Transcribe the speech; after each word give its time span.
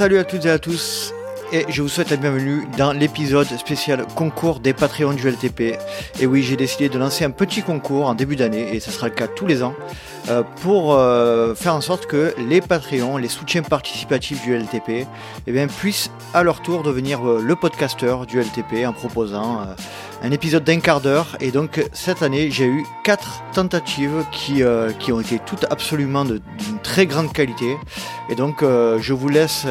Salut 0.00 0.16
à 0.16 0.24
toutes 0.24 0.46
et 0.46 0.50
à 0.50 0.58
tous 0.58 1.12
et 1.52 1.66
je 1.68 1.82
vous 1.82 1.88
souhaite 1.88 2.10
la 2.10 2.16
bienvenue 2.16 2.66
dans 2.78 2.92
l'épisode 2.92 3.46
spécial 3.46 4.06
concours 4.14 4.60
des 4.60 4.72
Patreons 4.72 5.14
du 5.14 5.28
LTP. 5.28 5.78
Et 6.20 6.26
oui, 6.26 6.42
j'ai 6.42 6.56
décidé 6.56 6.88
de 6.88 6.98
lancer 6.98 7.24
un 7.24 7.30
petit 7.30 7.62
concours 7.62 8.06
en 8.06 8.14
début 8.14 8.36
d'année, 8.36 8.74
et 8.74 8.80
ce 8.80 8.90
sera 8.90 9.08
le 9.08 9.14
cas 9.14 9.26
tous 9.26 9.46
les 9.46 9.62
ans, 9.62 9.74
euh, 10.28 10.42
pour 10.62 10.94
euh, 10.94 11.54
faire 11.54 11.74
en 11.74 11.80
sorte 11.80 12.06
que 12.06 12.34
les 12.38 12.60
Patreons, 12.60 13.16
les 13.16 13.28
soutiens 13.28 13.62
participatifs 13.62 14.42
du 14.42 14.56
LTP, 14.56 15.06
eh 15.46 15.52
bien, 15.52 15.66
puissent 15.66 16.10
à 16.34 16.42
leur 16.42 16.62
tour 16.62 16.82
devenir 16.82 17.28
euh, 17.28 17.42
le 17.42 17.56
podcasteur 17.56 18.26
du 18.26 18.40
LTP 18.40 18.86
en 18.86 18.92
proposant 18.92 19.66
un 20.22 20.30
épisode 20.30 20.64
d'un 20.64 20.80
quart 20.80 21.00
d'heure. 21.00 21.36
Et 21.40 21.50
donc 21.50 21.84
cette 21.92 22.22
année, 22.22 22.50
j'ai 22.50 22.66
eu 22.66 22.84
quatre 23.02 23.42
tentatives 23.52 24.24
qui, 24.30 24.62
qui 24.98 25.12
ont 25.12 25.20
été 25.20 25.38
toutes 25.38 25.64
absolument 25.70 26.24
d'une 26.24 26.78
très 26.82 27.06
grande 27.06 27.32
qualité. 27.32 27.76
Et 28.28 28.34
donc 28.34 28.62
je 28.62 29.12
vous 29.12 29.28
laisse 29.28 29.66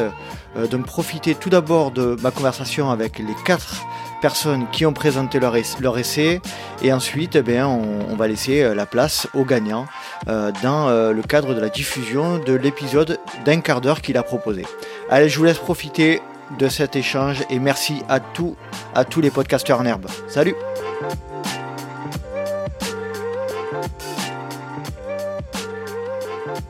de 0.56 0.76
me 0.76 0.82
profiter 0.82 1.34
tout 1.34 1.50
d'abord 1.50 1.90
de 1.90 2.16
ma 2.22 2.30
conversation 2.30 2.90
avec 2.90 3.18
les 3.18 3.34
quatre 3.44 3.86
personnes 4.20 4.66
qui 4.70 4.84
ont 4.84 4.92
présenté 4.92 5.40
leur, 5.40 5.56
essai 5.56 6.40
et 6.82 6.92
ensuite 6.92 7.36
eh 7.36 7.42
bien, 7.42 7.66
on, 7.66 8.16
va 8.16 8.28
laisser 8.28 8.62
euh, 8.62 8.74
la 8.74 8.84
place 8.84 9.26
aux 9.34 9.44
gagnants 9.44 9.86
euh, 10.28 10.52
dans 10.62 10.90
le 10.90 11.22
cadre 11.22 11.54
de 11.54 11.60
la 11.60 11.68
diffusion 11.68 12.38
de 12.38 12.52
l'épisode 12.52 13.18
d'un 13.44 13.60
quart 13.60 13.80
d'heure 13.80 14.02
qu'il 14.02 14.16
a 14.18 14.22
proposé. 14.22 14.66
Allez, 15.08 15.28
je 15.28 15.38
vous 15.38 15.44
laisse 15.44 15.58
profiter 15.58 16.20
de 16.58 16.68
cet 16.68 16.96
échange 16.96 17.44
et 17.48 17.58
merci 17.58 18.02
à 18.08 18.20
tous, 18.20 18.56
à 18.94 19.04
tous 19.04 19.20
les 19.20 19.30
podcasteurs 19.30 19.80
en 19.80 19.86
herbe. 19.86 20.06
Salut 20.28 20.54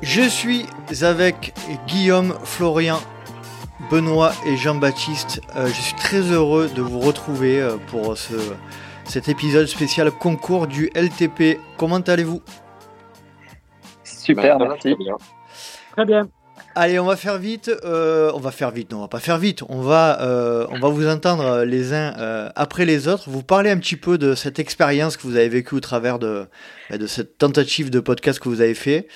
Je 0.03 0.23
suis 0.23 0.67
avec 1.03 1.55
Guillaume 1.87 2.35
Florian 2.45 3.01
Benoît 3.91 4.33
et 4.47 4.57
Jean-Baptiste. 4.57 5.41
Euh, 5.57 5.67
je 5.67 5.81
suis 5.81 5.95
très 5.95 6.21
heureux 6.21 6.69
de 6.75 6.83
vous 6.83 7.01
retrouver 7.01 7.61
euh, 7.61 7.77
pour 7.89 8.17
ce, 8.17 8.35
cet 9.05 9.29
épisode 9.29 9.67
spécial 9.67 10.11
concours 10.11 10.67
du 10.67 10.91
LTP. 10.95 11.59
Comment 11.77 11.99
allez-vous? 11.99 12.43
Super, 14.05 14.59
bah, 14.59 14.67
merci. 14.69 14.97
Très 15.93 16.05
bien. 16.05 16.29
Allez, 16.75 16.99
on 16.99 17.07
va 17.07 17.17
faire 17.17 17.39
vite. 17.39 17.71
Euh, 17.85 18.31
on 18.35 18.41
va 18.41 18.51
faire 18.51 18.71
vite. 18.71 18.91
Non, 18.93 18.99
on 18.99 19.03
va 19.03 19.09
pas 19.09 19.21
faire 19.21 19.39
vite. 19.39 19.63
On 19.69 19.81
va, 19.81 20.19
on 20.71 20.79
va 20.79 20.89
vous 20.89 21.07
entendre 21.07 21.65
les 21.65 21.93
uns 21.93 22.15
après 22.55 22.85
les 22.85 23.09
autres. 23.09 23.29
Vous 23.29 23.43
parler 23.43 23.71
un 23.71 23.79
petit 23.79 23.97
peu 23.97 24.19
de 24.19 24.35
cette 24.35 24.59
expérience 24.59 25.17
que 25.17 25.23
vous 25.23 25.37
avez 25.37 25.49
vécue 25.49 25.75
au 25.75 25.81
travers 25.81 26.19
de, 26.19 26.47
de 26.91 27.07
cette 27.07 27.39
tentative 27.39 27.91
de 27.91 28.01
podcast 28.01 28.39
que 28.39 28.49
vous 28.49 28.61
avez 28.61 28.75
fait. 28.75 29.07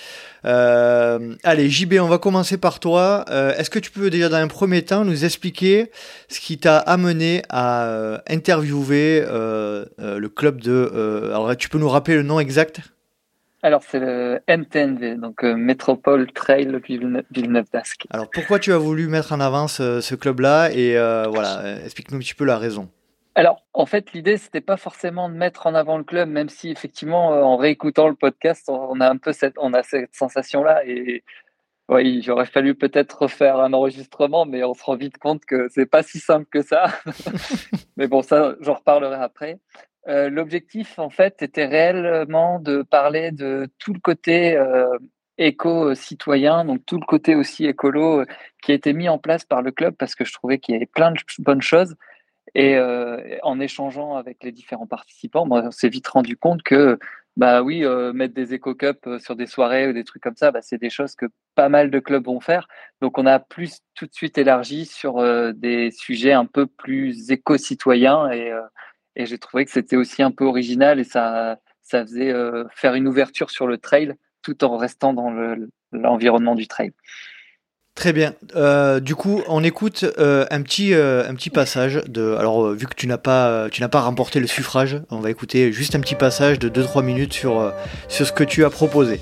Euh, 0.45 1.35
allez, 1.43 1.69
JB, 1.69 1.95
on 1.99 2.07
va 2.07 2.17
commencer 2.17 2.57
par 2.57 2.79
toi. 2.79 3.25
Euh, 3.29 3.55
est-ce 3.57 3.69
que 3.69 3.79
tu 3.79 3.91
peux 3.91 4.09
déjà 4.09 4.29
dans 4.29 4.37
un 4.37 4.47
premier 4.47 4.83
temps 4.83 5.03
nous 5.03 5.25
expliquer 5.25 5.91
ce 6.29 6.39
qui 6.39 6.57
t'a 6.57 6.77
amené 6.77 7.41
à 7.49 7.85
euh, 7.85 8.17
interviewer 8.29 9.21
le 9.21 10.27
club 10.27 10.61
de... 10.61 11.29
alors 11.29 11.55
tu 11.57 11.69
peux 11.69 11.79
nous 11.79 11.89
rappeler 11.89 12.15
le 12.15 12.23
nom 12.23 12.39
exact? 12.39 12.81
Alors, 13.65 13.81
c'est 13.83 13.99
le 13.99 14.41
MTNV, 14.47 15.15
donc 15.15 15.43
Métropole 15.43 16.31
Trail 16.31 16.79
Villeneuve 16.87 17.69
d'Ascq. 17.71 18.05
Alors, 18.11 18.29
pourquoi 18.29 18.59
tu 18.59 18.71
as 18.71 18.77
voulu 18.77 19.07
mettre 19.07 19.33
en 19.33 19.39
avant 19.39 19.67
ce 19.67 20.15
club-là 20.15 20.71
Et 20.71 20.93
voilà, 20.95 21.81
explique-nous 21.83 22.17
un 22.17 22.21
petit 22.21 22.35
peu 22.35 22.45
la 22.45 22.57
raison. 22.57 22.89
Alors, 23.37 23.65
en 23.73 23.85
fait, 23.85 24.13
l'idée, 24.13 24.37
c'était 24.37 24.61
pas 24.61 24.77
forcément 24.77 25.27
de 25.27 25.33
mettre 25.35 25.67
en 25.67 25.75
avant 25.75 25.97
le 25.97 26.05
club, 26.05 26.29
même 26.29 26.47
si 26.47 26.69
effectivement, 26.71 27.33
euh, 27.33 27.41
en 27.41 27.57
réécoutant 27.57 28.07
le 28.07 28.15
podcast, 28.15 28.69
on 28.69 29.01
a 29.01 29.09
un 29.09 29.17
peu 29.17 29.33
cette, 29.33 29.55
on 29.57 29.73
a 29.73 29.83
cette 29.83 30.15
sensation-là. 30.15 30.85
Et 30.87 31.25
oui, 31.89 32.21
j'aurais 32.23 32.45
fallu 32.45 32.75
peut-être 32.75 33.23
refaire 33.23 33.59
un 33.59 33.73
enregistrement, 33.73 34.45
mais 34.45 34.63
on 34.63 34.73
se 34.73 34.83
rend 34.83 34.95
vite 34.95 35.17
compte 35.17 35.43
que 35.43 35.67
c'est 35.69 35.85
pas 35.85 36.01
si 36.01 36.19
simple 36.19 36.47
que 36.49 36.61
ça. 36.61 36.85
mais 37.97 38.07
bon, 38.07 38.21
ça, 38.21 38.55
j'en 38.61 38.75
reparlerai 38.75 39.17
après. 39.17 39.59
Euh, 40.07 40.29
l'objectif, 40.29 40.99
en 40.99 41.09
fait, 41.09 41.41
était 41.41 41.65
réellement 41.65 42.59
de 42.59 42.83
parler 42.83 43.31
de 43.31 43.67
tout 43.79 43.93
le 43.93 43.99
côté 43.99 44.55
euh, 44.55 44.97
éco-citoyen, 45.37 46.65
donc 46.65 46.85
tout 46.85 46.99
le 46.99 47.05
côté 47.05 47.35
aussi 47.35 47.65
écolo 47.65 48.23
qui 48.61 48.71
a 48.71 48.75
été 48.75 48.93
mis 48.93 49.09
en 49.09 49.17
place 49.17 49.45
par 49.45 49.61
le 49.61 49.71
club, 49.71 49.95
parce 49.95 50.15
que 50.15 50.25
je 50.25 50.33
trouvais 50.33 50.59
qu'il 50.59 50.73
y 50.73 50.75
avait 50.77 50.85
plein 50.85 51.11
de 51.11 51.17
bonnes 51.39 51.61
choses 51.61 51.95
et 52.55 52.75
euh, 52.77 53.37
en 53.43 53.59
échangeant 53.59 54.15
avec 54.15 54.43
les 54.43 54.51
différents 54.53 54.87
participants, 54.87 55.45
on 55.49 55.71
s'est 55.71 55.89
vite 55.89 56.07
rendu 56.07 56.37
compte 56.37 56.63
que, 56.63 56.97
bah 57.35 57.61
oui, 57.61 57.83
euh, 57.83 58.13
mettre 58.13 58.33
des 58.33 58.53
éco-cups 58.53 59.07
euh, 59.07 59.19
sur 59.19 59.35
des 59.35 59.45
soirées 59.45 59.89
ou 59.89 59.93
des 59.93 60.05
trucs 60.05 60.23
comme 60.23 60.37
ça, 60.37 60.51
bah, 60.51 60.61
c'est 60.61 60.77
des 60.77 60.89
choses 60.89 61.15
que 61.15 61.25
pas 61.55 61.67
mal 61.67 61.91
de 61.91 61.99
clubs 61.99 62.25
vont 62.25 62.39
faire. 62.39 62.67
Donc, 63.01 63.17
on 63.17 63.25
a 63.25 63.39
plus 63.39 63.79
tout 63.93 64.05
de 64.05 64.13
suite 64.13 64.37
élargi 64.37 64.85
sur 64.85 65.21
des 65.53 65.91
sujets 65.91 66.31
un 66.31 66.45
peu 66.45 66.65
plus 66.65 67.29
éco-citoyens 67.29 68.31
et, 68.31 68.53
et 69.15 69.25
j'ai 69.25 69.37
trouvé 69.37 69.65
que 69.65 69.71
c'était 69.71 69.95
aussi 69.95 70.23
un 70.23 70.31
peu 70.31 70.45
original 70.45 70.99
et 70.99 71.03
ça, 71.03 71.59
ça 71.81 72.03
faisait 72.03 72.33
faire 72.73 72.95
une 72.95 73.07
ouverture 73.07 73.49
sur 73.49 73.67
le 73.67 73.77
trail 73.77 74.15
tout 74.41 74.63
en 74.63 74.77
restant 74.77 75.13
dans 75.13 75.33
l'environnement 75.91 76.55
du 76.55 76.67
trail. 76.67 76.91
Très 77.95 78.11
bien. 78.11 78.33
Euh, 78.57 78.99
du 78.99 79.15
coup, 79.15 79.41
on 79.47 79.63
écoute 79.63 80.05
euh, 80.19 80.45
un 80.51 80.61
petit 80.61 80.93
euh, 80.93 81.27
un 81.29 81.33
petit 81.33 81.49
passage 81.49 82.03
de. 82.07 82.35
Alors, 82.35 82.71
vu 82.71 82.87
que 82.87 82.93
tu 82.93 83.07
n'as 83.07 83.17
pas 83.17 83.69
tu 83.71 83.81
n'as 83.81 83.87
pas 83.87 84.01
remporté 84.01 84.41
le 84.41 84.47
suffrage, 84.47 85.01
on 85.11 85.19
va 85.19 85.31
écouter 85.31 85.71
juste 85.71 85.95
un 85.95 86.01
petit 86.01 86.15
passage 86.15 86.59
de 86.59 86.67
2-3 86.67 87.03
minutes 87.03 87.31
sur 87.31 87.71
sur 88.09 88.27
ce 88.27 88.33
que 88.33 88.43
tu 88.43 88.65
as 88.65 88.69
proposé. 88.69 89.21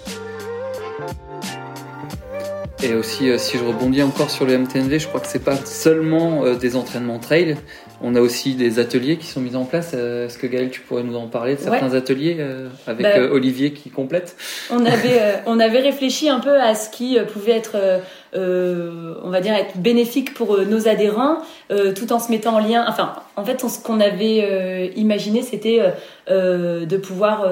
Et 2.83 2.93
aussi, 2.95 3.27
si 3.39 3.57
je 3.57 3.63
rebondis 3.63 4.03
encore 4.03 4.29
sur 4.29 4.45
le 4.45 4.57
MTNV, 4.57 4.99
je 4.99 5.07
crois 5.07 5.19
que 5.19 5.27
c'est 5.27 5.43
pas 5.43 5.55
seulement 5.55 6.53
des 6.55 6.75
entraînements 6.75 7.19
trail. 7.19 7.55
On 8.01 8.15
a 8.15 8.21
aussi 8.21 8.55
des 8.55 8.79
ateliers 8.79 9.17
qui 9.17 9.27
sont 9.27 9.39
mis 9.39 9.55
en 9.55 9.63
place. 9.63 9.93
Est-ce 9.93 10.37
que 10.37 10.47
Gaël, 10.47 10.69
tu 10.69 10.81
pourrais 10.81 11.03
nous 11.03 11.15
en 11.15 11.27
parler 11.27 11.55
de 11.55 11.61
certains 11.61 11.93
ateliers 11.93 12.37
avec 12.85 13.03
bah, 13.03 13.31
Olivier 13.31 13.71
qui 13.71 13.89
complète? 13.89 14.35
On 14.69 14.85
avait 14.85 15.21
on 15.45 15.59
avait 15.59 15.79
réfléchi 15.79 16.27
un 16.27 16.39
peu 16.39 16.59
à 16.59 16.75
ce 16.75 16.89
qui 16.89 17.17
pouvait 17.33 17.53
être 17.53 18.01
euh, 18.35 19.13
on 19.23 19.29
va 19.29 19.41
dire, 19.41 19.53
être 19.53 19.77
bénéfique 19.77 20.33
pour 20.33 20.55
euh, 20.55 20.65
nos 20.65 20.87
adhérents, 20.87 21.37
euh, 21.71 21.93
tout 21.93 22.11
en 22.11 22.19
se 22.19 22.31
mettant 22.31 22.55
en 22.55 22.59
lien. 22.59 22.83
Enfin, 22.87 23.13
en 23.35 23.45
fait, 23.45 23.61
ce 23.61 23.79
qu'on 23.79 23.99
avait 23.99 24.91
imaginé, 24.95 25.41
c'était 25.41 25.81
de 26.29 26.97
pouvoir 26.97 27.49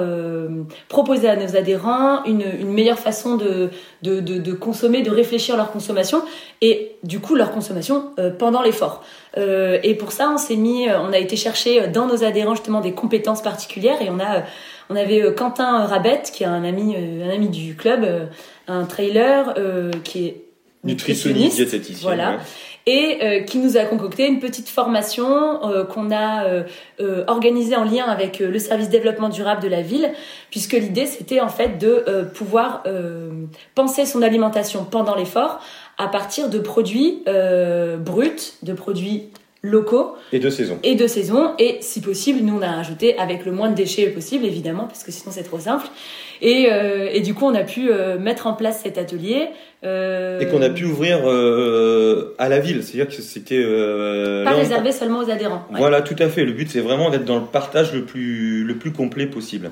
proposer 0.88 1.28
à 1.28 1.34
nos 1.34 1.56
adhérents 1.56 2.22
une, 2.24 2.68
meilleure 2.68 3.00
façon 3.00 3.36
de, 3.36 3.70
de, 4.02 4.52
consommer, 4.52 5.02
de 5.02 5.10
réfléchir 5.10 5.56
leur 5.56 5.72
consommation 5.72 6.22
et 6.60 6.92
du 7.02 7.18
coup 7.18 7.34
leur 7.34 7.50
consommation 7.50 8.12
pendant 8.38 8.62
l'effort. 8.62 9.02
et 9.36 9.96
pour 9.98 10.12
ça, 10.12 10.30
on 10.32 10.38
s'est 10.38 10.54
mis, 10.54 10.86
on 10.88 11.12
a 11.12 11.18
été 11.18 11.34
chercher 11.34 11.88
dans 11.88 12.06
nos 12.06 12.22
adhérents 12.22 12.54
justement 12.54 12.80
des 12.80 12.92
compétences 12.92 13.42
particulières 13.42 14.00
et 14.00 14.08
on 14.08 14.20
a 14.20 14.44
on 14.88 14.94
avait 14.94 15.34
Quentin 15.34 15.86
Rabette, 15.86 16.30
qui 16.32 16.44
est 16.44 16.46
un 16.46 16.64
ami, 16.64 16.94
un 16.96 17.30
ami 17.30 17.48
du 17.48 17.74
club, 17.74 18.06
un 18.68 18.84
trailer 18.84 19.54
qui 20.04 20.26
est 20.26 20.41
nutritionniste, 20.84 21.56
diététicien. 21.56 22.02
Voilà. 22.02 22.38
Et 22.84 23.18
euh, 23.22 23.40
qui 23.42 23.58
nous 23.58 23.76
a 23.76 23.84
concocté 23.84 24.26
une 24.26 24.40
petite 24.40 24.68
formation 24.68 25.64
euh, 25.70 25.84
qu'on 25.84 26.10
a 26.10 26.44
euh, 26.44 27.24
organisée 27.28 27.76
en 27.76 27.84
lien 27.84 28.06
avec 28.06 28.40
le 28.40 28.58
service 28.58 28.88
développement 28.88 29.28
durable 29.28 29.62
de 29.62 29.68
la 29.68 29.82
ville, 29.82 30.10
puisque 30.50 30.72
l'idée 30.72 31.06
c'était 31.06 31.40
en 31.40 31.48
fait 31.48 31.78
de 31.78 32.04
pouvoir 32.34 32.82
penser 33.74 34.04
son 34.04 34.22
alimentation 34.22 34.84
pendant 34.84 35.14
l'effort 35.14 35.60
à 35.98 36.08
partir 36.08 36.48
de 36.48 36.58
produits 36.58 37.22
bruts, 37.24 38.52
de 38.62 38.72
produits 38.72 39.28
locaux. 39.62 40.16
Et 40.32 40.40
de 40.40 40.50
saison. 40.50 40.78
Et 40.82 40.94
de 40.94 41.06
saison. 41.06 41.52
Et 41.58 41.78
si 41.80 42.00
possible, 42.00 42.40
nous, 42.40 42.58
on 42.58 42.62
a 42.62 42.72
rajouté 42.72 43.16
avec 43.18 43.44
le 43.44 43.52
moins 43.52 43.70
de 43.70 43.74
déchets 43.74 44.06
possible, 44.08 44.44
évidemment, 44.44 44.86
parce 44.86 45.04
que 45.04 45.12
sinon 45.12 45.32
c'est 45.32 45.44
trop 45.44 45.60
simple. 45.60 45.86
Et, 46.44 46.66
euh, 46.68 47.08
et, 47.12 47.20
du 47.20 47.34
coup, 47.34 47.46
on 47.46 47.54
a 47.54 47.62
pu 47.62 47.88
euh, 47.88 48.18
mettre 48.18 48.48
en 48.48 48.54
place 48.54 48.80
cet 48.82 48.98
atelier. 48.98 49.48
Euh... 49.84 50.40
Et 50.40 50.48
qu'on 50.48 50.60
a 50.60 50.70
pu 50.70 50.84
ouvrir 50.84 51.20
à 52.38 52.48
la 52.48 52.58
ville. 52.58 52.82
C'est-à-dire 52.82 53.14
que 53.14 53.22
c'était... 53.22 53.62
Pas 54.44 54.50
réservé 54.50 54.90
seulement 54.90 55.20
aux 55.20 55.30
adhérents. 55.30 55.64
Voilà, 55.70 56.02
tout 56.02 56.16
à 56.18 56.28
fait. 56.28 56.44
Le 56.44 56.52
but, 56.52 56.68
c'est 56.68 56.80
vraiment 56.80 57.10
d'être 57.10 57.24
dans 57.24 57.38
le 57.38 57.46
partage 57.46 57.94
le 57.94 58.02
plus, 58.02 58.64
le 58.64 58.74
plus 58.74 58.92
complet 58.92 59.26
possible. 59.26 59.70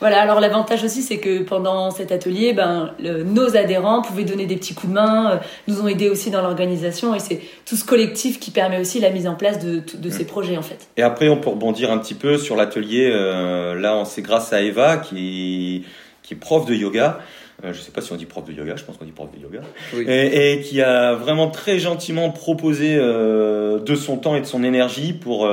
Voilà, 0.00 0.22
alors 0.22 0.40
l'avantage 0.40 0.82
aussi, 0.82 1.02
c'est 1.02 1.18
que 1.18 1.42
pendant 1.42 1.90
cet 1.90 2.10
atelier, 2.10 2.54
ben, 2.54 2.94
nos 3.00 3.54
adhérents 3.54 4.00
pouvaient 4.00 4.24
donner 4.24 4.46
des 4.46 4.56
petits 4.56 4.74
coups 4.74 4.88
de 4.88 4.94
main, 4.94 5.32
euh, 5.32 5.36
nous 5.68 5.82
ont 5.82 5.88
aidés 5.88 6.08
aussi 6.08 6.30
dans 6.30 6.40
l'organisation, 6.40 7.14
et 7.14 7.18
c'est 7.18 7.40
tout 7.66 7.76
ce 7.76 7.84
collectif 7.84 8.40
qui 8.40 8.50
permet 8.50 8.80
aussi 8.80 8.98
la 8.98 9.10
mise 9.10 9.28
en 9.28 9.34
place 9.34 9.58
de, 9.58 9.82
de 9.94 10.10
ces 10.10 10.24
mm. 10.24 10.26
projets, 10.26 10.56
en 10.56 10.62
fait. 10.62 10.88
Et 10.96 11.02
après, 11.02 11.28
on 11.28 11.36
peut 11.36 11.50
rebondir 11.50 11.90
un 11.90 11.98
petit 11.98 12.14
peu 12.14 12.38
sur 12.38 12.56
l'atelier. 12.56 13.10
Euh, 13.12 13.78
là, 13.78 14.02
c'est 14.06 14.22
grâce 14.22 14.54
à 14.54 14.62
Eva, 14.62 14.96
qui, 14.96 15.84
qui 16.22 16.34
est 16.34 16.38
prof 16.38 16.64
de 16.64 16.74
yoga. 16.74 17.20
Euh, 17.62 17.74
je 17.74 17.78
ne 17.78 17.82
sais 17.82 17.92
pas 17.92 18.00
si 18.00 18.10
on 18.10 18.16
dit 18.16 18.24
prof 18.24 18.46
de 18.46 18.54
yoga, 18.54 18.76
je 18.76 18.84
pense 18.84 18.96
qu'on 18.96 19.04
dit 19.04 19.12
prof 19.12 19.28
de 19.30 19.38
yoga, 19.38 19.60
et, 20.10 20.62
qui 20.62 20.80
a 20.80 21.12
vraiment 21.12 21.48
très 21.48 21.78
gentiment 21.78 22.30
proposé 22.30 22.96
de 22.96 23.94
son 23.94 24.16
temps 24.16 24.34
et 24.34 24.40
de 24.40 24.46
son 24.46 24.64
énergie 24.64 25.12
pour 25.12 25.46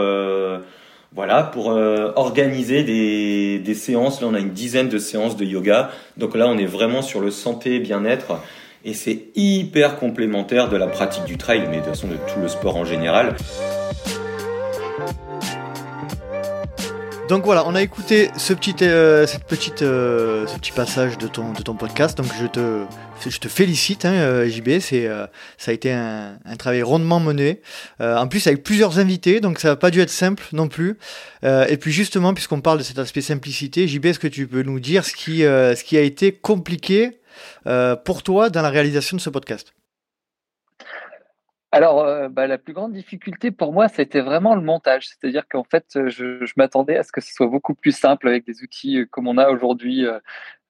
voilà, 1.13 1.43
pour 1.43 1.71
euh, 1.71 2.11
organiser 2.15 2.83
des, 2.83 3.73
séances. 3.73 4.21
Là, 4.21 4.27
on 4.29 4.33
a 4.33 4.39
une 4.39 4.51
dizaine 4.51 4.89
de 4.89 4.97
séances 4.97 5.37
de 5.37 5.45
yoga. 5.45 5.91
Donc 6.17 6.35
là, 6.35 6.47
on 6.47 6.57
est 6.57 6.65
vraiment 6.65 7.01
sur 7.01 7.19
le 7.19 7.31
santé 7.31 7.79
bien-être. 7.79 8.39
et 8.85 8.93
c'est 8.93 9.25
hyper 9.35 9.97
complémentaire 9.97 10.69
de 10.69 10.77
la 10.77 10.87
pratique 10.87 11.25
du 11.25 11.37
trail, 11.37 11.63
mais 11.69 11.77
de 11.77 11.81
toute 11.81 11.89
façon 11.89 12.07
de 12.07 12.17
tout 12.33 12.39
le 12.41 12.47
sport 12.47 12.75
en 12.75 12.85
général. 12.85 13.35
Donc 17.29 17.43
voilà, 17.43 17.67
on 17.67 17.75
a 17.75 17.81
écouté 17.81 18.29
ce 18.37 18.53
petit, 18.53 18.73
euh, 18.83 19.27
cette 19.27 19.43
petite, 19.43 19.81
euh, 19.81 20.47
ce 20.47 20.57
petit 20.57 20.71
passage 20.71 21.17
de 21.17 21.27
ton, 21.27 21.51
de 21.51 21.61
ton 21.61 21.73
podcast. 21.73 22.17
Donc 22.17 22.27
je 22.39 22.47
te, 22.47 22.85
je 23.27 23.37
te 23.37 23.49
félicite, 23.49 24.05
hein, 24.05 24.13
euh, 24.13 24.47
JB. 24.47 24.79
Ça 24.79 25.71
a 25.71 25.73
été 25.73 25.91
un, 25.91 26.37
un 26.45 26.55
travail 26.55 26.83
rondement 26.83 27.19
mené. 27.19 27.59
en 27.99 28.27
plus 28.27 28.47
avec 28.47 28.63
plusieurs 28.63 28.99
invités, 28.99 29.41
donc 29.41 29.59
ça 29.59 29.69
n'a 29.69 29.75
pas 29.75 29.91
dû 29.91 29.99
être 29.99 30.09
simple 30.09 30.43
non 30.53 30.69
plus. 30.69 30.97
et 31.43 31.77
puis 31.77 31.91
justement, 31.91 32.33
puisqu'on 32.33 32.61
parle 32.61 32.77
de 32.77 32.83
cet 32.83 32.97
aspect 32.97 33.21
simplicité, 33.21 33.89
JB, 33.89 34.05
est-ce 34.05 34.19
que 34.19 34.27
tu 34.27 34.47
peux 34.47 34.63
nous 34.63 34.79
dire 34.79 35.03
ce 35.03 35.13
qui, 35.13 35.39
ce 35.39 35.83
qui 35.83 35.97
a 35.97 36.01
été 36.01 36.31
compliqué 36.31 37.19
pour 38.05 38.23
toi 38.23 38.49
dans 38.49 38.61
la 38.61 38.69
réalisation 38.69 39.17
de 39.17 39.21
ce 39.21 39.29
podcast? 39.29 39.73
Alors, 41.71 41.99
euh, 42.01 42.29
bah, 42.29 42.47
la 42.47 42.57
plus 42.57 42.73
grande 42.73 42.93
difficulté 42.93 43.51
pour 43.51 43.73
moi, 43.73 43.89
c'était 43.89 44.21
vraiment 44.21 44.55
le 44.55 44.61
montage. 44.61 45.07
C'est-à-dire 45.09 45.47
qu'en 45.49 45.65
fait, 45.65 45.85
euh, 45.97 46.07
je, 46.09 46.45
m'attendais 46.55 46.95
à 46.97 47.03
ce 47.03 47.11
que 47.11 47.19
ce 47.19 47.33
soit 47.33 47.47
beaucoup 47.47 47.75
plus 47.75 47.91
simple 47.91 48.27
avec 48.29 48.45
des 48.45 48.63
outils 48.63 48.99
euh, 48.99 49.05
comme 49.05 49.27
on 49.27 49.37
a 49.37 49.49
aujourd'hui. 49.49 50.05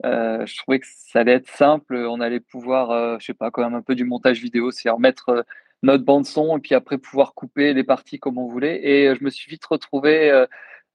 je 0.03 0.57
trouvais 0.57 0.79
que 0.79 0.87
ça 0.89 1.19
allait 1.19 1.33
être 1.33 1.49
simple. 1.49 1.95
On 1.95 2.19
allait 2.19 2.39
pouvoir, 2.39 3.19
je 3.19 3.25
sais 3.25 3.33
pas, 3.33 3.51
quand 3.51 3.63
même 3.63 3.75
un 3.75 3.81
peu 3.81 3.95
du 3.95 4.05
montage 4.05 4.41
vidéo, 4.41 4.71
c'est-à-dire 4.71 4.99
mettre 4.99 5.45
notre 5.83 6.03
bande 6.03 6.25
son 6.25 6.57
et 6.57 6.61
puis 6.61 6.75
après 6.75 6.97
pouvoir 6.97 7.33
couper 7.35 7.73
les 7.73 7.83
parties 7.83 8.19
comme 8.19 8.37
on 8.37 8.47
voulait. 8.47 8.79
Et 8.87 9.15
je 9.15 9.23
me 9.23 9.29
suis 9.29 9.49
vite 9.49 9.65
retrouvé 9.65 10.45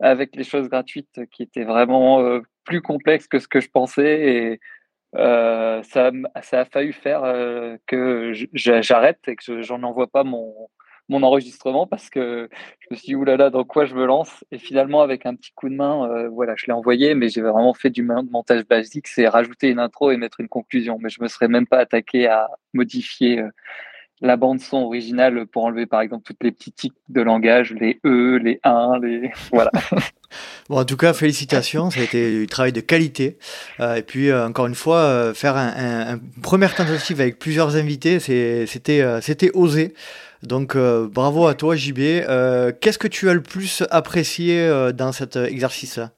avec 0.00 0.37
les 0.37 0.44
choses 0.44 0.69
gratuites 0.69 1.20
qui 1.31 1.43
étaient 1.43 1.64
vraiment 1.64 2.40
plus 2.64 2.82
complexes 2.82 3.28
que 3.28 3.38
ce 3.38 3.48
que 3.48 3.60
je 3.60 3.69
pensais. 3.70 4.20
Et 4.20 4.60
euh, 5.17 5.82
ça, 5.82 6.11
a 6.35 6.64
fallu 6.64 6.93
faire 6.93 7.25
euh, 7.25 7.76
que 7.87 8.32
j'arrête 8.55 9.20
et 9.29 9.37
que 9.37 9.62
j'en 9.62 9.82
envoie 9.82 10.06
pas 10.06 10.25
mon, 10.25 10.55
mon 11.09 11.23
enregistrement 11.23 11.87
parce 11.87 12.09
que 12.09 12.49
je 12.81 12.87
me 12.91 12.97
suis 12.97 13.06
dit, 13.09 13.14
oulala, 13.14 13.50
dans 13.50 13.64
quoi 13.64 13.85
je 13.85 13.94
me 13.94 14.06
lance? 14.06 14.44
Et 14.53 14.59
finalement, 14.59 15.03
avec 15.03 15.26
un 15.26 15.35
petit 15.35 15.53
coup 15.55 15.69
de 15.69 15.75
main, 15.75 16.09
euh, 16.11 16.29
voilà, 16.29 16.55
je 16.56 16.67
l'ai 16.67 16.73
envoyé, 16.73 17.14
mais 17.14 17.29
j'ai 17.29 17.43
vraiment 17.43 17.75
fait 17.75 17.91
du 17.91 18.03
montage 18.03 18.64
basique, 18.67 19.06
c'est 19.09 19.29
rajouter 19.29 19.69
une 19.69 19.81
intro 19.81 20.11
et 20.11 20.17
mettre 20.17 20.41
une 20.41 20.49
conclusion. 20.49 20.99
Mais 21.00 21.11
je 21.11 21.23
me 21.23 21.29
serais 21.29 21.49
même 21.49 21.67
pas 21.67 21.79
attaqué 21.79 22.26
à 22.26 22.49
modifier 22.73 23.43
la 24.22 24.36
bande 24.36 24.60
son 24.60 24.78
originale 24.78 25.46
pour 25.46 25.64
enlever 25.64 25.86
par 25.86 26.00
exemple 26.00 26.22
toutes 26.24 26.42
les 26.42 26.52
petits 26.52 26.72
tics 26.72 26.94
de 27.08 27.20
langage, 27.20 27.72
les 27.72 28.00
E, 28.06 28.36
les 28.36 28.60
1, 28.62 28.98
les 29.02 29.32
voilà. 29.52 29.70
bon, 30.69 30.78
en 30.78 30.84
tout 30.84 30.96
cas, 30.96 31.12
félicitations, 31.12 31.90
ça 31.90 32.00
a 32.00 32.04
été 32.04 32.30
du 32.30 32.46
travail 32.46 32.72
de 32.72 32.80
qualité. 32.80 33.36
Euh, 33.80 33.96
et 33.96 34.02
puis 34.02 34.30
euh, 34.30 34.46
encore 34.46 34.66
une 34.66 34.76
fois, 34.76 34.98
euh, 34.98 35.34
faire 35.34 35.56
un, 35.56 36.14
un, 36.14 36.20
première 36.40 36.74
tentative 36.74 37.20
avec 37.20 37.38
plusieurs 37.38 37.76
invités, 37.76 38.20
c'était 38.20 38.66
c'était 39.20 39.50
osé. 39.54 39.94
Donc 40.42 40.76
bravo 40.76 41.46
à 41.46 41.54
toi 41.54 41.76
JB. 41.76 41.98
Qu'est-ce 42.80 42.98
que 42.98 43.08
tu 43.08 43.28
as 43.28 43.34
le 43.34 43.42
plus 43.42 43.84
apprécié 43.90 44.69
dans 44.92 45.12
cet 45.12 45.36
exercice-là? 45.36 46.10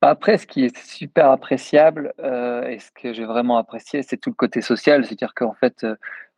Après, 0.00 0.36
ce 0.36 0.46
qui 0.46 0.64
est 0.64 0.76
super 0.86 1.30
appréciable 1.30 2.12
et 2.20 2.78
ce 2.78 2.90
que 2.92 3.12
j'ai 3.12 3.24
vraiment 3.24 3.56
apprécié, 3.56 4.02
c'est 4.02 4.16
tout 4.16 4.30
le 4.30 4.36
côté 4.36 4.60
social. 4.60 5.04
C'est-à-dire 5.04 5.34
qu'en 5.34 5.54
fait, 5.54 5.84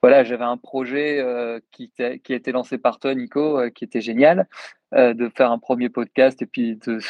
voilà, 0.03 0.25
j'avais 0.25 0.45
un 0.45 0.57
projet 0.57 1.19
euh, 1.21 1.61
qui, 1.73 1.91
qui, 1.91 2.03
a 2.03 2.37
été 2.37 2.53
lancé 2.53 2.79
par 2.79 2.99
toi, 2.99 3.15
Nico, 3.15 3.59
euh, 3.59 3.71
qui 3.71 3.85
était 3.85 4.01
génial, 4.01 4.47
euh, 4.95 5.15
de 5.15 5.29
faire 5.29 5.51
un 5.51 5.59
premier 5.59 5.89
podcast 5.89 6.41
et 6.43 6.47
puis 6.47 6.77
de, 6.77 7.01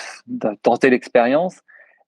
tenter 0.62 0.90
l'expérience. 0.90 1.60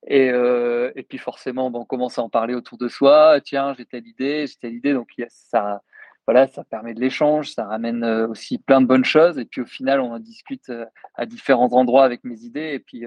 Et, 0.06 0.28
et, 0.28 1.02
puis 1.02 1.18
forcément, 1.18 1.70
bon, 1.70 1.80
on 1.80 1.84
commence 1.84 2.18
à 2.18 2.22
en 2.22 2.28
parler 2.30 2.54
autour 2.54 2.78
de 2.78 2.88
soi. 2.88 3.40
Tiens, 3.44 3.74
j'ai 3.76 3.84
telle 3.84 4.06
idée, 4.06 4.46
j'ai 4.46 4.54
telle 4.54 4.74
idée. 4.74 4.94
Donc 4.94 5.08
ça, 5.28 5.82
voilà, 6.26 6.46
ça 6.46 6.62
permet 6.64 6.94
de 6.94 7.00
l'échange, 7.00 7.50
ça 7.50 7.64
ramène 7.64 8.04
aussi 8.04 8.58
plein 8.58 8.80
de 8.80 8.86
bonnes 8.86 9.04
choses. 9.04 9.38
Et 9.38 9.44
puis 9.44 9.60
au 9.60 9.66
final, 9.66 10.00
on 10.00 10.12
en 10.12 10.20
discute 10.20 10.72
à 11.16 11.26
différents 11.26 11.72
endroits 11.72 12.04
avec 12.04 12.22
mes 12.24 12.40
idées. 12.44 12.70
Et 12.74 12.78
puis 12.78 13.04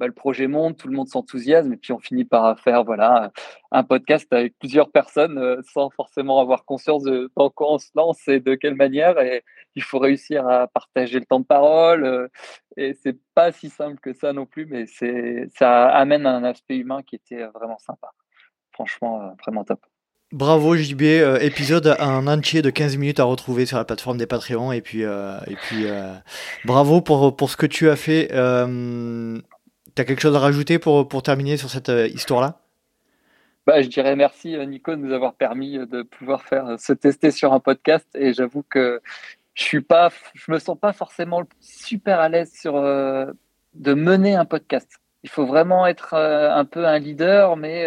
bah, 0.00 0.06
le 0.06 0.12
projet 0.12 0.48
monte, 0.48 0.78
tout 0.78 0.88
le 0.88 0.96
monde 0.96 1.08
s'enthousiasme, 1.08 1.72
et 1.72 1.76
puis 1.76 1.92
on 1.92 2.00
finit 2.00 2.24
par 2.24 2.58
faire 2.58 2.84
voilà 2.84 3.30
un 3.70 3.84
podcast 3.84 4.32
avec 4.32 4.58
plusieurs 4.58 4.90
personnes 4.90 5.38
euh, 5.38 5.60
sans 5.72 5.90
forcément 5.90 6.40
avoir 6.40 6.64
conscience 6.64 7.04
de 7.04 7.30
dans 7.36 7.50
quoi 7.50 7.74
on 7.74 7.78
se 7.78 7.90
lance 7.94 8.26
et 8.28 8.40
de 8.40 8.54
quelle 8.54 8.74
manière. 8.74 9.20
Et 9.20 9.44
il 9.76 9.82
faut 9.82 9.98
réussir 9.98 10.46
à 10.48 10.66
partager 10.68 11.18
le 11.18 11.26
temps 11.26 11.40
de 11.40 11.44
parole. 11.44 12.04
Euh, 12.04 12.28
et 12.76 12.94
c'est 12.94 13.16
pas 13.34 13.52
si 13.52 13.70
simple 13.70 14.00
que 14.00 14.12
ça 14.12 14.32
non 14.32 14.46
plus, 14.46 14.66
mais 14.66 14.86
ça 14.86 15.88
amène 15.88 16.26
un 16.26 16.44
aspect 16.44 16.76
humain 16.76 17.02
qui 17.02 17.16
était 17.16 17.44
vraiment 17.54 17.78
sympa. 17.78 18.10
Franchement, 18.72 19.22
euh, 19.22 19.30
vraiment 19.44 19.64
top. 19.64 19.80
Bravo 20.32 20.74
JB, 20.74 21.02
épisode 21.42 21.94
en 22.00 22.26
entier 22.26 22.60
de 22.60 22.70
15 22.70 22.96
minutes 22.96 23.20
à 23.20 23.24
retrouver 23.24 23.66
sur 23.66 23.78
la 23.78 23.84
plateforme 23.84 24.18
des 24.18 24.26
Patreons 24.26 24.72
et 24.72 24.80
puis, 24.80 25.02
et 25.02 25.56
puis 25.62 25.86
bravo 26.64 27.00
pour, 27.00 27.36
pour 27.36 27.50
ce 27.50 27.56
que 27.56 27.66
tu 27.66 27.88
as 27.88 27.94
fait. 27.94 28.32
Tu 29.94 30.02
as 30.02 30.04
quelque 30.04 30.20
chose 30.20 30.34
à 30.34 30.40
rajouter 30.40 30.80
pour, 30.80 31.06
pour 31.06 31.22
terminer 31.22 31.56
sur 31.56 31.70
cette 31.70 31.88
euh, 31.88 32.08
histoire-là? 32.08 32.58
Bah, 33.64 33.80
je 33.80 33.88
dirais 33.88 34.16
merci 34.16 34.56
euh, 34.56 34.64
Nico 34.64 34.90
de 34.90 34.96
nous 34.96 35.12
avoir 35.12 35.34
permis 35.34 35.78
euh, 35.78 35.86
de 35.86 36.02
pouvoir 36.02 36.42
faire 36.42 36.78
se 36.80 36.92
tester 36.92 37.30
sur 37.30 37.52
un 37.52 37.60
podcast 37.60 38.06
et 38.16 38.32
j'avoue 38.32 38.64
que 38.68 39.00
je 39.54 39.62
suis 39.62 39.82
pas, 39.82 40.10
je 40.34 40.50
me 40.50 40.58
sens 40.58 40.76
pas 40.76 40.92
forcément 40.92 41.44
super 41.60 42.18
à 42.18 42.28
l'aise 42.28 42.52
sur 42.52 42.74
de 42.74 43.94
mener 43.94 44.34
un 44.34 44.44
podcast. 44.44 44.90
Il 45.22 45.30
faut 45.30 45.46
vraiment 45.46 45.86
être 45.86 46.14
un 46.14 46.64
peu 46.64 46.84
un 46.84 46.98
leader, 46.98 47.56
mais 47.56 47.86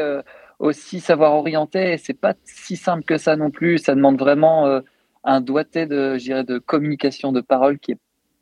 aussi 0.59 1.01
savoir 1.01 1.33
orienter. 1.33 1.91
Et 1.91 1.97
c'est 1.97 2.13
pas 2.13 2.35
si 2.45 2.77
simple 2.77 3.03
que 3.03 3.17
ça 3.17 3.35
non 3.35 3.51
plus. 3.51 3.79
Ça 3.79 3.95
demande 3.95 4.17
vraiment 4.17 4.81
un 5.25 5.41
doigté 5.41 5.87
de, 5.87 6.15
de 6.43 6.57
communication 6.57 7.33
de 7.33 7.41
parole 7.41 7.79
qui 7.79 7.91
est 7.91 7.99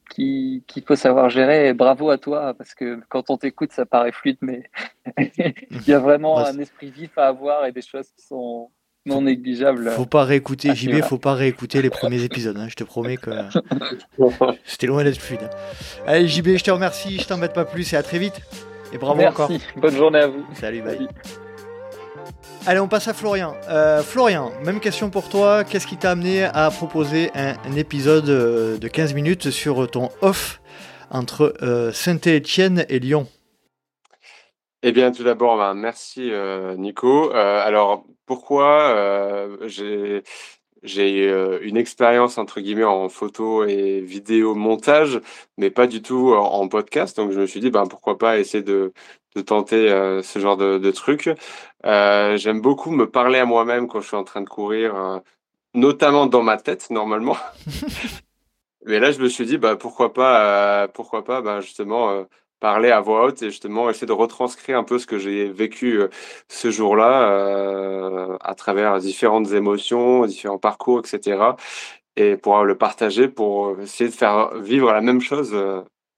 qu'il 0.10 0.64
faut 0.86 0.96
savoir 0.96 1.30
gérer. 1.30 1.70
Et 1.70 1.74
bravo 1.74 2.10
à 2.10 2.18
toi, 2.18 2.54
parce 2.54 2.74
que 2.74 3.00
quand 3.10 3.30
on 3.30 3.38
t'écoute, 3.38 3.72
ça 3.72 3.86
paraît 3.86 4.12
fluide, 4.12 4.38
mais 4.42 4.70
il 5.18 5.88
y 5.88 5.94
a 5.94 6.00
vraiment 6.00 6.38
un 6.38 6.58
esprit 6.60 6.92
vif 6.92 7.18
à 7.18 7.28
avoir 7.28 7.66
et 7.66 7.72
des 7.72 7.82
choses 7.82 8.10
qui 8.16 8.26
sont 8.26 8.70
non 9.06 9.22
négligeables. 9.22 9.92
Faut 9.92 10.06
pas 10.06 10.24
réécouter, 10.24 10.74
JB, 10.74 11.02
faut 11.04 11.18
pas 11.18 11.34
réécouter 11.34 11.82
les 11.82 11.90
premiers 11.90 12.24
épisodes. 12.24 12.58
Hein. 12.58 12.68
Je 12.70 12.76
te 12.76 12.84
promets 12.84 13.18
que 13.18 13.32
c'était 14.66 14.88
loin 14.88 15.04
d'être 15.04 15.20
fluide. 15.20 15.50
Allez, 16.08 16.28
JB, 16.28 16.58
je 16.58 16.64
te 16.64 16.72
remercie, 16.72 17.20
je 17.20 17.28
t'embête 17.28 17.54
pas 17.54 17.66
plus 17.66 17.94
et 17.94 17.98
à 17.98 18.04
très 18.04 18.20
vite. 18.20 18.42
Et 18.94 18.98
bravo 18.98 19.20
Merci. 19.20 19.42
encore. 19.42 19.52
Bonne 19.78 19.96
journée 19.96 20.20
à 20.20 20.28
vous. 20.28 20.46
Salut, 20.54 20.82
bye. 20.82 21.08
Allez, 22.68 22.80
on 22.80 22.88
passe 22.88 23.08
à 23.08 23.14
Florian. 23.14 23.54
Euh, 23.70 24.02
Florian, 24.02 24.52
même 24.64 24.80
question 24.80 25.12
pour 25.12 25.30
toi. 25.30 25.64
Qu'est-ce 25.64 25.86
qui 25.86 25.98
t'a 25.98 26.10
amené 26.10 26.46
à 26.46 26.72
proposer 26.72 27.30
un, 27.36 27.76
épisode 27.76 28.28
euh, 28.28 28.80
de 28.80 28.88
15 28.88 29.14
minutes 29.14 29.52
sur 29.52 29.88
ton 29.88 30.10
off 30.24 30.62
entre 31.12 31.54
euh, 31.62 31.92
Saint-Étienne 31.92 32.84
et 32.90 32.98
Lyon? 32.98 33.28
Eh 34.82 34.92
bien, 34.92 35.12
tout 35.12 35.24
d'abord, 35.24 35.58
ben, 35.58 35.76
merci 35.76 36.32
Nico. 36.78 37.32
alors, 37.32 38.04
pourquoi 38.26 39.48
j'ai 39.68 40.24
une 41.62 41.78
expérience 41.78 42.40
entre 42.40 42.62
guillemets 42.62 42.84
en 42.84 43.10
photo 43.10 43.64
et 43.66 44.02
vidéo 44.02 44.56
montage, 44.56 45.22
mais 45.58 45.70
pas 45.70 45.86
du 45.86 46.02
tout 46.02 46.34
en, 46.34 46.68
podcast. 46.68 47.18
Donc 47.18 47.32
je 47.32 47.40
me 47.40 47.46
suis 47.48 47.60
dit, 47.60 47.72
ben 47.72 47.86
pourquoi 47.88 48.18
pas 48.20 48.38
essayer 48.38 48.64
de, 48.64 48.94
de 49.36 49.42
tenter 49.42 49.90
ce 50.24 50.40
genre 50.40 50.58
de, 50.58 50.78
de 50.78 50.92
truc. 50.92 51.30
Euh, 51.86 52.38
j'aime 52.38 52.62
beaucoup 52.62 52.92
me 52.92 53.10
parler 53.10 53.40
à 53.40 53.46
moi-même 53.46 53.88
quand 53.88 54.02
je 54.02 54.08
suis 54.08 54.16
en 54.18 54.24
train 54.24 54.42
de 54.42 54.50
courir, 54.50 54.96
euh, 54.96 55.20
notamment 55.76 56.26
dans 56.26 56.42
ma 56.44 56.58
tête 56.58 56.90
normalement. 56.90 57.38
Mais 58.86 59.00
là, 59.00 59.12
je 59.12 59.20
me 59.22 59.30
suis 59.30 59.46
dit, 59.46 59.58
bah, 59.58 59.76
pourquoi 59.76 60.14
pas, 60.14 60.84
euh, 60.84 60.88
pourquoi 60.88 61.24
pas, 61.24 61.42
bah, 61.42 61.60
justement, 61.62 62.26
parler 62.60 62.92
à 62.92 63.02
voix 63.02 63.26
haute 63.26 63.42
et 63.44 63.50
justement 63.50 63.90
essayer 63.90 64.08
de 64.08 64.14
retranscrire 64.14 64.78
un 64.78 64.84
peu 64.84 65.00
ce 65.00 65.08
que 65.08 65.20
j'ai 65.20 65.50
vécu 65.50 66.02
ce 66.48 66.72
jour-là 66.72 68.38
à 68.42 68.56
travers 68.56 69.00
différentes 69.00 69.52
émotions, 69.52 70.26
différents 70.26 70.60
parcours, 70.60 71.00
etc. 71.00 71.56
Et 72.16 72.38
pour 72.38 72.64
le 72.64 72.78
partager, 72.78 73.28
pour 73.28 73.80
essayer 73.82 74.10
de 74.10 74.16
faire 74.16 74.56
vivre 74.56 74.92
la 74.94 75.02
même 75.02 75.22
chose 75.22 75.56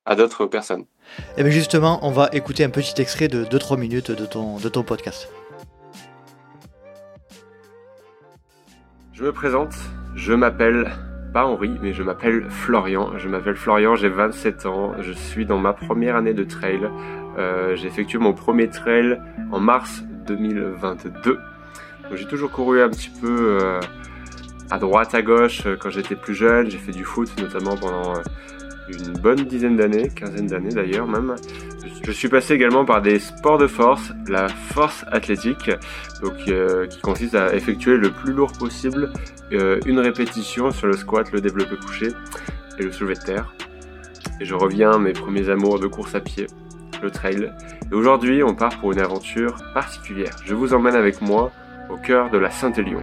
à 0.07 0.15
d'autres 0.15 0.45
personnes. 0.45 0.81
Et 0.81 1.39
eh 1.39 1.43
bien 1.43 1.51
justement, 1.51 1.99
on 2.01 2.11
va 2.11 2.29
écouter 2.33 2.63
un 2.63 2.69
petit 2.69 2.99
extrait 3.01 3.27
de 3.27 3.43
2-3 3.45 3.77
minutes 3.77 4.11
de 4.11 4.25
ton, 4.25 4.57
de 4.57 4.69
ton 4.69 4.83
podcast. 4.83 5.29
Je 9.13 9.23
me 9.23 9.31
présente, 9.31 9.73
je 10.15 10.33
m'appelle 10.33 10.91
pas 11.33 11.45
Henri, 11.45 11.71
mais 11.81 11.93
je 11.93 12.03
m'appelle 12.03 12.45
Florian. 12.49 13.17
Je 13.17 13.27
m'appelle 13.27 13.55
Florian, 13.55 13.95
j'ai 13.95 14.09
27 14.09 14.65
ans, 14.65 14.93
je 14.99 15.11
suis 15.11 15.45
dans 15.45 15.57
ma 15.57 15.73
première 15.73 16.15
année 16.15 16.33
de 16.33 16.43
trail. 16.43 16.89
Euh, 17.37 17.75
j'ai 17.75 17.87
effectué 17.87 18.17
mon 18.17 18.33
premier 18.33 18.69
trail 18.69 19.19
en 19.51 19.59
mars 19.59 20.03
2022. 20.27 21.39
J'ai 22.13 22.25
toujours 22.25 22.51
couru 22.51 22.81
un 22.81 22.89
petit 22.89 23.09
peu 23.09 23.59
euh, 23.61 23.79
à 24.71 24.79
droite, 24.79 25.13
à 25.13 25.21
gauche 25.21 25.63
euh, 25.65 25.75
quand 25.75 25.89
j'étais 25.89 26.15
plus 26.15 26.35
jeune. 26.35 26.69
J'ai 26.69 26.77
fait 26.77 26.91
du 26.93 27.03
foot 27.03 27.29
notamment 27.39 27.75
pendant 27.75 28.13
une 28.89 29.13
bonne 29.13 29.43
dizaine 29.45 29.75
d'années, 29.75 30.09
quinzaine 30.09 30.47
d'années 30.47 30.73
d'ailleurs 30.73 31.07
même. 31.07 31.35
Je 32.03 32.11
suis 32.11 32.29
passé 32.29 32.53
également 32.53 32.85
par 32.85 33.01
des 33.01 33.19
sports 33.19 33.57
de 33.57 33.67
force, 33.67 34.13
la 34.27 34.47
force 34.47 35.03
athlétique, 35.11 35.71
donc 36.21 36.47
euh, 36.47 36.87
qui 36.87 37.01
consiste 37.01 37.35
à 37.35 37.53
effectuer 37.53 37.97
le 37.97 38.11
plus 38.11 38.33
lourd 38.33 38.51
possible 38.53 39.11
euh, 39.51 39.79
une 39.85 39.99
répétition 39.99 40.71
sur 40.71 40.87
le 40.87 40.93
squat, 40.93 41.31
le 41.31 41.41
développé 41.41 41.75
couché 41.75 42.07
et 42.79 42.83
le 42.83 42.91
soulevé 42.91 43.15
de 43.15 43.21
terre. 43.21 43.53
Et 44.39 44.45
je 44.45 44.53
reviens 44.53 44.91
à 44.91 44.97
mes 44.97 45.13
premiers 45.13 45.49
amours 45.49 45.79
de 45.79 45.87
course 45.87 46.15
à 46.15 46.19
pied, 46.19 46.47
le 47.01 47.11
trail. 47.11 47.51
Et 47.91 47.95
aujourd'hui, 47.95 48.43
on 48.43 48.55
part 48.55 48.77
pour 48.79 48.91
une 48.91 48.99
aventure 48.99 49.57
particulière. 49.73 50.35
Je 50.45 50.53
vous 50.53 50.73
emmène 50.73 50.95
avec 50.95 51.21
moi 51.21 51.51
au 51.89 51.97
cœur 51.97 52.29
de 52.29 52.37
la 52.37 52.51
Saint-Élion. 52.51 53.01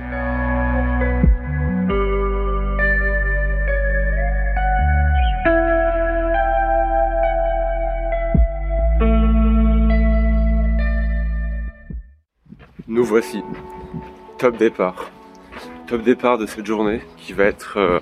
Voici. 13.04 13.42
Top 14.38 14.56
départ. 14.56 15.11
Top 15.87 16.02
départ 16.02 16.38
de 16.38 16.46
cette 16.46 16.64
journée 16.64 17.02
qui 17.18 17.34
va 17.34 17.44
être, 17.44 17.76
euh, 17.76 18.00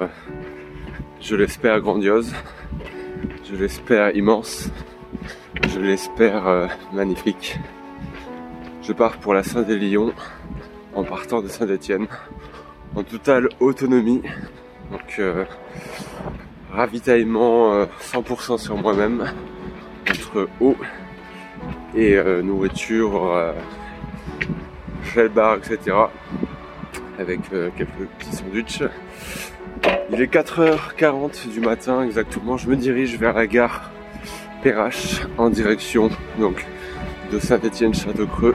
je 1.20 1.34
l'espère, 1.34 1.80
grandiose. 1.80 2.32
Je 3.44 3.56
l'espère 3.56 4.14
immense. 4.14 4.70
Je 5.68 5.80
l'espère 5.80 6.46
euh, 6.46 6.68
magnifique. 6.92 7.58
Je 8.82 8.92
pars 8.92 9.18
pour 9.18 9.34
la 9.34 9.42
Saint-Élion 9.42 10.12
en 10.94 11.02
partant 11.02 11.42
de 11.42 11.48
Saint-Étienne 11.48 12.06
en 12.94 13.02
totale 13.02 13.48
autonomie. 13.58 14.22
Donc 14.92 15.16
euh, 15.18 15.44
ravitaillement 16.72 17.86
100% 18.00 18.56
sur 18.56 18.76
moi-même 18.76 19.32
entre 20.08 20.48
eau 20.60 20.76
et 21.96 22.16
nourriture 22.42 23.52
bar, 25.34 25.56
etc. 25.56 25.96
Avec 27.18 27.40
euh, 27.52 27.70
quelques 27.76 28.08
petits 28.18 28.36
sandwichs. 28.36 28.82
Il 30.12 30.20
est 30.20 30.32
4h40 30.32 31.50
du 31.50 31.60
matin 31.60 32.02
exactement. 32.02 32.56
Je 32.56 32.68
me 32.68 32.76
dirige 32.76 33.18
vers 33.18 33.32
la 33.32 33.46
gare 33.46 33.90
Perrache 34.62 35.22
en 35.38 35.50
direction 35.50 36.10
donc 36.38 36.64
de 37.32 37.38
Saint-Étienne-Château-Creux 37.38 38.54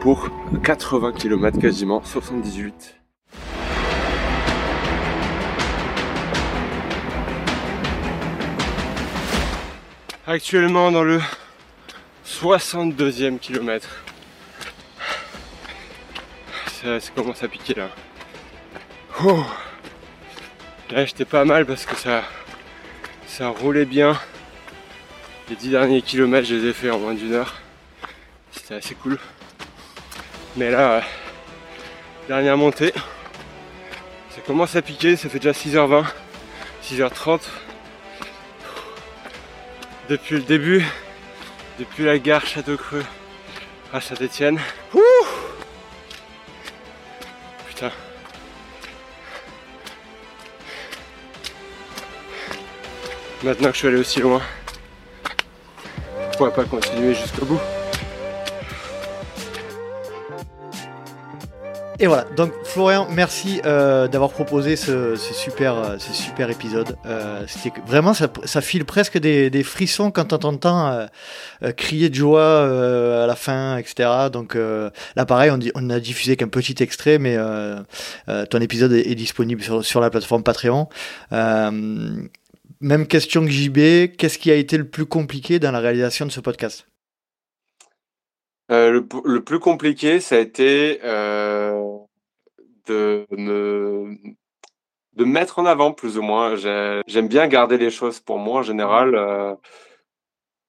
pour 0.00 0.28
80 0.62 1.12
km 1.12 1.58
quasiment, 1.58 2.02
78. 2.04 2.96
Actuellement 10.26 10.90
dans 10.90 11.04
le 11.04 11.20
62e 12.26 13.38
kilomètre 13.38 14.04
ça, 16.82 16.98
commence 17.14 17.42
à 17.42 17.48
piquer 17.48 17.74
là. 17.74 17.88
Là 20.90 21.06
j'étais 21.06 21.24
pas 21.24 21.44
mal 21.44 21.64
parce 21.64 21.86
que 21.86 21.96
ça, 21.96 22.24
ça 23.26 23.48
roulait 23.48 23.84
bien. 23.84 24.18
Les 25.48 25.56
10 25.56 25.70
derniers 25.70 26.02
kilomètres 26.02 26.46
je 26.48 26.56
les 26.56 26.70
ai 26.70 26.72
fait 26.72 26.90
en 26.90 26.98
moins 26.98 27.14
d'une 27.14 27.34
heure. 27.34 27.60
C'était 28.50 28.74
assez 28.74 28.94
cool. 28.96 29.18
Mais 30.56 30.70
là, 30.70 31.02
dernière 32.28 32.56
montée, 32.56 32.92
ça 34.30 34.40
commence 34.46 34.76
à 34.76 34.82
piquer, 34.82 35.16
ça 35.16 35.28
fait 35.28 35.38
déjà 35.38 35.52
6h20, 35.52 36.04
6h30. 36.84 37.40
Depuis 40.08 40.34
le 40.34 40.42
début, 40.42 40.84
depuis 41.78 42.04
la 42.04 42.18
gare 42.18 42.44
Château-Creux 42.44 43.04
à 43.92 44.00
Saint-Étienne. 44.00 44.58
Maintenant 53.44 53.68
que 53.68 53.74
je 53.74 53.78
suis 53.78 53.88
allé 53.88 53.96
aussi 53.96 54.20
loin, 54.20 54.40
pourquoi 56.30 56.54
pas 56.54 56.64
continuer 56.64 57.12
jusqu'au 57.12 57.44
bout 57.44 57.60
Et 62.02 62.08
voilà, 62.08 62.24
donc 62.36 62.52
Florian, 62.64 63.06
merci 63.12 63.60
euh, 63.64 64.08
d'avoir 64.08 64.30
proposé 64.30 64.74
ce, 64.74 65.14
super, 65.16 65.76
euh, 65.76 65.98
ce 65.98 66.12
super 66.12 66.50
épisode. 66.50 66.96
Euh, 67.06 67.46
vraiment, 67.86 68.12
ça, 68.12 68.60
file 68.60 68.84
presque 68.84 69.18
des, 69.18 69.62
frissons 69.62 70.10
quand 70.10 70.24
t'entends 70.24 71.06
crier 71.76 72.10
de 72.10 72.14
joie 72.16 73.22
à 73.22 73.26
la 73.28 73.36
fin, 73.36 73.76
etc. 73.76 74.08
Donc 74.32 74.56
là, 74.56 75.26
pareil, 75.26 75.52
on, 75.52 75.60
on 75.76 75.90
a 75.90 76.00
diffusé 76.00 76.36
qu'un 76.36 76.48
petit 76.48 76.82
extrait, 76.82 77.18
mais 77.18 77.36
ton 78.26 78.58
épisode 78.58 78.92
est, 78.92 79.14
disponible 79.14 79.62
sur, 79.82 80.00
la 80.00 80.10
plateforme 80.10 80.42
Patreon. 80.42 80.88
Même 82.82 83.06
question 83.06 83.42
que 83.44 83.50
JB, 83.50 84.16
qu'est-ce 84.16 84.38
qui 84.38 84.50
a 84.50 84.56
été 84.56 84.76
le 84.76 84.88
plus 84.88 85.06
compliqué 85.06 85.58
dans 85.58 85.70
la 85.70 85.78
réalisation 85.78 86.26
de 86.26 86.30
ce 86.30 86.40
podcast? 86.40 86.86
Euh, 88.70 89.02
le, 89.24 89.44
plus 89.44 89.60
compliqué, 89.60 90.20
ça 90.20 90.36
a 90.36 90.38
été 90.38 91.00
euh, 91.04 91.98
de 92.86 93.26
me 93.30 94.16
de 95.14 95.24
mettre 95.24 95.58
en 95.58 95.66
avant 95.66 95.92
plus 95.92 96.18
ou 96.18 96.22
moins. 96.22 96.56
J'aime 96.56 97.28
bien 97.28 97.46
garder 97.46 97.76
les 97.76 97.90
choses 97.90 98.20
pour 98.20 98.38
moi 98.38 98.60
en 98.60 98.62
général, 98.62 99.14
euh, 99.14 99.54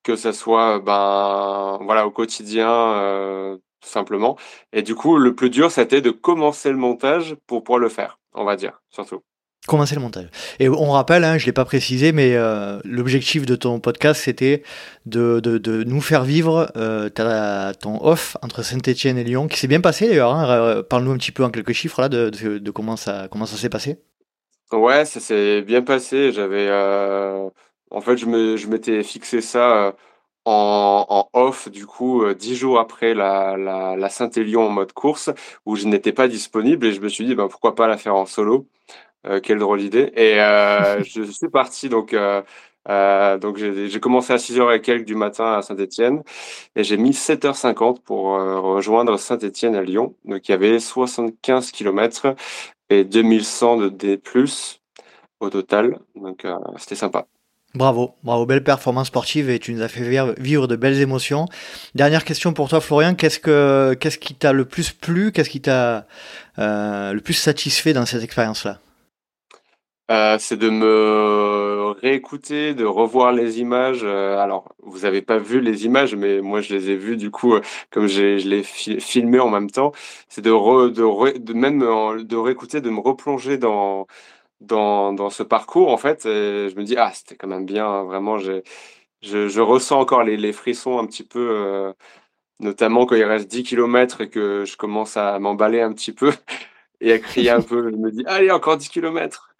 que 0.03 0.15
ce 0.15 0.31
soit 0.33 0.79
ben 0.79 1.79
voilà 1.81 2.05
au 2.05 2.11
quotidien 2.11 3.57
tout 3.81 3.89
simplement. 3.89 4.37
Et 4.71 4.81
du 4.81 4.95
coup, 4.95 5.17
le 5.17 5.35
plus 5.35 5.49
dur, 5.49 5.71
c'était 5.71 6.01
de 6.01 6.11
commencer 6.11 6.69
le 6.71 6.77
montage 6.77 7.35
pour 7.47 7.63
pouvoir 7.63 7.79
le 7.79 7.89
faire, 7.89 8.19
on 8.33 8.43
va 8.45 8.55
dire 8.55 8.81
surtout. 8.89 9.23
Commencer 9.65 9.95
le 9.95 10.01
montage. 10.01 10.27
Et 10.59 10.67
on 10.67 10.91
rappelle, 10.91 11.23
hein, 11.23 11.37
je 11.37 11.43
ne 11.43 11.45
l'ai 11.45 11.53
pas 11.53 11.63
précisé, 11.63 12.11
mais 12.11 12.35
euh, 12.35 12.81
l'objectif 12.83 13.45
de 13.45 13.55
ton 13.55 13.79
podcast, 13.79 14.21
c'était 14.21 14.61
de, 15.05 15.83
nous 15.85 16.01
faire 16.01 16.25
vivre 16.25 16.69
euh, 16.75 17.09
ton 17.79 18.05
off 18.05 18.35
entre 18.41 18.61
Saint-Etienne 18.61 19.17
et 19.17 19.23
Lyon, 19.23 19.47
qui 19.47 19.57
s'est 19.57 19.69
bien 19.69 19.79
passé 19.79 20.09
d'ailleurs. 20.09 20.33
Hein. 20.33 20.83
Parle-nous 20.89 21.11
un 21.11 21.17
petit 21.17 21.31
peu 21.31 21.45
en 21.45 21.49
quelques 21.49 21.71
chiffres 21.71 22.01
là, 22.01 22.09
de, 22.09 22.69
comment 22.71 22.97
ça, 22.97 23.29
comment 23.31 23.45
ça 23.45 23.55
s'est 23.55 23.69
passé. 23.69 23.99
Ouais, 24.73 25.05
ça 25.05 25.21
s'est 25.21 25.61
bien 25.61 25.81
passé. 25.81 26.33
J'avais, 26.33 26.67
euh, 26.67 27.47
en 27.89 28.01
fait, 28.01 28.17
je, 28.17 28.25
me, 28.25 28.57
je 28.57 28.67
m'étais 28.67 29.01
fixé 29.01 29.39
ça 29.39 29.95
en, 30.43 31.05
en, 31.07 31.29
off, 31.31 31.69
du 31.71 31.85
coup, 31.85 32.25
dix 32.33 32.57
jours 32.57 32.79
après 32.79 33.13
la, 33.13 33.55
la, 33.55 33.95
la 33.95 34.09
Saint-Élion 34.09 34.63
en 34.63 34.69
mode 34.69 34.91
course, 34.91 35.29
où 35.65 35.77
je 35.77 35.87
n'étais 35.87 36.11
pas 36.11 36.27
disponible, 36.27 36.85
et 36.87 36.91
je 36.91 36.99
me 36.99 37.07
suis 37.07 37.25
dit, 37.25 37.33
ben, 37.33 37.47
pourquoi 37.47 37.75
pas 37.75 37.87
la 37.87 37.95
faire 37.95 38.15
en 38.15 38.25
solo. 38.25 38.67
Euh, 39.25 39.39
quelle 39.39 39.59
drôle 39.59 39.79
d'idée. 39.79 40.11
Et 40.15 40.39
euh, 40.39 41.03
je 41.03 41.23
suis 41.23 41.49
parti 41.49 41.89
donc. 41.89 42.13
Euh, 42.13 42.41
donc 43.37 43.55
j'ai 43.57 43.99
commencé 44.01 44.33
à 44.33 44.35
6h 44.35 44.75
et 44.75 44.81
quelques 44.81 45.05
du 45.05 45.15
matin 45.15 45.53
à 45.53 45.61
Saint-Etienne 45.61 46.21
et 46.75 46.83
j'ai 46.83 46.97
mis 46.97 47.11
7h50 47.11 48.01
pour 48.01 48.25
rejoindre 48.33 49.17
Saint-Etienne 49.17 49.73
à 49.75 49.81
Lyon. 49.81 50.15
Donc 50.25 50.49
il 50.49 50.51
y 50.51 50.53
avait 50.53 50.79
75 50.79 51.71
km 51.71 52.35
et 52.89 53.05
2100 53.05 53.77
de 53.77 53.87
D+, 53.87 54.19
au 55.39 55.49
total. 55.49 55.97
Donc 56.15 56.45
c'était 56.75 56.95
sympa. 56.95 57.25
Bravo, 57.73 58.15
bravo, 58.21 58.45
belle 58.45 58.65
performance 58.65 59.07
sportive 59.07 59.49
et 59.49 59.59
tu 59.59 59.73
nous 59.73 59.81
as 59.81 59.87
fait 59.87 60.33
vivre 60.37 60.67
de 60.67 60.75
belles 60.75 60.99
émotions. 60.99 61.45
Dernière 61.95 62.25
question 62.25 62.51
pour 62.51 62.67
toi 62.67 62.81
Florian, 62.81 63.15
qu'est-ce 63.15 63.39
que 63.39 63.93
qu'est-ce 63.93 64.17
qui 64.17 64.35
t'a 64.35 64.51
le 64.51 64.65
plus 64.65 64.91
plu, 64.91 65.31
qu'est-ce 65.31 65.49
qui 65.49 65.61
t'a 65.61 66.05
le 66.57 67.19
plus 67.21 67.33
satisfait 67.33 67.93
dans 67.93 68.05
cette 68.05 68.23
expérience-là? 68.23 68.79
Euh, 70.11 70.37
c'est 70.39 70.57
de 70.57 70.69
me 70.69 71.91
réécouter, 72.01 72.73
de 72.73 72.83
revoir 72.85 73.31
les 73.31 73.59
images. 73.61 74.01
Euh, 74.03 74.37
alors, 74.37 74.75
vous 74.79 74.99
n'avez 75.01 75.21
pas 75.21 75.37
vu 75.37 75.61
les 75.61 75.85
images, 75.85 76.15
mais 76.15 76.41
moi 76.41 76.61
je 76.61 76.73
les 76.75 76.89
ai 76.91 76.95
vues 76.97 77.15
du 77.17 77.31
coup, 77.31 77.55
euh, 77.55 77.61
comme 77.89 78.07
je 78.07 78.21
l'ai 78.47 78.63
filmé 78.63 79.39
en 79.39 79.49
même 79.49 79.69
temps. 79.71 79.91
C'est 80.29 80.41
de, 80.41 80.49
de, 80.89 81.37
de 81.39 81.53
même 81.53 81.79
de 81.79 82.35
réécouter, 82.35 82.81
de 82.81 82.89
me 82.89 82.99
replonger 82.99 83.57
dans 83.57 84.07
dans, 84.61 85.13
dans 85.13 85.29
ce 85.31 85.43
parcours 85.43 85.91
en 85.91 85.97
fait. 85.97 86.25
Et 86.25 86.69
je 86.69 86.75
me 86.77 86.83
dis 86.85 86.97
ah 86.97 87.11
c'était 87.13 87.35
quand 87.37 87.47
même 87.47 87.65
bien, 87.65 87.87
hein, 87.87 88.03
vraiment. 88.05 88.39
Je, 88.39 88.61
je 89.49 89.61
ressens 89.61 89.99
encore 90.01 90.23
les, 90.23 90.37
les 90.37 90.53
frissons 90.53 90.99
un 90.99 91.05
petit 91.07 91.23
peu, 91.23 91.93
notamment 92.59 93.05
quand 93.05 93.15
il 93.15 93.23
reste 93.25 93.49
10 93.49 93.63
km 93.63 94.21
et 94.21 94.29
que 94.29 94.65
je 94.65 94.77
commence 94.77 95.17
à 95.17 95.39
m'emballer 95.39 95.81
un 95.81 95.93
petit 95.93 96.13
peu 96.13 96.31
et 97.01 97.13
à 97.13 97.19
crier 97.19 97.51
un 97.51 97.61
peu. 97.61 97.91
Je 97.91 97.95
me 97.97 98.11
dis 98.11 98.23
allez 98.27 98.51
encore 98.51 98.77
10 98.77 98.89
km. 98.89 99.52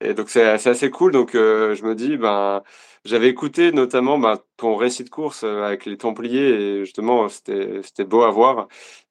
Et 0.00 0.14
donc 0.14 0.30
c'est 0.30 0.42
assez 0.44 0.90
cool. 0.90 1.12
Donc 1.12 1.34
euh, 1.34 1.74
je 1.74 1.84
me 1.84 1.94
dis, 1.94 2.16
ben, 2.16 2.62
j'avais 3.04 3.28
écouté 3.28 3.72
notamment 3.72 4.18
ben, 4.18 4.38
ton 4.56 4.76
récit 4.76 5.04
de 5.04 5.10
course 5.10 5.44
euh, 5.44 5.62
avec 5.64 5.84
les 5.86 5.96
Templiers 5.96 6.48
et 6.48 6.84
justement 6.84 7.28
c'était 7.28 8.04
beau 8.04 8.22
à 8.22 8.30
voir. 8.30 8.68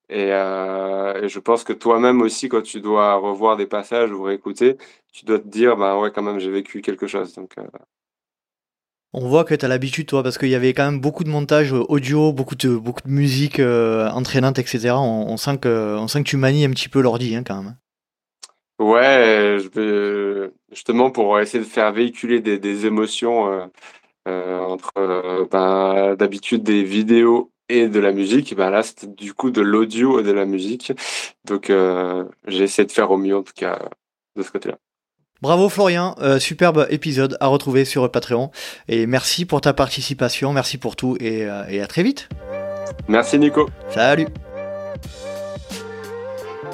Et, 0.09 0.33
euh, 0.33 1.23
et 1.23 1.29
je 1.29 1.39
pense 1.39 1.63
que 1.63 1.73
toi-même 1.73 2.21
aussi, 2.21 2.49
quand 2.49 2.63
tu 2.63 2.81
dois 2.81 3.15
revoir 3.15 3.57
des 3.57 3.67
passages 3.67 4.11
ou 4.11 4.23
réécouter, 4.23 4.77
tu 5.13 5.25
dois 5.25 5.39
te 5.39 5.47
dire, 5.47 5.77
ben 5.77 5.99
ouais, 5.99 6.11
quand 6.11 6.23
même, 6.23 6.39
j'ai 6.39 6.49
vécu 6.51 6.81
quelque 6.81 7.07
chose. 7.07 7.33
Donc 7.35 7.53
On 9.13 9.27
voit 9.27 9.43
que 9.43 9.53
tu 9.53 9.65
as 9.65 9.67
l'habitude, 9.67 10.07
toi, 10.07 10.23
parce 10.23 10.39
qu'il 10.39 10.49
y 10.49 10.55
avait 10.55 10.73
quand 10.73 10.85
même 10.85 10.99
beaucoup 10.99 11.23
de 11.23 11.29
montage 11.29 11.73
audio, 11.73 12.33
beaucoup 12.33 12.55
de, 12.55 12.75
beaucoup 12.75 13.07
de 13.07 13.11
musique 13.11 13.59
entraînante, 13.59 14.57
etc. 14.59 14.95
On, 14.95 15.37
sent 15.37 15.59
que, 15.59 16.21
tu 16.23 16.37
manies 16.37 16.65
un 16.65 16.71
petit 16.71 16.89
peu 16.89 17.01
l'ordi, 17.01 17.35
hein, 17.35 17.43
quand 17.45 17.61
même. 17.61 17.75
Ouais, 18.79 19.57
je 19.59 19.69
vais, 19.69 20.51
justement 20.71 21.11
pour 21.11 21.39
essayer 21.39 21.63
de 21.63 21.69
faire 21.69 21.91
véhiculer 21.91 22.39
des, 22.39 22.57
des 22.57 22.85
émotions 22.85 23.69
entre 24.25 25.47
ben, 25.51 26.15
d'habitude 26.15 26.63
des 26.63 26.83
vidéos 26.83 27.51
et 27.69 27.87
de 27.87 27.99
la 27.99 28.11
musique, 28.11 28.55
ben 28.55 28.69
là 28.69 28.83
c'était 28.83 29.07
du 29.07 29.33
coup 29.33 29.51
de 29.51 29.61
l'audio 29.61 30.19
et 30.19 30.23
de 30.23 30.31
la 30.31 30.45
musique. 30.45 30.91
Donc 31.45 31.69
euh, 31.69 32.25
j'ai 32.47 32.63
essayé 32.63 32.85
de 32.85 32.91
faire 32.91 33.11
au 33.11 33.17
mieux 33.17 33.37
en 33.37 33.43
tout 33.43 33.53
cas 33.55 33.79
de 34.35 34.43
ce 34.43 34.51
côté-là. 34.51 34.77
Bravo 35.41 35.69
Florian, 35.69 36.15
euh, 36.19 36.37
superbe 36.37 36.85
épisode 36.89 37.37
à 37.39 37.47
retrouver 37.47 37.85
sur 37.85 38.11
Patreon. 38.11 38.51
Et 38.89 39.05
merci 39.05 39.45
pour 39.45 39.61
ta 39.61 39.73
participation, 39.73 40.51
merci 40.51 40.77
pour 40.77 40.97
tout 40.97 41.15
et, 41.21 41.45
euh, 41.45 41.63
et 41.69 41.79
à 41.81 41.87
très 41.87 42.03
vite. 42.03 42.27
Merci 43.07 43.39
Nico. 43.39 43.69
Salut. 43.89 44.27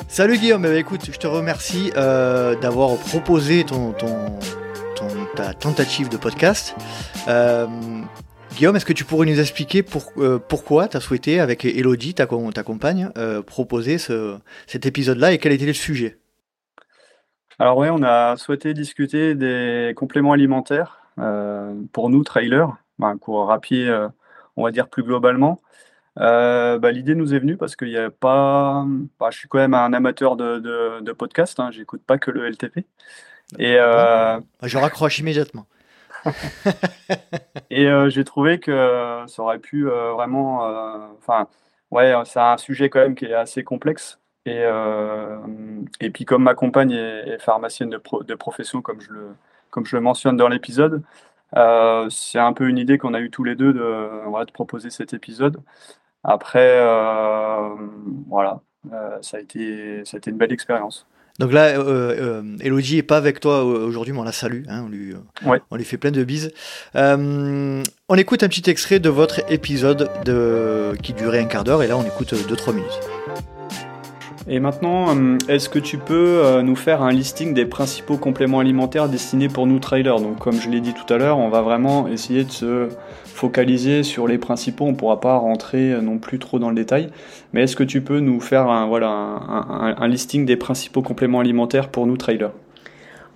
Salut 0.08 0.38
Guillaume, 0.38 0.66
eh 0.66 0.70
ben, 0.70 0.78
écoute, 0.78 1.10
je 1.12 1.18
te 1.18 1.28
remercie 1.28 1.92
d'avoir 1.92 2.98
proposé 2.98 3.66
ton, 3.66 3.94
ta 5.36 5.54
tentative 5.54 6.10
de 6.10 6.18
podcast. 6.18 6.76
Guillaume, 8.56 8.78
est-ce 8.78 8.86
que 8.86 8.94
tu 8.94 9.04
pourrais 9.04 9.26
nous 9.26 9.42
expliquer 9.42 9.84
euh, 10.18 10.40
pourquoi 10.40 10.88
tu 10.88 10.96
as 10.96 11.02
souhaité, 11.02 11.42
avec 11.42 11.66
Elodie, 11.66 12.14
ta, 12.14 12.26
compagne, 12.26 13.12
euh, 13.18 13.42
proposer 13.42 13.98
cet 13.98 14.86
épisode-là 14.86 15.34
et 15.34 15.40
quel 15.40 15.52
était 15.52 15.66
le 15.66 15.74
sujet? 15.74 16.18
Alors 17.60 17.78
oui, 17.78 17.90
on 17.92 18.02
a 18.02 18.38
souhaité 18.38 18.74
discuter 18.74 19.36
des 19.36 19.92
compléments 19.98 20.32
alimentaires 20.32 21.02
euh, 21.20 21.74
pour 21.92 22.10
nous, 22.10 22.24
trailers, 22.24 22.78
ben, 22.98 23.18
coureurs 23.18 23.52
à 23.52 23.60
pied, 23.60 23.94
on 24.56 24.64
va 24.64 24.72
dire 24.72 24.88
plus 24.88 25.04
globalement. 25.04 25.60
Bah, 26.18 26.92
l'idée 26.92 27.16
nous 27.16 27.34
est 27.34 27.40
venue 27.40 27.58
parce 27.58 27.76
qu'il 27.76 27.90
n'y 27.90 27.98
a 27.98 28.10
pas. 28.10 28.86
Bah, 29.20 29.30
je 29.32 29.38
suis 29.38 29.48
quand 29.48 29.60
même 29.60 29.74
un 29.74 29.94
amateur 29.94 30.36
de, 30.36 31.12
podcast, 31.14 31.60
hein, 31.60 31.72
j'écoute 31.72 32.02
pas 32.06 32.18
que 32.18 32.32
le 32.32 32.48
LTP. 32.50 32.86
Et, 33.60 33.76
bah, 33.78 34.42
Je 34.64 34.78
raccroche 34.78 35.20
immédiatement. 35.20 35.66
et 37.70 37.88
euh, 37.88 38.10
j'ai 38.10 38.24
trouvé 38.24 38.60
que 38.60 38.72
euh, 38.72 39.28
ça 39.28 39.44
aurait 39.44 39.60
pu 39.60 39.90
euh, 39.90 40.12
vraiment. 40.14 40.62
Enfin, 41.20 41.48
ouais, 41.92 42.14
c'est 42.26 42.40
un 42.40 42.58
sujet 42.58 42.90
quand 42.90 43.00
même 43.00 43.16
qui 43.16 43.26
est 43.26 43.34
assez 43.34 43.64
complexe. 43.64 44.20
Et, 44.48 44.64
et 46.02 46.10
puis, 46.12 46.26
comme 46.26 46.44
ma 46.44 46.54
compagne 46.54 46.92
est, 46.92 47.40
pharmacienne 47.40 47.90
de, 47.90 48.00
de, 48.24 48.36
profession, 48.36 48.84
comme 48.84 49.02
je 49.02 49.12
le, 49.12 49.36
comme 49.72 49.86
je 49.88 49.96
le 49.96 50.02
mentionne 50.02 50.38
dans 50.38 50.48
l'épisode, 50.48 51.02
c'est 52.10 52.40
un 52.40 52.54
peu 52.54 52.68
une 52.70 52.78
idée 52.78 53.00
qu'on 53.00 53.16
a 53.16 53.20
eu 53.20 53.32
tous 53.32 53.44
les 53.44 53.56
deux 53.56 53.74
de, 53.74 54.46
de 54.46 54.52
proposer 54.52 54.92
cet 54.92 55.14
épisode. 55.14 55.58
Après, 56.28 56.80
voilà, 58.28 58.60
ça, 59.22 59.38
a 59.38 59.40
été, 59.40 60.04
ça 60.06 60.16
a 60.16 60.18
été 60.18 60.32
une 60.32 60.38
belle 60.38 60.54
expérience. 60.54 61.08
Donc 61.38 61.52
là, 61.52 61.66
euh, 61.66 61.82
euh, 62.42 62.58
Elodie 62.62 62.98
est 62.98 63.04
pas 63.04 63.18
avec 63.18 63.42
toi 63.42 63.64
aujourd'hui, 63.66 64.14
mais 64.14 64.20
on 64.20 64.24
la 64.24 64.32
salue. 64.32 64.64
Hein, 64.70 64.84
on, 64.86 64.90
lui, 64.90 65.12
euh, 65.12 65.58
on 65.70 65.76
lui 65.76 65.84
fait 65.84 65.98
plein 65.98 66.12
de 66.12 66.24
bises. 66.24 66.54
Euh, 66.96 67.84
on 68.08 68.16
écoute 68.16 68.44
un 68.44 68.48
petit 68.48 68.70
extrait 68.70 69.00
de 69.00 69.10
votre 69.10 69.42
épisode 69.52 70.10
de... 70.24 70.94
qui 71.04 71.12
durait 71.12 71.40
un 71.40 71.46
quart 71.46 71.66
d'heure, 71.66 71.84
et 71.84 71.88
là 71.88 71.98
on 71.98 72.04
écoute 72.04 72.34
2-3 72.34 72.74
minutes. 72.74 73.00
Et 74.48 74.60
maintenant, 74.60 75.08
est-ce 75.50 75.70
que 75.70 75.80
tu 75.80 75.98
peux 75.98 76.62
nous 76.62 76.76
faire 76.76 77.02
un 77.02 77.12
listing 77.12 77.56
des 77.56 77.66
principaux 77.66 78.18
compléments 78.18 78.60
alimentaires 78.60 79.10
destinés 79.10 79.50
pour 79.50 79.66
nous 79.66 79.80
trailers? 79.80 80.20
Donc 80.20 80.38
comme 80.38 80.62
je 80.62 80.70
l'ai 80.70 80.82
dit 80.82 80.94
tout 80.94 81.12
à 81.12 81.18
l'heure, 81.18 81.40
on 81.40 81.50
va 81.50 81.62
vraiment 81.62 82.08
essayer 82.08 82.44
de 82.44 82.52
se 82.52 82.90
focaliser 83.36 84.04
sur 84.04 84.28
les 84.28 84.38
principaux, 84.38 84.86
on 84.86 84.92
ne 84.92 84.96
pourra 84.96 85.20
pas 85.20 85.36
rentrer 85.36 86.02
non 86.02 86.18
plus 86.18 86.40
trop 86.40 86.58
dans 86.58 86.70
le 86.70 86.76
détail. 86.76 87.10
Mais 87.54 87.64
est-ce 87.64 87.76
que 87.76 87.84
tu 87.84 88.02
peux 88.02 88.20
nous 88.20 88.40
faire 88.40 88.70
un, 88.70 88.88
voilà, 88.88 89.10
un, 89.10 90.08
listing 90.08 90.46
des 90.46 90.56
principaux 90.56 91.02
compléments 91.02 91.42
alimentaires 91.42 91.90
pour 91.90 92.08
nous 92.08 92.18
trailers 92.18 92.52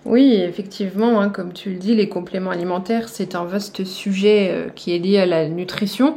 oui, 0.06 0.36
effectivement, 0.36 1.20
hein, 1.20 1.28
comme 1.28 1.52
tu 1.52 1.72
le 1.72 1.76
dis, 1.76 1.94
les 1.94 2.08
compléments 2.08 2.52
alimentaires, 2.52 3.10
c'est 3.10 3.36
un 3.36 3.44
vaste 3.44 3.84
sujet 3.84 4.50
euh, 4.50 4.70
qui 4.74 4.96
est 4.96 4.98
lié 4.98 5.20
à 5.20 5.26
la 5.26 5.50
nutrition. 5.50 6.16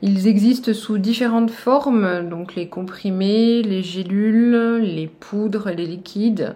Ils 0.00 0.28
existent 0.28 0.72
sous 0.72 0.98
différentes 0.98 1.50
formes, 1.50 2.28
donc 2.28 2.54
les 2.54 2.68
comprimés, 2.68 3.62
les 3.62 3.82
gélules, 3.82 4.78
les 4.80 5.08
poudres, 5.08 5.70
les 5.76 5.86
liquides, 5.86 6.54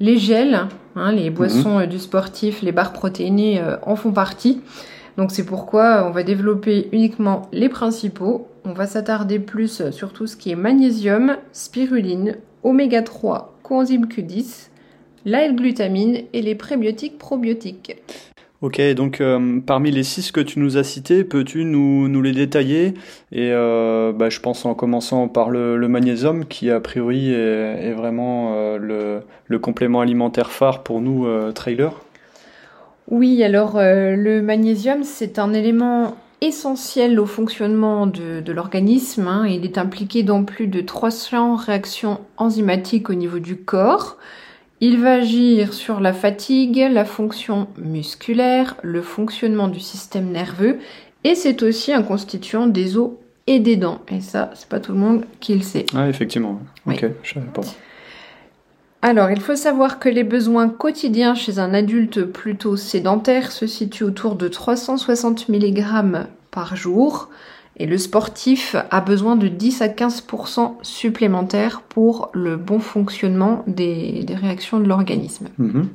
les 0.00 0.18
gels, 0.18 0.66
hein, 0.96 1.12
les 1.12 1.30
boissons 1.30 1.76
mhm. 1.76 1.82
euh, 1.82 1.86
du 1.86 1.98
sportif, 1.98 2.62
les 2.62 2.72
barres 2.72 2.92
protéinées 2.92 3.60
euh, 3.60 3.76
en 3.82 3.94
font 3.94 4.12
partie. 4.12 4.60
Donc 5.18 5.32
c'est 5.32 5.44
pourquoi 5.44 6.06
on 6.06 6.12
va 6.12 6.22
développer 6.22 6.88
uniquement 6.92 7.42
les 7.52 7.68
principaux. 7.68 8.46
On 8.64 8.72
va 8.72 8.86
s'attarder 8.86 9.40
plus 9.40 9.90
sur 9.90 10.12
tout 10.12 10.28
ce 10.28 10.36
qui 10.36 10.52
est 10.52 10.56
magnésium, 10.56 11.38
spiruline, 11.52 12.36
oméga 12.62 13.02
3, 13.02 13.58
coenzyme 13.64 14.06
Q10, 14.06 14.68
la 15.24 15.44
L-glutamine 15.44 16.22
et 16.32 16.40
les 16.40 16.54
prébiotiques 16.54 17.18
probiotiques. 17.18 17.96
Ok, 18.60 18.80
donc 18.94 19.20
euh, 19.20 19.60
parmi 19.64 19.90
les 19.90 20.04
six 20.04 20.30
que 20.30 20.40
tu 20.40 20.60
nous 20.60 20.76
as 20.76 20.84
cités, 20.84 21.24
peux-tu 21.24 21.64
nous, 21.64 22.22
les 22.22 22.32
détailler? 22.32 22.94
Et 23.32 23.50
euh, 23.52 24.12
bah, 24.12 24.30
je 24.30 24.38
pense 24.38 24.64
en 24.66 24.74
commençant 24.74 25.26
par 25.26 25.50
le, 25.50 25.76
magnésium, 25.88 26.44
qui 26.44 26.70
a 26.70 26.78
priori 26.78 27.32
est, 27.32 27.92
vraiment 27.92 28.54
euh, 28.54 28.78
le, 28.78 29.22
le, 29.46 29.58
complément 29.58 30.00
alimentaire 30.00 30.50
phare 30.50 30.84
pour 30.84 31.00
nous, 31.00 31.26
trailers. 31.52 31.94
Oui, 33.10 33.42
alors 33.42 33.76
euh, 33.76 34.16
le 34.16 34.42
magnésium, 34.42 35.02
c'est 35.02 35.38
un 35.38 35.52
élément 35.52 36.16
essentiel 36.40 37.18
au 37.18 37.26
fonctionnement 37.26 38.06
de, 38.06 38.52
l'organisme. 38.52 39.26
Hein. 39.26 39.46
Il 39.48 39.64
est 39.64 39.78
impliqué 39.78 40.22
dans 40.22 40.44
plus 40.44 40.66
de 40.66 40.80
300 40.80 41.56
réactions 41.56 42.20
enzymatiques 42.36 43.10
au 43.10 43.14
niveau 43.14 43.38
du 43.38 43.56
corps. 43.56 44.18
Il 44.80 44.98
va 44.98 45.14
agir 45.14 45.74
sur 45.74 45.98
la 45.98 46.12
fatigue, 46.12 46.86
la 46.92 47.04
fonction 47.04 47.66
musculaire, 47.78 48.76
le 48.82 49.02
fonctionnement 49.02 49.66
du 49.66 49.80
système 49.80 50.30
nerveux 50.30 50.78
et 51.24 51.34
c'est 51.34 51.62
aussi 51.62 51.92
un 51.92 52.02
constituant 52.02 52.66
des 52.66 52.96
os 52.96 53.10
et 53.46 53.58
des 53.58 53.76
dents. 53.76 54.00
Et 54.08 54.20
ça, 54.20 54.50
c'est 54.54 54.68
pas 54.68 54.78
tout 54.78 54.92
le 54.92 54.98
monde 54.98 55.24
qui 55.40 55.54
le 55.54 55.62
sait. 55.62 55.86
Ah, 55.94 56.08
effectivement. 56.08 56.60
Ok, 56.86 57.04
je 57.22 57.34
savais 57.34 57.46
pas. 57.46 57.62
Alors, 59.00 59.30
il 59.30 59.40
faut 59.40 59.54
savoir 59.54 60.00
que 60.00 60.08
les 60.08 60.24
besoins 60.24 60.68
quotidiens 60.68 61.34
chez 61.34 61.60
un 61.60 61.72
adulte 61.72 62.24
plutôt 62.24 62.76
sédentaire 62.76 63.52
se 63.52 63.66
situent 63.66 64.04
autour 64.04 64.34
de 64.34 64.48
360 64.48 65.48
mg 65.48 65.84
par 66.50 66.74
jour 66.74 67.28
et 67.76 67.86
le 67.86 67.96
sportif 67.96 68.74
a 68.90 69.00
besoin 69.00 69.36
de 69.36 69.46
10 69.46 69.82
à 69.82 69.88
15% 69.88 70.74
supplémentaires 70.82 71.82
pour 71.82 72.30
le 72.32 72.56
bon 72.56 72.80
fonctionnement 72.80 73.62
des, 73.68 74.26
réactions 74.28 74.80
de 74.80 74.88
l'organisme. 74.88 75.48
Mhm. 75.58 75.88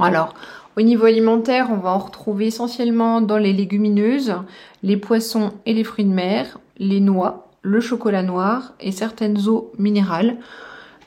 Alors, 0.00 0.34
au 0.76 0.82
niveau 0.82 1.04
alimentaire, 1.04 1.68
on 1.70 1.76
va 1.76 1.90
en 1.90 1.98
retrouver 1.98 2.46
essentiellement 2.46 3.20
dans 3.20 3.38
les 3.38 3.52
légumineuses, 3.52 4.34
les 4.82 4.96
poissons 4.96 5.52
et 5.66 5.74
les 5.74 5.84
fruits 5.84 6.04
de 6.04 6.12
mer, 6.12 6.58
les 6.78 7.00
noix, 7.00 7.48
le 7.62 7.80
chocolat 7.80 8.22
noir 8.22 8.74
et 8.80 8.90
certaines 8.90 9.46
eaux 9.46 9.70
minérales. 9.78 10.36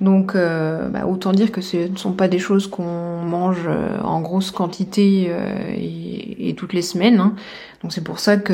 Donc, 0.01 0.35
euh, 0.35 0.89
bah, 0.89 1.05
autant 1.05 1.31
dire 1.31 1.51
que 1.51 1.61
ce 1.61 1.89
ne 1.89 1.95
sont 1.95 2.13
pas 2.13 2.27
des 2.27 2.39
choses 2.39 2.67
qu'on 2.67 3.21
mange 3.21 3.65
euh, 3.67 3.99
en 4.03 4.21
grosse 4.21 4.51
quantité 4.51 5.27
euh, 5.29 5.73
et, 5.75 6.55
toutes 6.57 6.73
les 6.73 6.81
semaines. 6.81 7.19
Hein. 7.19 7.35
Donc, 7.81 7.93
c'est 7.93 8.03
pour 8.03 8.19
ça 8.19 8.37
que, 8.37 8.53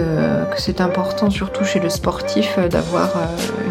c'est 0.57 0.81
important, 0.81 1.29
surtout 1.29 1.63
chez 1.63 1.79
le 1.79 1.89
sportif, 1.89 2.57
d'avoir 2.69 3.11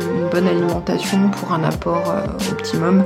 une 0.00 0.28
bonne 0.28 0.46
alimentation 0.46 1.30
pour 1.30 1.52
un 1.52 1.64
apport 1.64 2.14
optimum. 2.52 3.04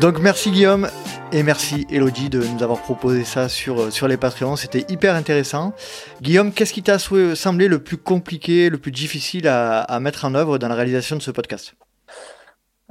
Donc, 0.00 0.20
merci 0.20 0.50
Guillaume. 0.50 0.88
Et 1.32 1.42
merci 1.42 1.86
Elodie 1.90 2.28
de 2.28 2.44
nous 2.44 2.62
avoir 2.62 2.80
proposé 2.80 3.24
ça 3.24 3.48
sur, 3.48 3.90
sur 3.92 4.06
les 4.06 4.16
Patreons, 4.16 4.54
c'était 4.54 4.84
hyper 4.88 5.16
intéressant. 5.16 5.72
Guillaume, 6.22 6.52
qu'est-ce 6.52 6.72
qui 6.72 6.82
t'a 6.84 6.98
semblé 7.00 7.66
le 7.66 7.80
plus 7.80 7.96
compliqué, 7.96 8.70
le 8.70 8.78
plus 8.78 8.92
difficile 8.92 9.48
à 9.48 9.98
mettre 10.00 10.26
en 10.26 10.34
œuvre 10.36 10.58
dans 10.58 10.68
la 10.68 10.76
réalisation 10.76 11.16
de 11.16 11.22
ce 11.22 11.32
podcast? 11.32 11.74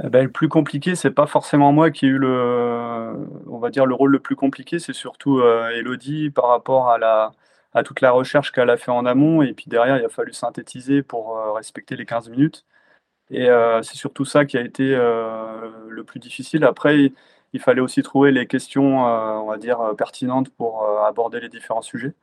Eh 0.02 0.10
ben, 0.10 0.24
le 0.24 0.32
plus 0.32 0.50
compliqué, 0.50 0.96
c'est 0.96 1.12
pas 1.12 1.28
forcément 1.28 1.72
moi 1.72 1.92
qui 1.92 2.06
ai 2.06 2.10
eu 2.10 2.18
le, 2.18 3.28
on 3.48 3.60
va 3.60 3.70
dire 3.70 3.86
le 3.86 3.94
rôle 3.94 4.12
le 4.12 4.20
plus 4.20 4.36
compliqué, 4.36 4.80
c'est 4.80 4.94
surtout 4.94 5.40
euh, 5.40 5.70
Elodie 5.70 6.32
par 6.32 6.48
rapport 6.48 6.90
à 6.90 6.98
la, 6.98 7.32
à 7.74 7.84
toute 7.84 8.02
la 8.02 8.12
recherche 8.12 8.52
qu'elle 8.52 8.72
a 8.72 8.78
fait 8.78 8.90
en 8.92 9.06
amont 9.06 9.44
et 9.44 9.54
puis 9.54 9.66
derrière 9.68 9.98
il 9.98 10.06
a 10.06 10.10
fallu 10.10 10.34
synthétiser 10.34 11.04
pour 11.04 11.38
euh, 11.38 11.52
respecter 11.52 11.96
les 11.96 12.06
15 12.06 12.30
minutes. 12.30 12.66
Et 13.32 13.50
euh, 13.50 13.82
c'est 13.84 13.98
surtout 13.98 14.26
ça 14.26 14.46
qui 14.46 14.58
a 14.58 14.62
été 14.62 14.96
le 14.96 16.04
plus 16.06 16.20
difficile. 16.20 16.66
Après, 16.66 17.14
il, 17.54 17.60
fallait 17.62 17.82
aussi 17.82 18.04
trouver 18.04 18.32
les 18.32 18.48
questions, 18.48 19.06
on 19.06 19.48
va 19.48 19.58
dire 19.58 19.96
pertinentes 19.98 20.50
pour 20.50 20.88
aborder 21.06 21.40
les 21.40 21.50
différents 21.50 21.82
sujets. 21.82 22.14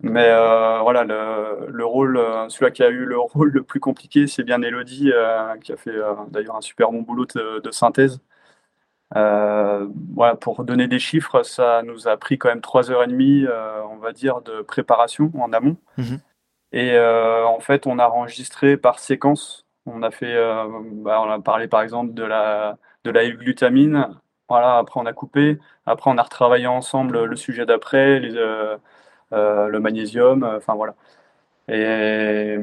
Mais 0.00 0.28
euh, 0.30 0.78
voilà, 0.80 1.02
le, 1.02 1.66
le 1.70 1.84
rôle, 1.84 2.18
euh, 2.18 2.48
celui 2.48 2.72
qui 2.72 2.84
a 2.84 2.88
eu 2.88 3.04
le 3.04 3.18
rôle 3.18 3.50
le 3.50 3.62
plus 3.62 3.80
compliqué, 3.80 4.26
c'est 4.26 4.44
bien 4.44 4.62
Elodie, 4.62 5.10
euh, 5.12 5.56
qui 5.56 5.72
a 5.72 5.76
fait 5.76 5.96
d'ailleurs 6.30 6.56
un 6.56 6.60
super 6.60 6.92
bon 6.92 7.02
boulot 7.02 7.26
de, 7.26 7.70
synthèse. 7.70 8.20
voilà, 9.12 10.36
pour 10.40 10.64
donner 10.64 10.86
des 10.86 10.98
chiffres, 11.00 11.42
ça 11.42 11.82
nous 11.82 12.06
a 12.06 12.16
pris 12.16 12.38
quand 12.38 12.48
même 12.48 12.60
trois 12.60 12.90
heures 12.90 13.02
et 13.02 13.08
demie, 13.08 13.46
on 13.90 13.96
va 13.96 14.12
dire, 14.12 14.40
de 14.42 14.62
préparation 14.62 15.32
en 15.38 15.52
amont. 15.52 15.76
Mhm. 15.96 16.20
Et 16.72 16.98
en 16.98 17.60
fait, 17.60 17.86
on 17.86 17.98
a 17.98 18.08
enregistré 18.08 18.76
par 18.76 18.98
séquence. 19.00 19.66
On 19.86 20.02
a 20.02 20.10
fait, 20.10 20.36
bah, 20.92 21.20
on 21.22 21.30
a 21.30 21.40
parlé 21.40 21.66
par 21.66 21.82
exemple 21.82 22.12
de 22.14 22.22
la 22.22 22.78
de 23.04 23.10
la 23.10 23.28
glutamine. 23.30 24.08
Voilà, 24.48 24.76
après 24.78 25.00
on 25.00 25.06
a 25.06 25.12
coupé. 25.12 25.58
Après 25.86 26.10
on 26.10 26.18
a 26.18 26.22
retravaillé 26.22 26.66
ensemble 26.66 27.24
le 27.24 27.36
sujet 27.36 27.66
d'après, 27.66 28.20
le 29.32 29.78
magnésium. 29.78 30.44
Enfin 30.44 30.74
voilà. 30.74 30.94
Et 31.68 32.56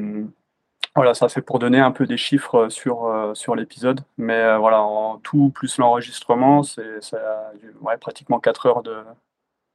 voilà, 0.96 1.12
ça 1.12 1.28
c'est 1.28 1.42
pour 1.42 1.58
donner 1.58 1.78
un 1.78 1.92
peu 1.92 2.06
des 2.06 2.16
chiffres 2.16 2.70
sur, 2.70 3.04
euh, 3.04 3.34
sur 3.34 3.54
l'épisode. 3.54 4.00
Mais 4.16 4.32
euh, 4.34 4.56
voilà, 4.56 4.80
en 4.80 5.18
tout 5.18 5.50
plus 5.50 5.76
l'enregistrement, 5.76 6.62
c'est 6.62 6.82
ouais, 7.82 7.98
pratiquement 7.98 8.40
4 8.40 8.66
heures, 8.66 8.82
de, 8.82 9.04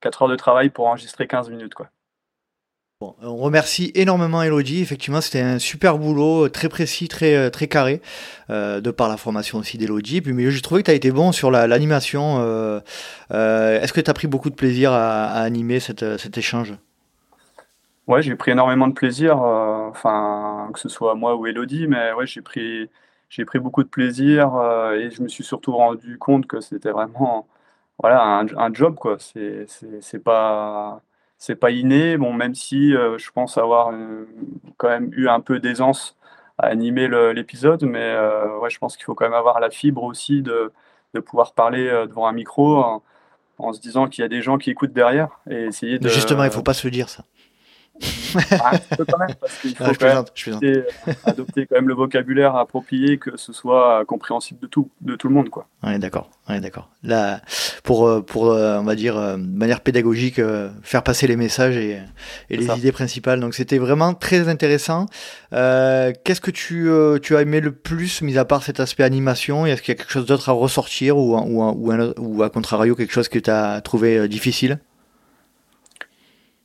4 0.01 0.23
heures 0.23 0.30
de 0.30 0.36
travail 0.36 0.71
pour 0.71 0.88
enregistrer 0.88 1.27
15 1.27 1.51
minutes. 1.51 1.75
Quoi. 1.75 1.89
On 3.02 3.38
remercie 3.38 3.92
énormément 3.96 4.44
Elodie. 4.44 4.82
Effectivement, 4.82 5.22
c'était 5.22 5.42
un 5.42 5.60
super 5.60 5.98
boulot, 5.98 6.50
très 6.50 6.70
précis, 6.70 7.08
très, 7.08 7.50
très 7.50 7.68
carré, 7.68 8.02
euh, 8.50 8.82
de 8.82 8.92
par 8.92 9.10
la 9.10 9.18
formation 9.18 9.58
aussi 9.58 9.78
d'Elodie. 9.78 10.22
Puis, 10.22 10.34
mais 10.34 10.50
j'ai 10.52 10.62
trouvé 10.62 10.82
que 10.82 10.86
tu 10.86 10.92
as 10.92 10.96
été 10.96 11.12
bon 11.12 11.32
sur 11.32 11.52
l'animation. 11.52 12.40
Est-ce 13.30 13.94
que 13.94 14.02
tu 14.02 14.10
as 14.10 14.14
pris 14.14 14.28
beaucoup 14.28 14.50
de 14.50 14.56
plaisir 14.56 14.92
à, 14.94 15.26
animer 15.32 15.80
cet 15.80 16.38
échange? 16.38 16.76
Ouais, 18.08 18.22
j'ai 18.22 18.36
pris 18.36 18.52
énormément 18.52 18.88
de 18.88 18.94
plaisir, 18.94 19.42
euh, 19.42 19.88
enfin, 19.90 20.70
que 20.74 20.80
ce 20.80 20.90
soit 20.90 21.16
moi 21.16 21.36
ou 21.36 21.46
Elodie, 21.48 21.88
mais 21.88 22.12
j'ai 22.26 22.42
pris, 22.42 22.90
beaucoup 23.60 23.84
de 23.84 23.88
plaisir 23.88 24.56
euh, 24.56 24.96
et 24.96 25.12
je 25.12 25.22
me 25.22 25.28
suis 25.28 25.44
surtout 25.44 25.72
rendu 25.74 26.18
compte 26.18 26.48
que 26.48 26.60
c'était 26.62 26.92
vraiment 26.92 27.48
voilà, 28.00 28.44
un, 28.58 28.74
job, 28.74 28.96
quoi. 28.96 29.18
C'est, 29.20 30.20
pas, 30.24 31.02
c'est 31.41 31.56
pas 31.56 31.71
inné, 31.71 32.17
bon, 32.17 32.34
même 32.34 32.54
si 32.54 32.95
euh, 32.95 33.17
je 33.17 33.32
pense 33.32 33.58
avoir 33.58 33.91
quand 34.77 34.89
même 34.89 35.10
eu 35.13 35.27
un 35.27 35.39
peu 35.39 35.60
d'aisance 35.60 36.15
à 36.60 36.67
animer 36.67 37.08
l'épisode, 37.34 37.84
mais 37.84 38.15
ouais, 38.62 38.69
je 38.69 38.77
pense 38.77 38.95
qu'il 38.95 39.06
faut 39.06 39.15
quand 39.15 39.25
même 39.25 39.34
avoir 39.34 39.60
la 39.60 39.71
fibre 39.71 40.04
aussi 40.04 40.43
de, 40.43 40.71
pouvoir 41.25 41.54
parler 41.54 41.89
devant 42.08 42.27
un 42.27 42.32
micro 42.34 42.77
en, 42.77 43.01
en 43.58 43.73
se 43.73 43.80
disant 43.80 44.08
qu'il 44.08 44.21
y 44.21 44.25
a 44.25 44.27
des 44.27 44.41
gens 44.41 44.58
qui 44.58 44.69
écoutent 44.69 44.93
derrière 44.93 45.39
et 45.49 45.65
essayer 45.65 45.99
de. 45.99 46.08
Justement, 46.10 46.43
il 46.43 46.51
faut 46.51 46.62
pas 46.62 46.73
se 46.73 46.86
le 46.86 46.91
dire 46.91 47.10
ça. 47.10 47.23
Ah, 48.51 48.71
quand 48.97 49.17
même, 49.17 49.36
parce 49.39 49.60
qu'il 49.60 49.75
faut 49.75 49.84
adopter, 49.84 51.65
quand 51.67 51.75
même 51.75 51.88
le 51.88 51.93
vocabulaire 51.93 52.56
approprié, 52.56 53.17
que 53.17 53.38
ce 53.38 53.54
soit 53.54 54.04
compréhensible 54.06 54.60
de 54.62 54.67
tout, 54.67 54.89
de 55.01 55.15
tout 55.15 55.27
le 55.27 55.34
monde, 55.34 55.49
quoi. 55.49 55.67
est 55.88 55.99
d'accord, 55.99 56.30
est 56.49 56.60
d'accord. 56.60 56.89
Là, 57.04 57.41
pour, 57.84 58.08
euh, 58.08 58.21
pour, 58.21 58.51
euh, 58.51 58.80
on 58.80 58.84
va 58.84 58.95
dire, 58.95 59.17
euh, 59.17 59.38
de 59.38 59.58
manière 59.58 59.82
pédagogique, 59.82 60.41
faire 60.82 61.04
passer 61.04 61.27
les 61.27 61.36
messages 61.36 61.77
et, 61.77 61.99
et 62.49 62.58
les 62.58 62.67
idées 62.77 62.91
principales. 62.91 63.39
Donc, 63.39 63.54
c'était 63.54 63.77
vraiment 63.77 64.13
très 64.13 64.47
intéressant. 64.47 65.08
Qu'est-ce 65.51 66.41
que 66.41 66.51
tu, 66.51 66.89
tu 67.21 67.36
as 67.36 67.41
aimé 67.41 67.62
le 67.62 67.71
plus, 67.71 68.21
mis 68.21 68.38
à 68.38 68.45
part 68.45 68.63
cet 68.63 68.80
aspect 68.80 69.04
animation? 69.04 69.65
Est-ce 69.65 69.82
qu'il 69.82 69.93
y 69.93 69.97
a 69.97 69.99
quelque 69.99 70.12
chose 70.12 70.25
d'autre 70.25 70.49
à 70.49 70.54
ressortir 70.54 71.17
ou, 71.17 71.38
ou, 71.38 71.63
ou, 71.63 72.13
ou, 72.17 72.43
à 72.43 72.49
contrario, 72.49 72.95
quelque 72.95 73.13
chose 73.13 73.30
que 73.30 73.39
tu 73.39 73.49
as 73.49 73.82
trouvé 73.82 74.27
difficile? 74.27 74.80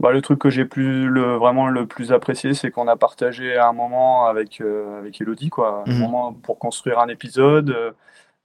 Bah, 0.01 0.13
le 0.13 0.21
truc 0.21 0.39
que 0.39 0.51
j'ai 0.51 0.67
plus 0.67 1.09
le, 1.09 1.37
vraiment 1.37 1.69
le 1.69 1.87
plus 1.87 2.13
apprécié, 2.13 2.53
c'est 2.55 2.71
qu'on 2.71 2.87
a 2.89 2.97
partagé 2.97 3.57
un 3.57 3.73
moment 3.73 4.27
avec, 4.27 4.61
euh, 4.61 4.99
avec 4.99 5.21
Elodie, 5.21 5.49
quoi. 5.49 5.85
Un 5.87 5.93
mhm. 5.93 5.99
moment 6.01 6.33
pour 6.35 6.59
construire 6.59 6.99
un 6.99 7.09
épisode. 7.09 7.71
Euh, 7.71 7.93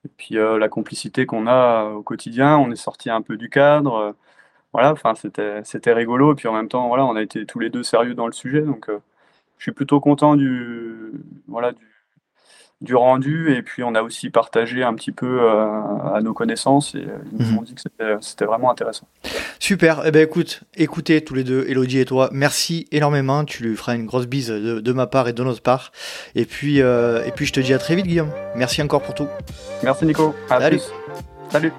et 0.06 0.10
puis 0.18 0.38
euh, 0.38 0.58
la 0.58 0.70
complicité 0.70 1.26
qu'on 1.26 1.48
a 1.48 1.86
au 1.92 2.04
quotidien, 2.04 2.58
on 2.58 2.72
est 2.72 2.76
sorti 2.76 3.10
un 3.10 3.22
peu 3.22 3.38
du 3.38 3.50
cadre. 3.50 4.16
voilà, 4.74 4.92
enfin 4.94 5.16
c'était 5.16 5.64
c'était 5.64 5.94
rigolo. 5.94 6.34
Et 6.34 6.36
puis 6.36 6.48
en 6.48 6.54
même 6.54 6.70
temps, 6.70 6.88
voilà, 6.88 7.06
on 7.06 7.16
a 7.16 7.22
été 7.22 7.46
tous 7.46 7.60
les 7.60 7.70
deux 7.70 7.84
sérieux 7.84 8.16
dans 8.16 8.28
le 8.28 8.34
sujet. 8.34 8.62
Donc 8.62 8.90
je 9.58 9.64
suis 9.64 9.72
plutôt 9.74 10.00
content 10.00 10.36
du 10.36 11.12
voilà 11.48 11.74
du, 11.74 11.91
du 12.82 12.96
rendu 12.96 13.54
et 13.56 13.62
puis 13.62 13.84
on 13.84 13.94
a 13.94 14.02
aussi 14.02 14.30
partagé 14.30 14.84
un 14.84 14.94
petit 14.94 15.12
peu 15.12 15.42
euh, 15.42 15.82
à 16.14 16.20
nos 16.22 16.34
connaissances 16.34 16.96
et 16.96 17.06
ils 17.32 17.46
nous 17.46 17.52
mhm. 17.52 17.58
ont 17.60 17.62
dit 17.62 17.76
que 17.76 17.82
c'était 18.22 18.46
vraiment 18.46 18.72
intéressant. 18.72 19.08
Super, 19.60 20.02
eh 20.06 20.12
ben 20.12 20.24
écoute, 20.24 20.62
écoutez 20.76 21.24
tous 21.24 21.36
les 21.36 21.44
deux, 21.44 21.66
Elodie 21.68 22.00
et 22.00 22.06
toi, 22.06 22.30
merci 22.32 22.88
énormément, 22.92 23.46
tu 23.46 23.64
lui 23.64 23.76
feras 23.76 23.96
une 23.96 24.08
grosse 24.08 24.26
bise 24.28 24.50
de, 24.50 24.94
ma 24.94 25.08
part 25.08 25.28
et 25.28 25.34
de 25.34 25.44
notre 25.44 25.62
part 25.62 25.92
et 26.36 26.46
puis, 26.46 26.82
euh, 26.82 27.24
et 27.26 27.32
puis 27.32 27.46
je 27.46 27.54
te 27.54 27.60
dis 27.60 27.74
à 27.74 27.78
très 27.78 27.96
vite 27.96 28.08
Guillaume, 28.08 28.32
merci 28.56 28.82
encore 28.82 29.02
pour 29.02 29.14
tout. 29.14 29.28
Merci 29.84 30.06
Nico, 30.06 30.36
à 30.50 30.60
Salut. 30.60 30.78
Plus. 30.78 30.92
Salut. 31.50 31.72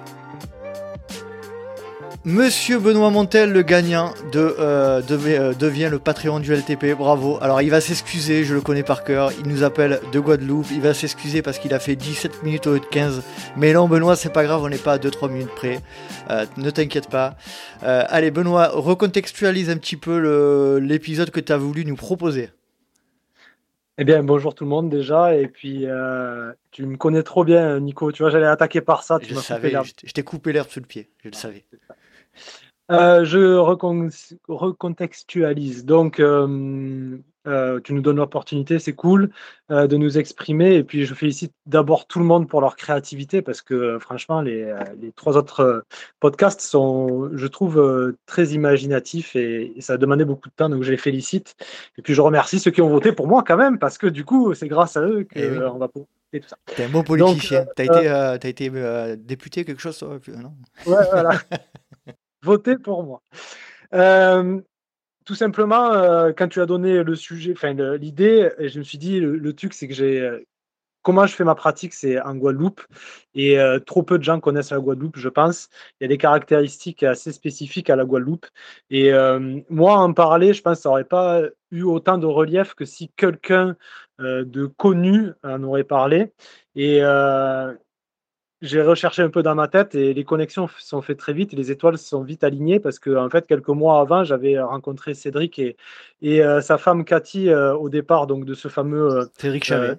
Monsieur 2.25 2.79
Benoît 2.79 3.09
Montel, 3.09 3.51
le 3.51 3.63
gagnant, 3.63 4.13
de, 4.31 4.55
euh, 4.57 5.01
euh, 5.11 5.53
devient 5.53 5.89
le 5.91 5.99
Patreon 5.99 6.39
du 6.39 6.53
LTP. 6.53 6.95
Bravo. 6.97 7.37
Alors, 7.41 7.61
il 7.61 7.69
va 7.69 7.81
s'excuser, 7.81 8.45
je 8.45 8.53
le 8.53 8.61
connais 8.61 8.81
par 8.81 9.03
cœur. 9.03 9.33
Il 9.43 9.51
nous 9.51 9.63
appelle 9.63 9.99
de 10.13 10.19
Guadeloupe. 10.21 10.67
Il 10.71 10.79
va 10.79 10.93
s'excuser 10.93 11.41
parce 11.41 11.59
qu'il 11.59 11.73
a 11.73 11.79
fait 11.79 11.97
17 11.97 12.43
minutes 12.43 12.65
au 12.65 12.75
lieu 12.75 12.79
de 12.79 12.85
15. 12.85 13.23
Mais 13.57 13.73
non, 13.73 13.89
Benoît, 13.89 14.15
c'est 14.15 14.31
pas 14.31 14.45
grave, 14.45 14.63
on 14.63 14.69
n'est 14.69 14.77
pas 14.77 14.93
à 14.93 14.97
2-3 14.99 15.29
minutes 15.29 15.53
près. 15.53 15.81
Euh, 16.29 16.45
ne 16.55 16.69
t'inquiète 16.69 17.09
pas. 17.09 17.35
allez, 17.81 18.31
Benoît, 18.31 18.69
recontextualise 18.69 19.69
un 19.69 19.75
petit 19.75 19.97
peu 19.97 20.79
l'épisode 20.81 21.29
que 21.29 21.41
tu 21.41 21.51
as 21.51 21.57
voulu 21.57 21.83
nous 21.83 21.97
proposer. 21.97 22.51
Eh 23.97 24.05
bien, 24.05 24.23
bonjour 24.23 24.55
tout 24.55 24.63
le 24.63 24.69
monde 24.69 24.89
déjà. 24.89 25.35
Et 25.35 25.47
puis, 25.47 25.87
tu 26.71 26.85
me 26.85 26.95
connais 26.95 27.23
trop 27.23 27.43
bien, 27.43 27.81
Nico. 27.81 28.13
Tu 28.13 28.23
vois, 28.23 28.31
j'allais 28.31 28.47
attaquer 28.47 28.79
par 28.79 29.03
ça. 29.03 29.19
Tu 29.19 29.33
je 29.33 29.39
savais, 29.41 29.73
je 30.05 30.13
t'ai 30.13 30.23
coupé 30.23 30.53
l'herbe 30.53 30.69
sous 30.69 30.79
le 30.79 30.85
pied. 30.85 31.09
Je 31.21 31.27
le 31.27 31.35
savais. 31.35 31.65
Euh, 32.91 33.23
je 33.23 33.55
recontextualise. 34.47 35.85
Donc, 35.85 36.19
euh, 36.19 37.17
euh, 37.47 37.79
tu 37.81 37.93
nous 37.93 38.01
donnes 38.01 38.17
l'opportunité, 38.17 38.77
c'est 38.77 38.93
cool 38.93 39.29
de 39.69 39.95
nous 39.97 40.17
exprimer. 40.17 40.75
Et 40.75 40.83
puis, 40.83 41.05
je 41.05 41.13
félicite 41.13 41.53
d'abord 41.65 42.07
tout 42.07 42.19
le 42.19 42.25
monde 42.25 42.49
pour 42.49 42.59
leur 42.61 42.75
créativité 42.75 43.41
parce 43.41 43.61
que, 43.61 43.97
franchement, 43.99 44.41
les, 44.41 44.73
trois 45.15 45.37
autres 45.37 45.85
podcasts 46.19 46.61
sont, 46.61 47.29
je 47.33 47.47
trouve, 47.47 48.15
très 48.25 48.47
imaginatifs 48.47 49.35
et, 49.35 49.73
ça 49.79 49.93
a 49.93 49.97
demandé 49.97 50.25
beaucoup 50.25 50.49
de 50.49 50.53
temps. 50.55 50.69
Donc, 50.69 50.83
je 50.83 50.91
les 50.91 50.97
félicite. 50.97 51.55
Et 51.97 52.01
puis, 52.01 52.13
je 52.13 52.21
remercie 52.21 52.59
ceux 52.59 52.71
qui 52.71 52.81
ont 52.81 52.89
voté 52.89 53.13
pour 53.13 53.27
moi 53.27 53.43
quand 53.45 53.57
même 53.57 53.79
parce 53.79 53.97
que, 53.97 54.07
du 54.07 54.25
coup, 54.25 54.53
c'est 54.53 54.67
grâce 54.67 54.97
à 54.97 55.01
eux 55.01 55.23
qu'on 55.23 55.39
eh 55.39 55.47
va 55.47 55.87
pouvoir 55.87 56.07
tout 56.33 56.39
ça. 56.47 56.57
T'es 56.65 56.85
un 56.85 56.89
bon 56.89 57.03
politicien. 57.03 57.65
T'as 57.75 57.83
été, 57.83 58.07
as 58.07 58.47
été 58.47 58.71
député, 59.17 59.63
quelque 59.63 59.81
chose 59.81 60.03
non? 60.03 60.53
Ouais, 60.85 61.05
voilà. 61.11 61.31
Votez 62.43 62.77
pour 62.77 63.03
moi. 63.03 63.21
Euh, 63.93 64.59
tout 65.25 65.35
simplement, 65.35 65.93
euh, 65.93 66.33
quand 66.37 66.49
tu 66.49 66.59
as 66.61 66.65
donné 66.65 67.01
le 67.01 67.15
sujet, 67.15 67.53
enfin 67.55 67.73
l'idée, 67.97 68.51
je 68.59 68.79
me 68.79 68.83
suis 68.83 68.97
dit, 68.97 69.19
le, 69.19 69.53
truc, 69.53 69.73
c'est 69.73 69.87
que 69.87 69.93
j'ai. 69.93 70.19
Euh, 70.19 70.45
comment 71.01 71.25
je 71.25 71.35
fais 71.35 71.45
ma 71.45 71.55
pratique, 71.55 71.93
c'est 71.93 72.21
en 72.21 72.35
Guadeloupe. 72.35 72.81
Et 73.33 73.57
trop 73.85 74.03
peu 74.03 74.17
de 74.17 74.23
gens 74.23 74.39
connaissent 74.39 74.71
la 74.71 74.79
Guadeloupe, 74.79 75.17
je 75.17 75.29
pense. 75.29 75.69
Il 75.99 76.03
y 76.03 76.05
a 76.05 76.07
des 76.07 76.17
caractéristiques 76.17 77.03
assez 77.03 77.31
spécifiques 77.31 77.89
à 77.89 77.95
la 77.95 78.05
Guadeloupe. 78.05 78.45
Et 78.89 79.11
moi, 79.69 79.97
en 79.97 80.13
parler, 80.13 80.53
je 80.53 80.61
pense 80.61 80.77
que 80.77 80.83
ça 80.83 80.89
n'aurait 80.89 81.03
pas 81.03 81.41
eu 81.71 81.83
autant 81.83 82.17
de 82.17 82.25
relief 82.25 82.73
que 82.73 82.85
si 82.85 83.09
quelqu'un 83.17 83.75
de 84.19 84.65
connu 84.65 85.31
en 85.43 85.61
aurait 85.63 85.83
parlé. 85.83 86.31
Et 86.75 87.01
j'ai 88.63 88.81
recherché 88.81 89.21
un 89.21 89.29
peu 89.29 89.43
dans 89.43 89.55
ma 89.55 89.67
tête 89.67 89.93
et 89.93 90.13
les 90.13 90.23
connexions 90.23 90.69
sont 90.79 91.01
faites 91.01 91.19
très 91.19 91.33
vite, 91.33 91.51
les 91.51 91.69
étoiles 91.69 91.97
sont 91.97 92.23
vite 92.23 92.45
alignées 92.45 92.79
parce 92.79 92.97
que 92.97 93.13
en 93.15 93.29
fait 93.29 93.45
quelques 93.45 93.67
mois 93.67 93.99
avant 93.99 94.23
j'avais 94.23 94.57
rencontré 94.59 95.13
Cédric 95.13 95.59
et, 95.59 95.75
et 96.21 96.41
euh, 96.41 96.61
sa 96.61 96.77
femme 96.77 97.03
Cathy 97.03 97.49
euh, 97.49 97.75
au 97.75 97.89
départ 97.89 98.25
donc 98.25 98.45
de 98.45 98.53
ce 98.53 98.69
fameux 98.69 99.11
euh, 99.11 99.25
Cédric 99.37 99.65
Chavet. 99.65 99.97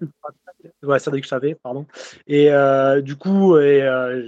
ouais, 0.82 0.98
Cédric 0.98 1.26
Chavet, 1.26 1.56
pardon. 1.62 1.84
Et 2.26 2.50
du 3.02 3.16
coup, 3.16 3.58
et 3.58 3.82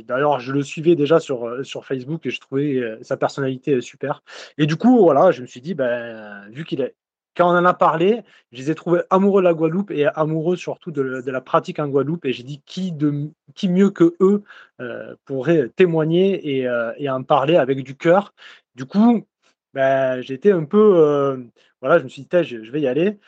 d'ailleurs 0.07 0.39
je 0.39 0.53
le 0.53 0.63
suivais 0.63 0.97
déjà 0.97 1.19
sur 1.19 1.65
sur 1.65 1.87
Facebook 1.87 2.27
et 2.27 2.31
je 2.31 2.41
trouvais 2.41 2.99
sa 3.01 3.17
personnalité 3.17 3.81
super. 3.81 4.23
Et 4.59 4.67
du 4.67 4.77
coup 4.77 4.99
voilà, 5.01 5.31
je 5.31 5.41
me 5.41 5.47
suis 5.47 5.63
dit 5.63 5.75
ben 5.75 6.47
vu 6.51 6.65
qu'il 6.65 6.83
est 6.83 6.95
quand 7.37 7.53
on 7.53 7.57
en 7.57 7.65
a 7.65 7.75
parlé, 7.75 8.23
je 8.53 8.59
les 8.59 8.71
ai 8.71 8.75
trouvés 8.75 9.03
amoureux 9.11 9.43
de 9.43 9.47
la 9.47 9.55
Guadeloupe 9.55 9.91
et 9.91 10.07
amoureux 10.07 10.57
surtout 10.57 10.91
de, 10.91 11.23
la 11.31 11.41
pratique 11.41 11.79
en 11.79 11.89
Guadeloupe. 11.89 12.25
Et 12.25 12.33
j'ai 12.33 12.43
dit 12.43 12.63
qui, 12.65 12.93
mieux 13.69 13.91
que 13.91 14.17
eux 14.21 14.43
euh, 14.81 15.15
pourrait 15.25 15.71
témoigner 15.77 16.67
euh, 16.67 16.93
et, 16.97 17.11
en 17.11 17.23
parler 17.23 17.57
avec 17.57 17.83
du 17.83 17.95
cœur? 17.95 18.33
Du 18.75 18.87
coup, 18.87 19.27
ben, 19.75 20.23
j'étais 20.23 20.53
un 20.53 20.65
peu. 20.65 20.97
Euh, 20.97 21.37
voilà, 21.83 21.99
je 21.99 22.05
me 22.05 22.09
suis 22.09 22.23
dit, 22.23 22.29
je, 22.43 22.71
vais 22.71 22.81
y 22.81 22.89
aller. 22.89 23.19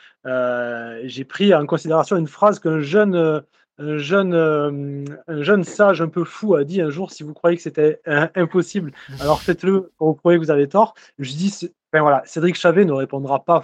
j'ai 1.07 1.23
pris 1.23 1.53
en 1.53 1.65
considération 1.65 2.17
une 2.17 2.27
phrase 2.27 2.59
qu'un 2.59 2.81
jeune. 2.81 3.43
Un 3.81 3.97
jeune, 3.97 4.35
un 4.35 5.41
jeune 5.41 5.63
sage 5.63 6.01
un 6.01 6.09
peu 6.09 6.25
fou 6.25 6.55
a 6.55 6.65
dit 6.65 6.81
un 6.81 6.89
jour 6.89 7.13
si 7.13 7.23
vous 7.23 7.33
croyez 7.33 7.55
que 7.55 7.63
c'était 7.63 8.01
impossible, 8.35 8.91
alors 9.21 9.41
faites-le 9.41 9.93
vous 9.99 10.15
croyez 10.15 10.37
que 10.37 10.43
vous 10.43 10.51
avez 10.51 10.67
tort. 10.67 10.95
Je 11.17 11.31
dis, 11.31 11.69
ben 11.93 12.01
voilà, 12.01 12.21
Cédric 12.25 12.55
Chavet 12.55 12.83
ne 12.83 12.91
répondra 12.91 13.45
pas 13.45 13.61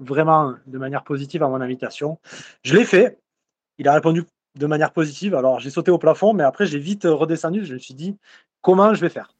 vraiment 0.00 0.54
de 0.66 0.78
manière 0.78 1.04
positive 1.04 1.42
à 1.42 1.48
mon 1.48 1.60
invitation. 1.60 2.18
Je 2.62 2.74
l'ai 2.74 2.84
fait. 2.84 3.20
Il 3.78 3.86
a 3.86 3.94
répondu 3.94 4.24
de 4.56 4.66
manière 4.66 4.92
positive. 4.92 5.34
Alors 5.34 5.60
j'ai 5.60 5.70
sauté 5.70 5.90
au 5.90 5.98
plafond, 5.98 6.32
mais 6.32 6.42
après 6.42 6.66
j'ai 6.66 6.78
vite 6.78 7.04
redescendu. 7.04 7.64
Je 7.64 7.74
me 7.74 7.78
suis 7.78 7.94
dit 7.94 8.16
comment 8.60 8.94
je 8.94 9.00
vais 9.00 9.10
faire? 9.10 9.32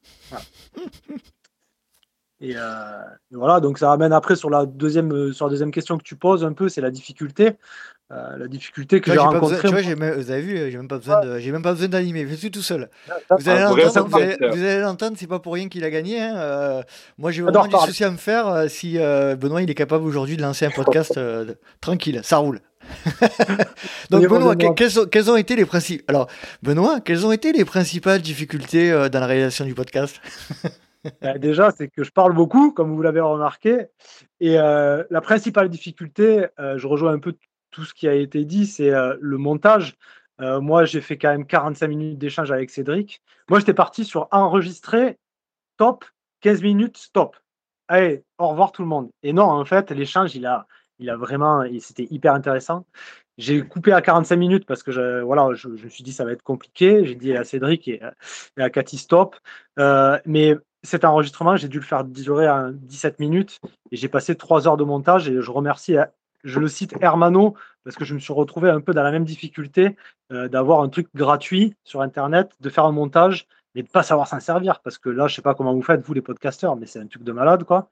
Et, 2.43 2.55
voilà, 3.31 3.59
donc 3.59 3.77
ça 3.77 3.89
ramène 3.89 4.13
après 4.13 4.35
sur 4.35 4.49
la 4.49 4.65
deuxième, 4.65 5.31
sur 5.31 5.45
la 5.45 5.51
deuxième 5.51 5.71
question 5.71 5.97
que 5.97 6.03
tu 6.03 6.15
poses 6.15 6.43
un 6.43 6.53
peu, 6.53 6.69
c'est 6.69 6.81
la 6.81 6.89
difficulté. 6.89 7.57
Euh, 8.11 8.37
la 8.37 8.47
difficulté 8.47 8.99
que 8.99 9.09
j'ai 9.09 9.17
rencontrée. 9.17 9.57
Tu 9.61 9.67
vois, 9.67 9.81
vous 10.15 10.31
avez 10.31 10.41
vu, 10.41 10.57
j'ai 10.69 10.75
même 10.75 10.89
pas 10.89 10.97
besoin 10.97 11.21
de, 11.21 11.39
j'ai 11.39 11.51
même 11.51 11.61
pas 11.61 11.71
besoin 11.71 11.87
d'animer, 11.87 12.27
je 12.27 12.35
suis 12.35 12.51
tout 12.51 12.61
seul. 12.61 12.89
Vous 13.29 13.47
allez 13.47 14.81
l'entendre, 14.81 15.15
c'est 15.17 15.27
pas 15.27 15.39
pour 15.39 15.53
rien 15.53 15.69
qu'il 15.69 15.85
a 15.85 15.89
gagné. 15.89 16.19
Hein. 16.19 16.35
Euh, 16.35 16.81
moi, 17.17 17.31
j'ai 17.31 17.41
vraiment 17.41 17.67
du 17.67 17.75
souci 17.85 18.03
à 18.03 18.11
me 18.11 18.17
faire 18.17 18.47
euh, 18.47 18.67
si 18.67 18.97
Benoît 18.97 19.61
il 19.61 19.69
est 19.69 19.75
capable 19.75 20.03
aujourd'hui 20.03 20.35
de 20.35 20.41
lancer 20.41 20.65
un 20.65 20.71
podcast 20.71 21.17
tranquille, 21.79 22.19
ça 22.23 22.37
roule. 22.37 22.59
Donc 24.09 24.27
Benoît, 24.27 24.55
quelles, 24.57 25.31
ont, 25.31 25.37
été 25.37 25.55
les 25.55 25.65
principes 25.65 26.03
Alors 26.09 26.27
Benoît, 26.63 26.99
quelles 26.99 27.25
ont 27.25 27.31
été 27.31 27.53
les 27.53 27.63
principales 27.63 28.21
difficultés 28.21 28.91
dans 29.09 29.19
la 29.19 29.27
réalisation 29.27 29.63
du 29.65 29.73
podcast? 29.73 30.19
Bah, 31.19 31.39
Déjà, 31.39 31.71
c'est 31.71 31.87
que 31.87 32.03
je 32.03 32.11
parle 32.11 32.31
beaucoup, 32.31 32.71
comme 32.71 32.93
vous 32.93 33.01
l'avez 33.01 33.21
remarqué, 33.21 33.87
et 34.39 34.53
la 34.53 35.21
principale 35.23 35.67
difficulté, 35.69 36.45
je 36.59 36.85
rejoins 36.85 37.13
un 37.13 37.17
peu 37.17 37.33
tout 37.71 37.83
ce 37.83 37.93
qui 37.93 38.07
a 38.07 38.13
été 38.13 38.45
dit, 38.45 38.67
c'est 38.67 38.91
euh, 38.91 39.15
le 39.19 39.37
montage. 39.37 39.95
Euh, 40.41 40.61
moi, 40.61 40.85
j'ai 40.85 41.01
fait 41.01 41.17
quand 41.17 41.29
même 41.29 41.45
45 41.45 41.87
minutes 41.87 42.17
d'échange 42.17 42.51
avec 42.51 42.69
Cédric. 42.69 43.21
Moi, 43.49 43.59
j'étais 43.59 43.73
parti 43.73 44.05
sur 44.05 44.27
enregistrer, 44.31 45.17
top, 45.77 46.05
15 46.41 46.61
minutes, 46.61 46.97
stop. 46.97 47.37
Allez, 47.87 48.23
au 48.37 48.49
revoir 48.49 48.71
tout 48.71 48.81
le 48.81 48.87
monde. 48.87 49.09
Et 49.23 49.33
non, 49.33 49.43
en 49.43 49.65
fait, 49.65 49.91
l'échange, 49.91 50.35
il 50.35 50.45
a, 50.45 50.67
il 50.99 51.09
a 51.09 51.17
vraiment, 51.17 51.63
c'était 51.79 52.07
hyper 52.09 52.33
intéressant. 52.33 52.85
J'ai 53.37 53.61
coupé 53.65 53.91
à 53.91 54.01
45 54.01 54.35
minutes 54.35 54.65
parce 54.65 54.83
que 54.83 54.91
je, 54.91 55.21
voilà, 55.21 55.53
je, 55.53 55.67
me 55.67 55.89
suis 55.89 56.03
dit 56.03 56.13
ça 56.13 56.25
va 56.25 56.31
être 56.31 56.43
compliqué. 56.43 57.05
J'ai 57.05 57.15
dit 57.15 57.35
à 57.35 57.43
Cédric 57.43 57.87
et, 57.87 58.01
à 58.57 58.69
Cathy 58.69 58.97
stop. 58.97 59.35
Euh, 59.79 60.19
mais 60.25 60.55
cet 60.83 61.05
enregistrement, 61.05 61.55
j'ai 61.55 61.67
dû 61.67 61.79
le 61.79 61.85
faire 61.85 62.03
durer 62.03 62.47
à 62.47 62.69
17 62.71 63.19
minutes 63.19 63.59
et 63.91 63.95
j'ai 63.95 64.09
passé 64.09 64.35
3 64.35 64.67
heures 64.67 64.77
de 64.77 64.83
montage 64.83 65.27
et 65.29 65.41
je 65.41 65.51
remercie 65.51 65.97
je 66.43 66.59
le 66.59 66.67
cite 66.67 66.95
Hermano 67.01 67.55
parce 67.83 67.95
que 67.95 68.05
je 68.05 68.13
me 68.13 68.19
suis 68.19 68.33
retrouvé 68.33 68.69
un 68.69 68.81
peu 68.81 68.93
dans 68.93 69.03
la 69.03 69.11
même 69.11 69.25
difficulté 69.25 69.95
euh, 70.31 70.47
d'avoir 70.47 70.81
un 70.81 70.89
truc 70.89 71.07
gratuit 71.15 71.75
sur 71.83 72.01
Internet, 72.01 72.51
de 72.59 72.69
faire 72.69 72.85
un 72.85 72.91
montage 72.91 73.47
et 73.75 73.83
de 73.83 73.87
pas 73.87 74.03
savoir 74.03 74.27
s'en 74.27 74.39
servir 74.39 74.81
parce 74.81 74.97
que 74.97 75.09
là, 75.09 75.27
je 75.27 75.35
sais 75.35 75.41
pas 75.41 75.55
comment 75.55 75.73
vous 75.73 75.81
faites 75.81 76.01
vous 76.01 76.13
les 76.13 76.21
podcasteurs, 76.21 76.75
mais 76.75 76.85
c'est 76.85 76.99
un 76.99 77.07
truc 77.07 77.23
de 77.23 77.31
malade 77.31 77.63
quoi. 77.63 77.89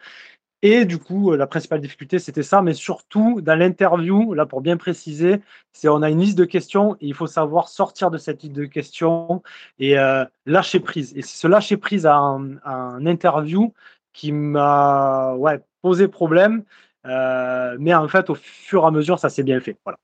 Et 0.62 0.84
du 0.84 0.98
coup, 0.98 1.32
euh, 1.32 1.38
la 1.38 1.48
principale 1.48 1.80
difficulté, 1.80 2.20
c'était 2.20 2.44
ça, 2.44 2.62
mais 2.62 2.74
surtout 2.74 3.40
dans 3.42 3.58
l'interview, 3.58 4.34
là 4.34 4.46
pour 4.46 4.62
bien 4.62 4.76
préciser, 4.76 5.42
c'est 5.72 5.88
on 5.88 6.02
a 6.02 6.10
une 6.10 6.20
liste 6.20 6.38
de 6.38 6.44
questions 6.46 6.96
et 6.96 7.08
il 7.08 7.14
faut 7.14 7.28
savoir 7.28 7.70
sortir 7.70 8.12
de 8.12 8.18
cette 8.18 8.44
liste 8.44 8.56
de 8.56 8.66
questions 8.66 9.42
et 9.80 9.98
euh, 9.98 10.26
lâcher 10.46 10.82
prise. 10.82 11.14
Et 11.16 11.22
c'est 11.22 11.38
ce 11.38 11.48
lâcher 11.48 11.78
prise 11.78 12.06
à 12.06 12.16
un, 12.18 13.06
interview 13.06 13.74
qui 14.12 14.32
m'a 14.34 15.34
posé 15.82 16.08
problème 16.10 16.64
euh, 17.06 17.78
mais 17.80 17.94
en 17.94 18.08
fait, 18.08 18.30
au 18.30 18.36
fur 18.36 18.84
et 18.84 18.88
à 18.88 18.92
mesure, 18.92 19.20
ça 19.20 19.30
s'est 19.30 19.44
bien 19.44 19.60
fait. 19.60 19.78
Voilà. 19.86 19.98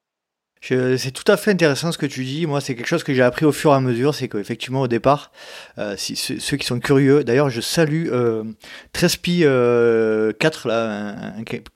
C'est 0.68 1.12
tout 1.12 1.32
à 1.32 1.38
fait 1.38 1.52
intéressant 1.52 1.92
ce 1.92 1.98
que 2.00 2.08
tu 2.08 2.24
dis. 2.24 2.48
Moi, 2.48 2.60
c'est 2.60 2.74
quelque 2.74 2.88
chose 2.88 3.04
que 3.04 3.14
j'ai 3.14 3.22
appris 3.22 3.46
au 3.46 3.52
fur 3.52 3.72
et 3.72 3.76
à 3.76 3.80
mesure. 3.80 4.16
C'est 4.16 4.28
qu'effectivement, 4.28 4.82
au 4.82 4.88
départ, 4.88 5.32
euh, 5.78 5.94
si, 5.96 6.16
ceux, 6.16 6.58
qui 6.58 6.66
sont 6.66 6.80
curieux, 6.80 7.24
d'ailleurs, 7.24 7.52
je 7.52 7.62
salue 7.62 8.08
euh, 8.12 8.44
Trespi 8.92 9.42
4, 9.42 9.44
euh, 9.46 11.14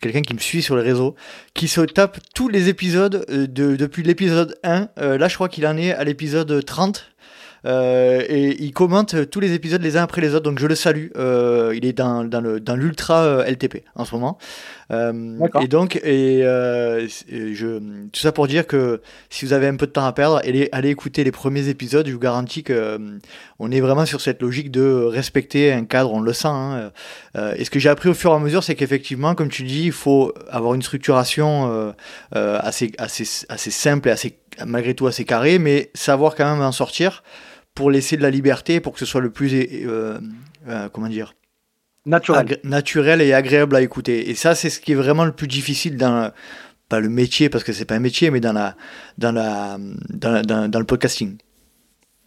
quelqu'un 0.02 0.22
qui 0.22 0.34
me 0.34 0.40
suit 0.40 0.64
sur 0.64 0.76
les 0.76 0.82
réseaux, 0.82 1.16
qui 1.54 1.68
se 1.68 1.82
tape 1.82 2.20
tous 2.34 2.50
les 2.50 2.68
épisodes 2.68 3.26
de, 3.30 3.76
depuis 3.76 4.02
l'épisode 4.02 4.58
1. 4.64 4.90
là, 4.98 5.28
je 5.28 5.36
crois 5.36 5.50
qu'il 5.50 5.68
en 5.68 5.78
est 5.78 5.92
à 5.92 6.04
l'épisode 6.04 6.66
30. 6.66 7.12
Euh, 7.66 8.24
et 8.28 8.62
il 8.62 8.72
commente 8.74 9.30
tous 9.30 9.40
les 9.40 9.54
épisodes 9.54 9.82
les 9.82 9.98
uns 9.98 10.04
après 10.04 10.22
les 10.22 10.34
autres, 10.34 10.44
donc 10.44 10.60
je 10.60 10.68
le 10.68 10.76
salue. 10.76 11.08
Euh, 11.18 11.74
il 11.76 11.86
est 11.86 11.94
dans, 11.94 12.24
dans, 12.24 12.42
le, 12.42 12.60
dans 12.60 12.76
l'ultra 12.76 13.24
euh, 13.24 13.46
LTP 13.46 13.84
en 13.96 14.06
ce 14.06 14.16
moment. 14.16 14.38
et 14.92 15.68
donc, 15.68 15.98
et, 15.98 16.42
je, 16.42 17.80
tout 18.10 18.20
ça 18.20 18.32
pour 18.32 18.48
dire 18.48 18.66
que 18.66 19.02
si 19.30 19.46
vous 19.46 19.54
avez 19.54 19.68
un 19.68 19.76
peu 19.76 19.86
de 19.86 19.92
temps 19.92 20.06
à 20.06 20.14
perdre, 20.14 20.42
allez, 20.44 20.70
allez 20.72 20.90
écouter 20.90 21.24
les 21.24 21.32
premiers 21.32 21.68
épisodes. 21.68 22.08
Je 22.08 22.14
vous 22.14 22.20
garantis 22.20 22.64
que 22.64 23.00
on 23.60 23.72
est 23.72 23.82
vraiment 23.82 24.06
sur 24.06 24.22
cette 24.22 24.42
logique 24.42 24.72
de 24.72 25.04
respecter 25.06 25.72
un 25.72 25.86
cadre, 25.86 26.14
on 26.14 26.22
le 26.22 26.34
sent. 26.34 26.48
Hein. 26.48 26.92
et 27.56 27.66
ce 27.66 27.70
que 27.70 27.80
j'ai 27.80 27.90
appris 27.90 28.10
au 28.10 28.14
fur 28.14 28.32
et 28.32 28.36
à 28.36 28.40
mesure, 28.40 28.64
c'est 28.64 28.76
qu'effectivement, 28.76 29.36
comme 29.36 29.50
tu 29.50 29.64
dis, 29.64 29.86
il 29.86 29.92
faut 29.92 30.34
avoir 30.50 30.74
une 30.74 30.82
structuration 30.82 31.94
assez, 32.32 32.92
assez, 32.98 33.46
assez 33.50 33.72
simple 33.72 34.10
et 34.10 34.12
assez 34.12 34.40
malgré 34.66 34.94
tout 34.94 35.08
assez 35.08 35.26
carré, 35.26 35.60
mais 35.60 35.92
savoir 35.94 36.36
quand 36.36 36.52
même 36.52 36.64
en 36.64 36.72
sortir 36.72 37.24
pour 37.76 37.92
laisser 37.92 38.18
de 38.18 38.22
la 38.22 38.30
liberté, 38.30 38.80
pour 38.80 38.94
que 38.94 39.00
ce 39.00 39.06
soit 39.06 39.22
le 39.22 39.30
plus, 39.30 39.54
euh, 39.54 40.20
euh, 40.68 40.90
comment 40.90 41.08
dire, 41.08 41.34
naturel. 42.06 42.60
naturel 42.64 43.22
et 43.22 43.34
agréable 43.34 43.76
à 43.76 43.82
écouter. 43.82 44.30
Et 44.30 44.36
ça, 44.36 44.56
c'est 44.56 44.70
ce 44.70 44.80
qui 44.80 44.94
est 44.94 44.96
vraiment 44.96 45.26
le 45.26 45.32
plus 45.32 45.48
difficile 45.48 45.98
dans, 45.98 46.32
pas 46.90 47.00
le 47.00 47.10
métier 47.10 47.50
parce 47.50 47.64
que 47.64 47.72
c'est 47.72 47.86
pas 47.86 47.96
un 47.96 48.00
métier, 48.00 48.32
mais 48.32 48.40
dans 48.40 48.54
la, 48.54 48.76
dans 49.18 49.32
la, 49.32 49.78
dans, 50.10 50.80
le 50.80 50.86
podcasting. 50.86 51.38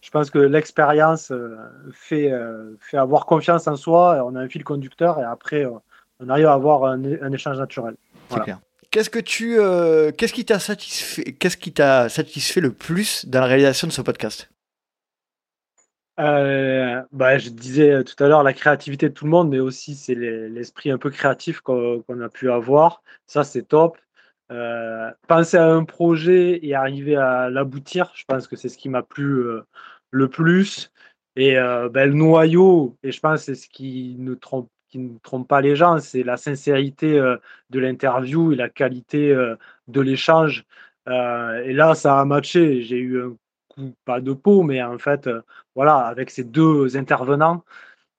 Je 0.01 0.09
pense 0.09 0.29
que 0.29 0.39
l'expérience 0.39 1.31
euh, 1.31 1.55
fait, 1.91 2.31
fait 2.79 2.97
avoir 2.97 3.25
confiance 3.25 3.67
en 3.67 3.75
soi. 3.75 4.23
On 4.25 4.35
a 4.35 4.41
un 4.41 4.49
fil 4.49 4.63
conducteur 4.63 5.19
et 5.19 5.23
après, 5.23 5.65
on 6.19 6.29
arrive 6.29 6.47
à 6.47 6.53
avoir 6.53 6.85
un, 6.85 7.31
échange 7.31 7.57
naturel. 7.57 7.95
C'est 8.29 8.39
clair. 8.41 8.59
Qu'est-ce 8.93 9.09
que 9.09 9.17
tu, 9.17 9.57
qu'est-ce 10.17 10.33
qui 10.33 10.45
t'a 10.45 10.59
satisfait, 10.59 11.33
qu'est-ce 11.33 11.57
qui 11.57 11.73
t'a 11.73 12.09
satisfait 12.09 12.61
le 12.61 12.71
plus 12.71 13.25
dans 13.25 13.39
la 13.39 13.47
réalisation 13.47 13.87
de 13.87 13.91
ce 13.91 14.03
podcast? 14.03 14.53
Euh, 16.19 17.01
bah, 17.11 17.39
je 17.39 17.49
disais 17.49 18.03
tout 18.03 18.23
à 18.23 18.27
l'heure 18.27 18.43
la 18.43 18.53
créativité 18.53 19.09
de 19.09 19.13
tout 19.15 19.25
le 19.25 19.31
monde, 19.31 19.49
mais 19.49 19.59
aussi 19.59 19.95
c'est 19.95 20.13
l'esprit 20.13 20.91
un 20.91 20.99
peu 20.99 21.09
créatif 21.09 21.61
qu'on 21.61 22.03
a 22.21 22.29
pu 22.29 22.51
avoir. 22.51 23.01
Ça, 23.25 23.43
c'est 23.43 23.63
top. 23.63 23.97
Euh, 24.51 25.09
penser 25.27 25.57
à 25.57 25.65
un 25.65 25.85
projet 25.85 26.59
et 26.63 26.75
arriver 26.75 27.15
à 27.15 27.49
l'aboutir, 27.49 28.11
je 28.13 28.25
pense 28.27 28.47
que 28.47 28.55
c'est 28.55 28.69
ce 28.69 28.77
qui 28.77 28.89
m'a 28.89 29.01
plu 29.01 29.39
euh, 29.39 29.65
le 30.11 30.29
plus. 30.29 30.91
Et 31.35 31.55
ben, 31.55 32.09
le 32.09 32.13
noyau, 32.13 32.95
et 33.01 33.11
je 33.11 33.19
pense 33.19 33.41
c'est 33.45 33.55
ce 33.55 33.67
qui 33.67 34.15
ne 34.19 34.35
trompe 34.35 34.69
qui 34.93 34.99
ne 34.99 35.17
trompe 35.19 35.47
pas 35.47 35.61
les 35.61 35.75
gens, 35.75 35.99
c'est 35.99 36.23
la 36.23 36.37
sincérité 36.37 37.19
de 37.69 37.79
l'interview 37.79 38.53
et 38.53 38.55
la 38.55 38.69
qualité 38.69 39.35
de 39.87 40.01
l'échange. 40.01 40.65
et 41.07 41.73
là, 41.73 41.95
ça 41.95 42.19
a 42.19 42.25
matché. 42.25 42.81
J'ai 42.83 42.99
eu 42.99 43.21
un 43.23 43.35
pas 44.05 44.21
de 44.21 44.33
peau, 44.33 44.63
mais 44.63 44.81
en 44.83 44.97
fait, 44.97 45.27
euh, 45.27 45.41
voilà, 45.75 45.97
avec 45.97 46.29
ces 46.29 46.43
deux 46.43 46.97
intervenants, 46.97 47.63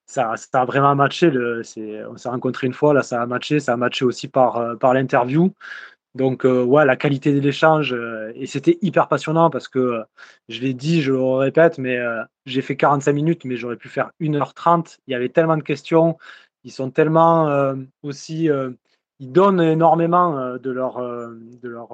ça, 0.07 0.35
a 0.53 0.65
vraiment 0.65 0.95
matché. 0.95 1.31
Le, 1.31 1.63
on 2.11 2.17
s'est 2.17 2.29
rencontré 2.29 2.67
une 2.67 2.75
fois, 2.75 2.95
là, 2.95 3.03
ça 3.03 3.23
a 3.23 3.27
matché. 3.27 3.61
Ça 3.61 3.75
a 3.75 3.77
matché 3.77 4.05
aussi 4.05 4.29
par, 4.29 4.57
euh, 4.59 4.77
par 4.77 4.95
l'interview. 4.95 5.53
Donc, 6.15 6.47
euh, 6.47 6.65
ouais, 6.65 6.85
la 6.87 6.97
qualité 6.97 7.33
de 7.33 7.41
l'échange, 7.41 7.95
et 8.37 8.47
c'était 8.47 8.79
hyper 8.83 9.09
passionnant 9.09 9.51
parce 9.51 9.69
que 9.69 10.03
je 10.49 10.61
l'ai 10.61 10.75
dit, 10.75 11.03
je 11.03 11.13
le 11.13 11.21
répète, 11.21 11.79
mais 11.79 11.99
j'ai 12.47 12.63
fait 12.63 12.77
45 12.77 13.13
minutes, 13.13 13.45
mais 13.45 13.57
j'aurais 13.57 13.77
pu 13.77 13.89
faire 13.89 14.13
1h30. 14.21 14.99
Il 15.09 15.13
y 15.13 15.15
avait 15.17 15.29
tellement 15.29 15.57
de 15.57 15.63
questions, 15.63 16.17
ils 16.64 16.72
sont 16.72 16.90
tellement 16.90 17.74
aussi, 18.03 18.48
ils 19.20 19.33
donnent 19.33 19.61
énormément 19.61 20.57
de 20.57 20.70
leur, 20.70 20.98
de 20.98 21.68
leur 21.68 21.92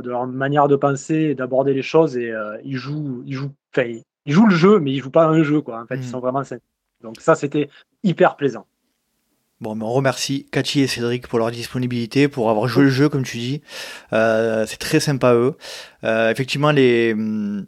de 0.00 0.10
leur 0.10 0.26
manière 0.26 0.68
de 0.68 0.76
penser 0.76 1.14
et 1.14 1.34
d'aborder 1.34 1.74
les 1.74 1.82
choses. 1.82 2.16
Et 2.16 2.30
euh, 2.30 2.56
ils 2.64 2.76
jouent, 2.76 3.22
ils 3.26 3.34
jouent, 3.34 3.52
ils 3.76 4.32
jouent 4.32 4.46
le 4.46 4.54
jeu, 4.54 4.78
mais 4.78 4.92
ils 4.92 5.00
jouent 5.00 5.10
pas 5.10 5.26
un 5.26 5.42
jeu, 5.42 5.60
quoi. 5.60 5.82
En 5.82 5.86
fait, 5.86 5.96
ils 5.96 6.00
mm. 6.00 6.10
sont 6.10 6.20
vraiment 6.20 6.42
Donc 7.02 7.20
ça, 7.20 7.34
c'était 7.34 7.68
hyper 8.02 8.36
plaisant. 8.36 8.66
Bon, 9.60 9.76
mais 9.76 9.84
on 9.84 9.92
remercie 9.92 10.48
Cathy 10.50 10.80
et 10.80 10.86
Cédric 10.88 11.28
pour 11.28 11.38
leur 11.38 11.52
disponibilité, 11.52 12.26
pour 12.26 12.50
avoir 12.50 12.66
joué 12.66 12.84
le 12.84 12.90
jeu, 12.90 13.08
comme 13.08 13.22
tu 13.22 13.36
dis. 13.36 13.62
Euh, 14.12 14.66
c'est 14.66 14.78
très 14.78 14.98
sympa 14.98 15.34
eux. 15.34 15.54
Euh, 16.02 16.30
effectivement, 16.30 16.72
les 16.72 17.12
hum, 17.12 17.66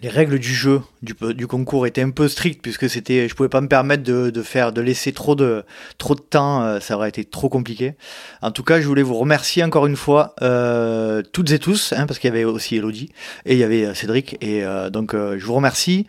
les 0.00 0.08
règles 0.08 0.38
du 0.38 0.54
jeu 0.54 0.82
du, 1.02 1.46
concours 1.46 1.86
étaient 1.86 2.02
un 2.02 2.10
peu 2.10 2.28
strictes 2.28 2.62
puisque 2.62 2.88
c'était 2.88 3.28
je 3.28 3.34
pouvais 3.34 3.48
pas 3.48 3.60
me 3.60 3.68
permettre 3.68 4.02
de, 4.02 4.42
faire 4.42 4.72
de 4.72 4.80
laisser 4.80 5.12
trop 5.12 5.34
de 5.34 5.64
trop 5.98 6.14
de 6.14 6.20
temps 6.20 6.62
euh, 6.62 6.80
ça 6.80 6.96
aurait 6.96 7.08
été 7.08 7.24
trop 7.24 7.48
compliqué. 7.48 7.94
En 8.40 8.50
tout 8.50 8.62
cas 8.62 8.80
je 8.80 8.86
voulais 8.86 9.02
vous 9.02 9.16
remercier 9.16 9.64
encore 9.64 9.86
une 9.86 9.96
fois 9.96 10.34
euh, 10.42 11.22
toutes 11.32 11.50
et 11.50 11.58
tous 11.58 11.92
hein, 11.92 12.06
parce 12.06 12.18
qu'il 12.18 12.28
y 12.28 12.32
avait 12.32 12.44
aussi 12.44 12.76
Elodie 12.76 13.10
et 13.46 13.54
il 13.54 13.58
y 13.58 13.64
avait 13.64 13.84
euh, 13.84 13.94
Cédric 13.94 14.36
et 14.40 14.62
donc 14.90 15.14
je 15.14 15.44
vous 15.44 15.54
remercie 15.54 16.06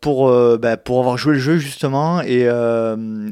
pour 0.00 0.30
bah, 0.58 0.76
pour 0.76 0.98
avoir 1.00 1.16
joué 1.16 1.34
le 1.34 1.38
jeu 1.38 1.56
justement 1.58 2.20
et 2.22 2.48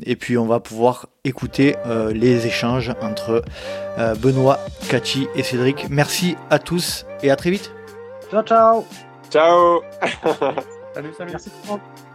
et 0.06 0.16
puis 0.16 0.38
on 0.38 0.46
va 0.46 0.60
pouvoir 0.60 1.08
écouter 1.24 1.76
les 2.12 2.46
échanges 2.46 2.92
entre 3.00 3.42
Benoît, 4.20 4.58
Cathy 4.88 5.26
et 5.34 5.42
Cédric. 5.42 5.86
Merci 5.90 6.36
à 6.50 6.58
tous 6.58 7.04
et 7.22 7.30
à 7.30 7.36
très 7.36 7.50
vite. 7.50 7.72
Ciao 8.30 8.42
ciao 8.42 9.11
Ciao 9.32 9.80
Salut, 10.92 11.14
salut. 11.16 11.30
Merci. 11.30 11.50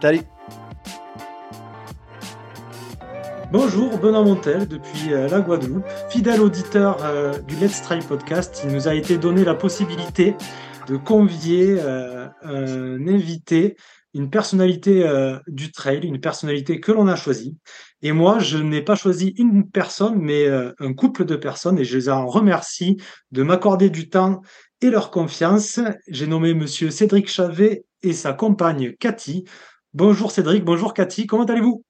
Salut. 0.00 0.20
Bonjour, 3.50 3.98
Benoît 3.98 4.22
Montel 4.22 4.68
depuis 4.68 5.12
euh, 5.12 5.26
la 5.26 5.40
Guadeloupe, 5.40 5.84
fidèle 6.10 6.40
auditeur 6.40 6.98
euh, 7.02 7.36
du 7.40 7.56
Let's 7.56 7.82
Try 7.82 7.98
podcast. 8.06 8.60
Il 8.64 8.70
nous 8.70 8.86
a 8.86 8.94
été 8.94 9.18
donné 9.18 9.42
la 9.42 9.56
possibilité 9.56 10.36
de 10.86 10.96
convier 10.96 11.78
euh, 11.80 12.28
un 12.44 13.08
invité, 13.08 13.76
une 14.14 14.30
personnalité 14.30 15.04
du 15.48 15.72
trail, 15.72 16.00
une 16.04 16.20
personnalité 16.20 16.78
que 16.78 16.92
l'on 16.92 17.08
a 17.08 17.16
choisie. 17.16 17.56
Et 18.00 18.12
moi, 18.12 18.38
je 18.38 18.58
n'ai 18.58 18.80
pas 18.80 18.94
choisi 18.94 19.34
une 19.38 19.68
personne, 19.68 20.18
mais 20.18 20.48
un 20.48 20.94
couple 20.94 21.24
de 21.24 21.36
personnes, 21.36 21.78
et 21.78 21.84
je 21.84 21.98
les 21.98 22.08
en 22.08 22.26
remercie 22.26 22.96
de 23.32 23.42
m'accorder 23.42 23.90
du 23.90 24.08
temps 24.08 24.40
et 24.80 24.90
leur 24.90 25.10
confiance. 25.10 25.80
J'ai 26.08 26.26
nommé 26.26 26.54
Monsieur 26.54 26.90
Cédric 26.90 27.28
Chavet 27.28 27.84
et 28.02 28.12
sa 28.12 28.32
compagne 28.32 28.94
Cathy. 28.98 29.44
Bonjour 29.94 30.30
Cédric, 30.30 30.64
bonjour 30.64 30.94
Cathy, 30.94 31.26
comment 31.26 31.44
allez-vous? 31.44 31.84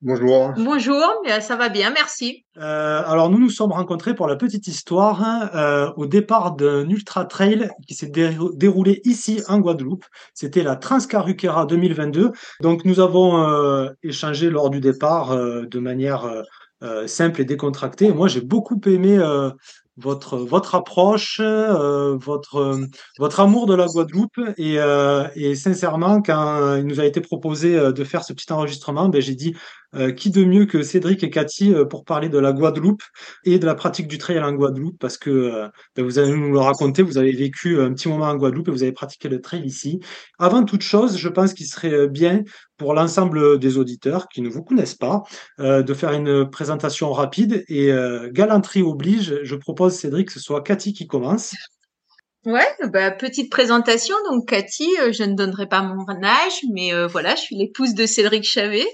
Bonjour. 0.00 0.52
Bonjour, 0.56 1.02
ça 1.40 1.56
va 1.56 1.68
bien, 1.68 1.90
merci. 1.90 2.44
Euh, 2.56 3.02
alors 3.04 3.30
nous 3.30 3.40
nous 3.40 3.50
sommes 3.50 3.72
rencontrés 3.72 4.14
pour 4.14 4.28
la 4.28 4.36
petite 4.36 4.68
histoire 4.68 5.24
hein, 5.24 5.50
euh, 5.56 5.90
au 5.96 6.06
départ 6.06 6.54
d'un 6.54 6.88
ultra 6.88 7.24
trail 7.24 7.68
qui 7.88 7.94
s'est 7.94 8.12
déroulé 8.54 9.00
ici 9.04 9.42
en 9.48 9.58
Guadeloupe. 9.58 10.04
C'était 10.34 10.62
la 10.62 10.76
Transcaruquera 10.76 11.66
2022. 11.66 12.30
Donc 12.60 12.84
nous 12.84 13.00
avons 13.00 13.42
euh, 13.42 13.88
échangé 14.04 14.50
lors 14.50 14.70
du 14.70 14.78
départ 14.78 15.36
de 15.36 15.78
manière 15.80 16.44
simple 17.06 17.40
et 17.40 17.44
décontractée. 17.44 18.12
Moi 18.12 18.28
j'ai 18.28 18.40
beaucoup 18.40 18.80
aimé 18.86 19.18
votre 19.98 20.36
votre 20.36 20.74
approche, 20.74 21.40
votre 21.40 22.78
votre 23.18 23.40
amour 23.40 23.66
de 23.66 23.74
la 23.74 23.86
Guadeloupe 23.86 24.38
et, 24.56 24.76
et 25.34 25.54
sincèrement 25.54 26.22
quand 26.22 26.76
il 26.76 26.86
nous 26.86 27.00
a 27.00 27.04
été 27.04 27.20
proposé 27.20 27.74
de 27.74 28.04
faire 28.04 28.24
ce 28.24 28.32
petit 28.32 28.52
enregistrement, 28.52 29.08
ben 29.08 29.20
j'ai 29.20 29.34
dit 29.34 29.54
euh, 29.94 30.12
qui 30.12 30.30
de 30.30 30.44
mieux 30.44 30.66
que 30.66 30.82
Cédric 30.82 31.24
et 31.24 31.30
Cathy 31.30 31.74
euh, 31.74 31.86
pour 31.86 32.04
parler 32.04 32.28
de 32.28 32.38
la 32.38 32.52
Guadeloupe 32.52 33.02
et 33.44 33.58
de 33.58 33.64
la 33.64 33.74
pratique 33.74 34.06
du 34.06 34.18
trail 34.18 34.38
en 34.38 34.52
Guadeloupe? 34.52 34.98
Parce 35.00 35.16
que 35.16 35.30
euh, 35.30 35.68
ben, 35.96 36.04
vous 36.04 36.18
allez 36.18 36.32
nous 36.32 36.52
le 36.52 36.58
raconter, 36.58 37.02
vous 37.02 37.16
avez 37.16 37.32
vécu 37.32 37.80
un 37.80 37.94
petit 37.94 38.08
moment 38.08 38.26
en 38.26 38.36
Guadeloupe 38.36 38.68
et 38.68 38.70
vous 38.70 38.82
avez 38.82 38.92
pratiqué 38.92 39.30
le 39.30 39.40
trail 39.40 39.64
ici. 39.64 39.98
Avant 40.38 40.62
toute 40.64 40.82
chose, 40.82 41.16
je 41.16 41.28
pense 41.28 41.54
qu'il 41.54 41.66
serait 41.66 42.06
bien 42.06 42.42
pour 42.76 42.92
l'ensemble 42.92 43.58
des 43.58 43.78
auditeurs 43.78 44.28
qui 44.28 44.42
ne 44.42 44.50
vous 44.50 44.62
connaissent 44.62 44.94
pas 44.94 45.22
de 45.58 45.94
faire 45.94 46.12
une 46.12 46.48
présentation 46.48 47.10
rapide 47.12 47.64
et 47.68 47.90
galanterie 48.30 48.82
oblige, 48.82 49.40
je 49.42 49.56
propose 49.56 49.94
Cédric 49.94 50.28
que 50.28 50.32
ce 50.34 50.40
soit 50.40 50.62
Cathy 50.62 50.92
qui 50.92 51.06
commence. 51.06 51.54
Ouais, 52.44 52.68
bah, 52.92 53.10
petite 53.10 53.50
présentation. 53.50 54.14
Donc 54.30 54.48
Cathy, 54.48 54.88
je 55.10 55.24
ne 55.24 55.34
donnerai 55.34 55.66
pas 55.66 55.82
mon 55.82 56.06
âge, 56.22 56.60
mais 56.72 56.92
voilà, 57.08 57.34
je 57.34 57.40
suis 57.40 57.56
l'épouse 57.56 57.94
de 57.94 58.06
Cédric 58.06 58.44
Chavet. 58.44 58.86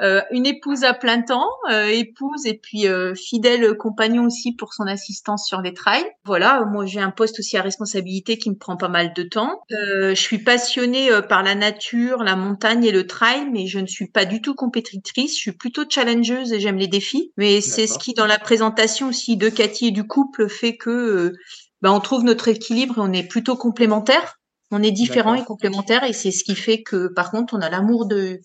Euh, 0.00 0.20
une 0.32 0.44
épouse 0.44 0.82
à 0.82 0.92
plein 0.92 1.22
temps, 1.22 1.48
euh, 1.70 1.86
épouse 1.86 2.46
et 2.46 2.54
puis 2.54 2.88
euh, 2.88 3.14
fidèle 3.14 3.76
compagnon 3.76 4.24
aussi 4.24 4.52
pour 4.52 4.74
son 4.74 4.84
assistance 4.84 5.46
sur 5.46 5.60
les 5.60 5.72
trails. 5.72 6.04
Voilà, 6.24 6.64
moi 6.64 6.84
j'ai 6.84 7.00
un 7.00 7.10
poste 7.10 7.38
aussi 7.38 7.56
à 7.56 7.62
responsabilité 7.62 8.36
qui 8.36 8.50
me 8.50 8.56
prend 8.56 8.76
pas 8.76 8.88
mal 8.88 9.12
de 9.14 9.22
temps. 9.22 9.62
je 9.70 10.14
suis 10.14 10.38
passionnée 10.38 11.10
par 11.28 11.42
la 11.42 11.54
nature, 11.54 12.22
la 12.24 12.34
montagne 12.34 12.84
et 12.84 12.92
le 12.92 13.06
trail, 13.06 13.48
mais 13.52 13.66
je 13.66 13.78
ne 13.78 13.86
suis 13.86 14.08
pas 14.08 14.24
du 14.24 14.40
tout 14.40 14.54
compétitrice. 14.54 15.34
Je 15.34 15.40
suis 15.40 15.52
plutôt 15.52 15.84
challengeuse 15.88 16.52
et 16.52 16.60
j'aime 16.60 16.78
les 16.78 16.88
défis. 16.88 17.32
Mais 17.36 17.60
c'est 17.60 17.86
ce 17.86 17.98
qui 17.98 18.14
dans 18.14 18.26
la 18.26 18.38
présentation 18.38 19.08
aussi 19.08 19.36
de 19.36 19.48
Cathy 19.48 19.88
et 19.88 19.90
du 19.92 20.06
couple 20.06 20.48
fait 20.48 20.76
que 20.76 21.32
bah, 21.82 21.92
on 21.92 22.00
trouve 22.00 22.24
notre 22.24 22.48
équilibre 22.48 22.98
et 22.98 23.00
on 23.00 23.12
est 23.12 23.28
plutôt 23.28 23.56
complémentaires. 23.56 24.40
On 24.70 24.82
est 24.82 24.90
différents 24.90 25.34
et 25.34 25.44
complémentaires 25.44 26.02
et 26.04 26.12
c'est 26.12 26.32
ce 26.32 26.42
qui 26.42 26.56
fait 26.56 26.82
que 26.82 27.06
par 27.06 27.30
contre 27.30 27.54
on 27.54 27.60
a 27.60 27.70
l'amour 27.70 28.06
de 28.06 28.40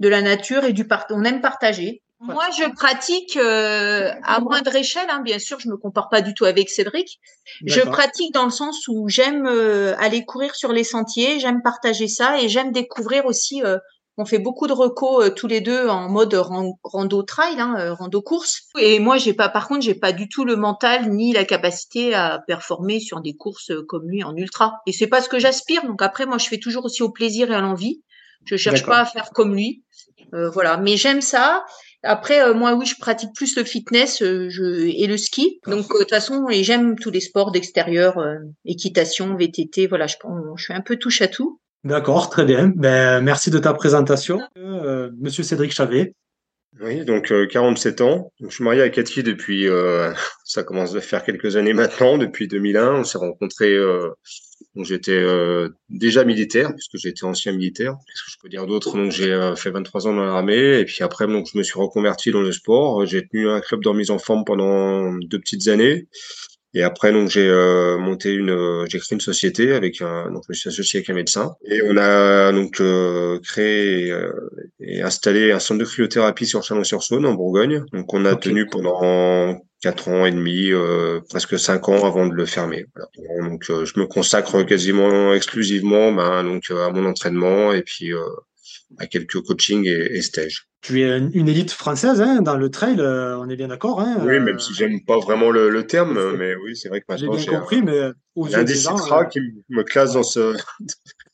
de 0.00 0.08
la 0.08 0.22
nature 0.22 0.64
et 0.64 0.72
du 0.72 0.86
part. 0.86 1.06
On 1.10 1.24
aime 1.24 1.40
partager. 1.40 2.02
Moi, 2.20 2.44
je 2.56 2.64
pratique 2.72 3.36
euh, 3.36 4.10
à 4.22 4.40
moindre 4.40 4.74
échelle, 4.74 5.08
hein, 5.10 5.20
bien 5.22 5.38
sûr, 5.38 5.60
je 5.60 5.68
me 5.68 5.76
compare 5.76 6.08
pas 6.08 6.22
du 6.22 6.32
tout 6.32 6.46
avec 6.46 6.70
Cédric. 6.70 7.20
Je 7.66 7.80
pratique 7.80 8.32
dans 8.32 8.44
le 8.44 8.50
sens 8.50 8.88
où 8.88 9.08
j'aime 9.08 9.46
euh, 9.46 9.94
aller 9.98 10.24
courir 10.24 10.54
sur 10.54 10.72
les 10.72 10.84
sentiers, 10.84 11.38
j'aime 11.38 11.60
partager 11.62 12.08
ça 12.08 12.40
et 12.40 12.48
j'aime 12.48 12.72
découvrir 12.72 13.26
aussi. 13.26 13.62
Euh, 13.62 13.78
on 14.16 14.24
fait 14.24 14.38
beaucoup 14.38 14.68
de 14.68 14.72
recos 14.72 15.34
tous 15.34 15.48
les 15.48 15.60
deux 15.60 15.88
en 15.88 16.08
mode 16.08 16.40
rando 16.84 17.22
trail, 17.24 17.60
hein, 17.60 17.94
rando 17.94 18.22
course. 18.22 18.68
Et 18.78 19.00
moi, 19.00 19.18
j'ai 19.18 19.34
pas, 19.34 19.48
par 19.48 19.66
contre, 19.66 19.82
j'ai 19.82 19.96
pas 19.96 20.12
du 20.12 20.28
tout 20.28 20.44
le 20.44 20.54
mental 20.54 21.10
ni 21.10 21.32
la 21.32 21.44
capacité 21.44 22.14
à 22.14 22.40
performer 22.46 23.00
sur 23.00 23.20
des 23.20 23.34
courses 23.34 23.72
comme 23.88 24.08
lui 24.08 24.22
en 24.22 24.36
ultra. 24.36 24.74
Et 24.86 24.92
c'est 24.92 25.08
pas 25.08 25.20
ce 25.20 25.28
que 25.28 25.40
j'aspire. 25.40 25.84
Donc 25.84 26.00
après, 26.00 26.26
moi, 26.26 26.38
je 26.38 26.46
fais 26.46 26.58
toujours 26.58 26.84
aussi 26.84 27.02
au 27.02 27.10
plaisir 27.10 27.50
et 27.50 27.56
à 27.56 27.60
l'envie. 27.60 28.02
Je 28.44 28.56
cherche 28.56 28.84
pas 28.84 29.00
à 29.00 29.04
faire 29.04 29.30
comme 29.30 29.54
lui. 29.54 29.82
Euh, 30.34 30.50
voilà, 30.50 30.76
mais 30.76 30.96
j'aime 30.96 31.20
ça. 31.20 31.64
Après, 32.02 32.42
euh, 32.42 32.54
moi, 32.54 32.74
oui, 32.74 32.86
je 32.86 32.96
pratique 32.98 33.30
plus 33.34 33.56
le 33.56 33.64
fitness 33.64 34.20
euh, 34.22 34.48
je, 34.50 34.86
et 34.86 35.06
le 35.06 35.16
ski. 35.16 35.60
Donc, 35.66 35.90
de 35.90 35.98
toute 35.98 36.10
façon, 36.10 36.48
et 36.50 36.64
j'aime 36.64 36.98
tous 36.98 37.10
les 37.10 37.20
sports 37.20 37.50
d'extérieur, 37.50 38.22
équitation, 38.64 39.36
VTT. 39.36 39.86
Voilà, 39.86 40.06
je, 40.06 40.16
je 40.56 40.62
suis 40.62 40.74
un 40.74 40.80
peu 40.80 40.96
touche 40.96 41.22
à 41.22 41.28
tout. 41.28 41.60
D'accord, 41.84 42.30
très 42.30 42.44
bien. 42.44 42.72
Ben, 42.74 43.20
merci 43.20 43.50
de 43.50 43.58
ta 43.58 43.74
présentation, 43.74 44.40
Monsieur 44.56 45.42
Cédric 45.42 45.72
Chavet. 45.72 46.14
Oui, 46.80 47.04
donc 47.04 47.32
47 47.50 48.00
ans. 48.00 48.32
Donc, 48.40 48.50
je 48.50 48.56
suis 48.56 48.64
marié 48.64 48.82
à 48.82 48.88
Cathy 48.88 49.22
depuis, 49.22 49.66
ça 50.44 50.62
commence 50.62 50.94
à 50.94 51.00
faire 51.00 51.22
quelques 51.22 51.56
années 51.56 51.74
maintenant, 51.74 52.18
depuis 52.18 52.48
2001. 52.48 53.00
On 53.00 53.04
s'est 53.04 53.18
rencontrés 53.18 53.76
donc 54.74 54.86
j'étais 54.86 55.12
euh, 55.12 55.68
déjà 55.88 56.24
militaire 56.24 56.72
puisque 56.74 56.96
j'étais 56.96 57.24
ancien 57.24 57.52
militaire. 57.52 57.96
Qu'est-ce 58.06 58.24
que 58.24 58.30
je 58.30 58.36
peux 58.42 58.48
dire 58.48 58.66
d'autre? 58.66 58.96
Donc 58.96 59.12
j'ai 59.12 59.32
euh, 59.32 59.54
fait 59.54 59.70
23 59.70 60.08
ans 60.08 60.14
dans 60.14 60.24
l'armée 60.24 60.80
et 60.80 60.84
puis 60.84 61.02
après 61.02 61.26
donc 61.26 61.48
je 61.52 61.56
me 61.58 61.62
suis 61.62 61.78
reconverti 61.78 62.30
dans 62.30 62.42
le 62.42 62.52
sport. 62.52 63.06
J'ai 63.06 63.26
tenu 63.26 63.48
un 63.48 63.60
club 63.60 63.82
de 63.82 63.88
remise 63.88 64.10
en 64.10 64.18
forme 64.18 64.44
pendant 64.44 65.12
deux 65.14 65.38
petites 65.38 65.68
années. 65.68 66.08
Et 66.76 66.82
après, 66.82 67.12
donc, 67.12 67.30
j'ai 67.30 67.48
euh, 67.48 67.98
monté 67.98 68.32
une, 68.32 68.50
euh, 68.50 68.84
j'ai 68.88 68.98
créé 68.98 69.14
une 69.14 69.20
société 69.20 69.72
avec 69.72 70.02
un, 70.02 70.30
donc, 70.32 70.42
je 70.48 70.50
me 70.50 70.54
suis 70.54 70.68
associé 70.68 70.98
avec 70.98 71.08
un 71.08 71.14
médecin. 71.14 71.54
Et 71.64 71.80
on 71.84 71.96
a 71.96 72.50
donc 72.50 72.80
euh, 72.80 73.38
créé 73.44 74.12
et 74.80 75.00
installé 75.00 75.52
un 75.52 75.60
centre 75.60 75.78
de 75.78 75.84
cryothérapie 75.84 76.46
sur 76.46 76.64
Chalon-sur-Saône, 76.64 77.26
en 77.26 77.34
Bourgogne. 77.34 77.84
Donc, 77.92 78.12
on 78.12 78.24
a 78.24 78.34
tenu 78.34 78.66
pendant 78.66 79.56
quatre 79.84 80.08
ans 80.08 80.24
et 80.24 80.32
demi, 80.32 80.70
presque 81.28 81.58
cinq 81.58 81.88
ans 81.88 82.06
avant 82.06 82.26
de 82.26 82.34
le 82.34 82.46
fermer. 82.46 82.86
Voilà. 82.94 83.48
Donc, 83.48 83.64
je 83.68 84.00
me 84.00 84.06
consacre 84.06 84.62
quasiment 84.62 85.34
exclusivement, 85.34 86.10
ben, 86.12 86.42
donc, 86.42 86.70
à 86.70 86.90
mon 86.90 87.04
entraînement 87.06 87.72
et 87.72 87.82
puis 87.82 88.10
à 88.98 89.06
quelques 89.06 89.40
coachings 89.42 89.86
et, 89.86 90.16
et 90.16 90.22
stages. 90.22 90.68
Tu 90.82 91.02
es 91.02 91.18
une 91.18 91.48
élite 91.48 91.70
française 91.70 92.20
hein, 92.20 92.42
dans 92.42 92.56
le 92.56 92.70
trail, 92.70 92.96
euh, 92.98 93.38
on 93.38 93.48
est 93.48 93.56
bien 93.56 93.68
d'accord. 93.68 94.00
Hein, 94.00 94.18
oui, 94.20 94.38
même 94.38 94.58
si 94.58 94.74
j'aime 94.74 95.02
pas 95.04 95.18
vraiment 95.18 95.50
le, 95.50 95.70
le 95.70 95.86
terme, 95.86 96.36
mais 96.36 96.54
oui, 96.56 96.76
c'est 96.76 96.90
vrai 96.90 97.00
que 97.00 97.06
maintenant 97.08 97.36
j'ai 97.38 97.48
bien 97.48 97.60
compris, 97.60 97.82
mais 97.82 98.10
aux 98.34 98.46
yeux 98.46 98.64
des 98.64 98.74
gens, 98.74 98.98
euh, 99.10 99.24
qui 99.24 99.40
me 99.70 99.82
classe 99.82 100.12
dans 100.12 100.22
ce 100.22 100.54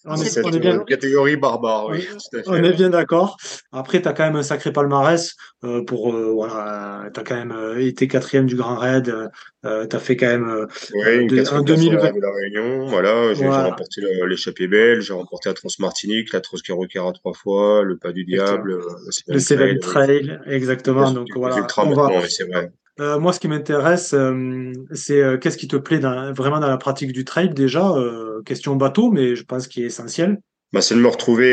on 0.07 0.17
est, 0.17 0.25
cette 0.25 0.47
bien... 0.57 0.79
catégorie 0.81 1.37
barbare. 1.37 1.89
Oui, 1.91 2.09
on 2.47 2.55
est 2.55 2.73
bien 2.73 2.91
d'accord. 2.91 3.37
Après, 3.73 4.01
tu 4.01 4.09
as 4.09 4.13
quand 4.13 4.25
même 4.25 4.37
un 4.37 4.43
sacré 4.43 4.73
palmarès 4.73 5.35
euh, 5.65 5.85
pour 5.85 6.15
euh, 6.15 6.33
voilà, 6.33 7.11
tu 7.13 7.21
as 7.21 7.23
quand 7.23 7.37
même 7.37 7.53
euh, 7.53 7.85
été 7.85 8.09
quatrième 8.09 8.47
du 8.47 8.57
Grand 8.57 8.77
Raid. 8.77 9.15
Euh, 9.67 9.87
tu 9.87 9.95
as 9.95 9.99
fait 9.99 10.17
quand 10.17 10.27
même 10.27 10.67
oui, 10.95 11.17
une 11.17 11.27
de, 11.27 11.55
un 11.55 11.63
2020 11.63 12.13
de 12.13 12.21
la 12.21 12.33
Réunion. 12.33 12.87
Voilà, 12.87 13.35
j'ai 13.35 13.47
remporté 13.47 14.01
l'échappée 14.27 14.69
belge, 14.69 15.05
j'ai 15.05 15.13
remporté 15.13 15.51
la 15.51 15.55
Trans-Martinique, 15.55 16.33
la 16.33 16.41
Trans-Carocera 16.41 17.13
trois 17.13 17.35
fois, 17.35 17.83
le 17.85 17.99
Pas 17.99 18.13
du 18.13 18.25
Diable, 18.25 18.81
le 19.27 19.39
Seven 19.39 19.79
Trail, 19.81 20.41
exactement. 20.47 21.13
Donc 21.13 21.29
voilà, 21.35 21.57
on 21.77 21.95
va... 21.95 22.29
c'est 22.29 22.45
vrai. 22.45 22.73
Euh, 23.01 23.19
moi, 23.19 23.33
ce 23.33 23.41
qui 23.41 23.49
m'intéresse, 23.49 24.13
euh, 24.13 24.73
c'est 24.93 25.23
euh, 25.23 25.39
qu'est-ce 25.39 25.57
qui 25.57 25.69
te 25.69 25.77
plaît 25.77 26.01
dans, 26.01 26.33
vraiment 26.35 26.61
dans 26.61 26.69
la 26.69 26.77
pratique 26.77 27.13
du 27.13 27.25
trail 27.25 27.51
déjà? 27.51 27.95
question 28.45 28.75
bateau, 28.77 29.11
mais 29.11 29.37
je 29.37 29.45
pense 29.45 29.69
qu'il 29.69 29.83
est 29.83 29.87
essentiel. 29.87 30.39
Bah, 30.73 30.81
c'est 30.81 30.95
de 30.95 31.01
me 31.01 31.09
retrouver 31.09 31.53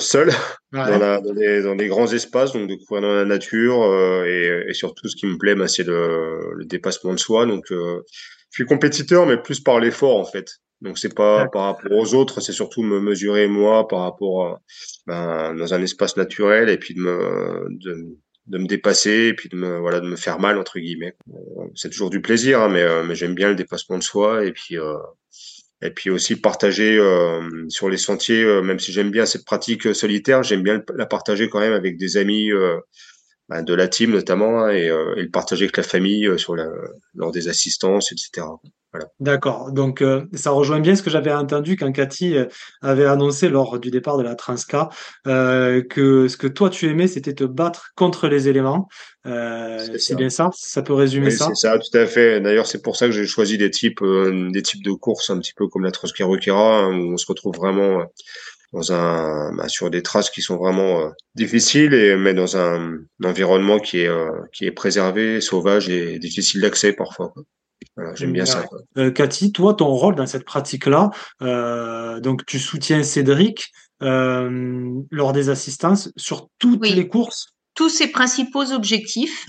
seul 0.00 0.30
dans, 0.72 0.98
la, 0.98 1.20
dans, 1.20 1.32
des, 1.34 1.62
dans, 1.62 1.76
des, 1.76 1.86
grands 1.86 2.10
espaces, 2.12 2.52
donc 2.52 2.68
de 2.68 2.74
courir 2.86 3.02
dans 3.02 3.14
la 3.14 3.24
nature. 3.24 4.24
Et, 4.26 4.64
et, 4.68 4.74
surtout, 4.74 5.08
ce 5.08 5.16
qui 5.16 5.26
me 5.26 5.36
plaît, 5.36 5.54
bah, 5.54 5.68
c'est 5.68 5.84
le, 5.84 6.52
le, 6.54 6.64
dépassement 6.64 7.12
de 7.12 7.18
soi. 7.18 7.46
Donc, 7.46 7.66
je 7.70 8.00
suis 8.50 8.64
compétiteur, 8.64 9.26
mais 9.26 9.36
plus 9.36 9.60
par 9.60 9.80
l'effort 9.80 10.16
en 10.16 10.24
fait. 10.24 10.48
Donc 10.82 10.98
c'est 10.98 11.14
pas 11.14 11.48
par 11.48 11.64
rapport 11.64 11.92
aux 11.92 12.14
autres, 12.14 12.40
c'est 12.40 12.52
surtout 12.52 12.82
me 12.82 13.00
mesurer 13.00 13.46
moi 13.46 13.88
par 13.88 14.00
rapport 14.00 14.46
à, 14.46 14.60
ben, 15.06 15.54
dans 15.54 15.72
un 15.72 15.80
espace 15.80 16.18
naturel 16.18 16.68
et 16.68 16.76
puis 16.76 16.94
de 16.94 17.00
me, 17.00 17.66
de, 17.70 18.18
de 18.46 18.58
me 18.58 18.66
dépasser 18.66 19.28
et 19.28 19.34
puis 19.34 19.48
de 19.48 19.56
me 19.56 19.78
voilà 19.78 20.00
de 20.00 20.08
me 20.08 20.16
faire 20.16 20.38
mal 20.38 20.58
entre 20.58 20.78
guillemets. 20.78 21.16
C'est 21.74 21.90
toujours 21.90 22.10
du 22.10 22.20
plaisir 22.20 22.60
hein, 22.60 22.68
mais, 22.68 22.82
euh, 22.82 23.04
mais 23.04 23.14
j'aime 23.14 23.34
bien 23.34 23.48
le 23.48 23.54
dépassement 23.54 23.98
de 23.98 24.02
soi 24.02 24.44
et 24.44 24.52
puis 24.52 24.78
euh, 24.78 24.96
et 25.82 25.90
puis 25.90 26.10
aussi 26.10 26.36
partager 26.36 26.96
euh, 26.96 27.68
sur 27.68 27.90
les 27.90 27.98
sentiers 27.98 28.44
même 28.62 28.78
si 28.78 28.92
j'aime 28.92 29.10
bien 29.10 29.26
cette 29.26 29.44
pratique 29.44 29.94
solitaire 29.94 30.42
j'aime 30.42 30.62
bien 30.62 30.82
la 30.94 31.06
partager 31.06 31.48
quand 31.48 31.60
même 31.60 31.74
avec 31.74 31.98
des 31.98 32.16
amis 32.16 32.50
bah, 33.48 33.62
de 33.62 33.74
la 33.74 33.88
team 33.88 34.12
notamment 34.12 34.64
hein, 34.64 34.70
et, 34.70 34.86
et, 34.86 35.22
le 35.22 35.30
partager 35.30 35.64
avec 35.64 35.76
la 35.76 35.82
famille 35.82 36.28
sur 36.38 36.56
la, 36.56 36.66
lors 37.14 37.32
des 37.32 37.48
assistances 37.48 38.12
etc 38.12 38.46
D'accord. 39.20 39.72
Donc, 39.72 40.02
euh, 40.02 40.24
ça 40.34 40.50
rejoint 40.50 40.80
bien 40.80 40.94
ce 40.94 41.02
que 41.02 41.10
j'avais 41.10 41.32
entendu 41.32 41.76
quand 41.76 41.90
Cathy 41.92 42.36
euh, 42.36 42.46
avait 42.82 43.04
annoncé 43.04 43.48
lors 43.48 43.78
du 43.78 43.90
départ 43.90 44.16
de 44.18 44.22
la 44.22 44.34
Transca, 44.34 44.88
euh, 45.26 45.82
que 45.82 46.28
ce 46.28 46.36
que 46.36 46.46
toi 46.46 46.70
tu 46.70 46.88
aimais, 46.88 47.06
c'était 47.06 47.34
te 47.34 47.44
battre 47.44 47.90
contre 47.94 48.28
les 48.28 48.48
éléments. 48.48 48.88
c'est 49.24 50.14
bien 50.16 50.30
ça? 50.30 50.50
Ça 50.54 50.82
peut 50.82 50.94
résumer 50.94 51.30
ça? 51.30 51.48
C'est 51.48 51.68
ça, 51.68 51.78
tout 51.78 51.96
à 51.96 52.06
fait. 52.06 52.40
D'ailleurs, 52.40 52.66
c'est 52.66 52.82
pour 52.82 52.96
ça 52.96 53.06
que 53.06 53.12
j'ai 53.12 53.26
choisi 53.26 53.58
des 53.58 53.70
types, 53.70 54.02
des 54.02 54.62
types 54.62 54.84
de 54.84 54.92
courses 54.92 55.30
un 55.30 55.38
petit 55.38 55.54
peu 55.54 55.66
comme 55.68 55.84
la 55.84 55.90
Transca 55.90 56.24
Roquera, 56.24 56.80
hein, 56.80 56.98
où 56.98 57.12
on 57.14 57.16
se 57.16 57.26
retrouve 57.26 57.56
vraiment 57.56 58.02
dans 58.76 58.92
un, 58.92 59.52
bah, 59.56 59.68
sur 59.68 59.90
des 59.90 60.02
traces 60.02 60.30
qui 60.30 60.42
sont 60.42 60.56
vraiment 60.56 61.10
difficiles, 61.34 61.94
et 61.94 62.16
mais 62.16 62.34
dans 62.34 62.56
un, 62.56 62.94
un 63.22 63.28
environnement 63.28 63.78
qui 63.78 64.00
est, 64.00 64.10
qui 64.52 64.66
est 64.66 64.72
préservé, 64.72 65.40
sauvage 65.40 65.88
et 65.88 66.18
difficile 66.18 66.60
d'accès 66.60 66.92
parfois. 66.92 67.30
Quoi 67.34 67.42
j'aime 68.14 68.32
bien 68.32 68.44
ça. 68.44 68.64
Euh, 68.98 69.10
Cathy, 69.10 69.52
toi, 69.52 69.74
ton 69.74 69.88
rôle 69.88 70.14
dans 70.14 70.26
cette 70.26 70.44
pratique-là, 70.44 71.10
euh, 71.42 72.20
donc 72.20 72.44
tu 72.46 72.58
soutiens 72.58 73.02
Cédric 73.02 73.70
euh, 74.02 74.90
lors 75.10 75.32
des 75.32 75.48
assistances 75.48 76.10
sur 76.16 76.48
toutes 76.58 76.86
les 76.86 77.08
courses? 77.08 77.54
Tous 77.74 77.88
ses 77.88 78.08
principaux 78.08 78.72
objectifs. 78.72 79.48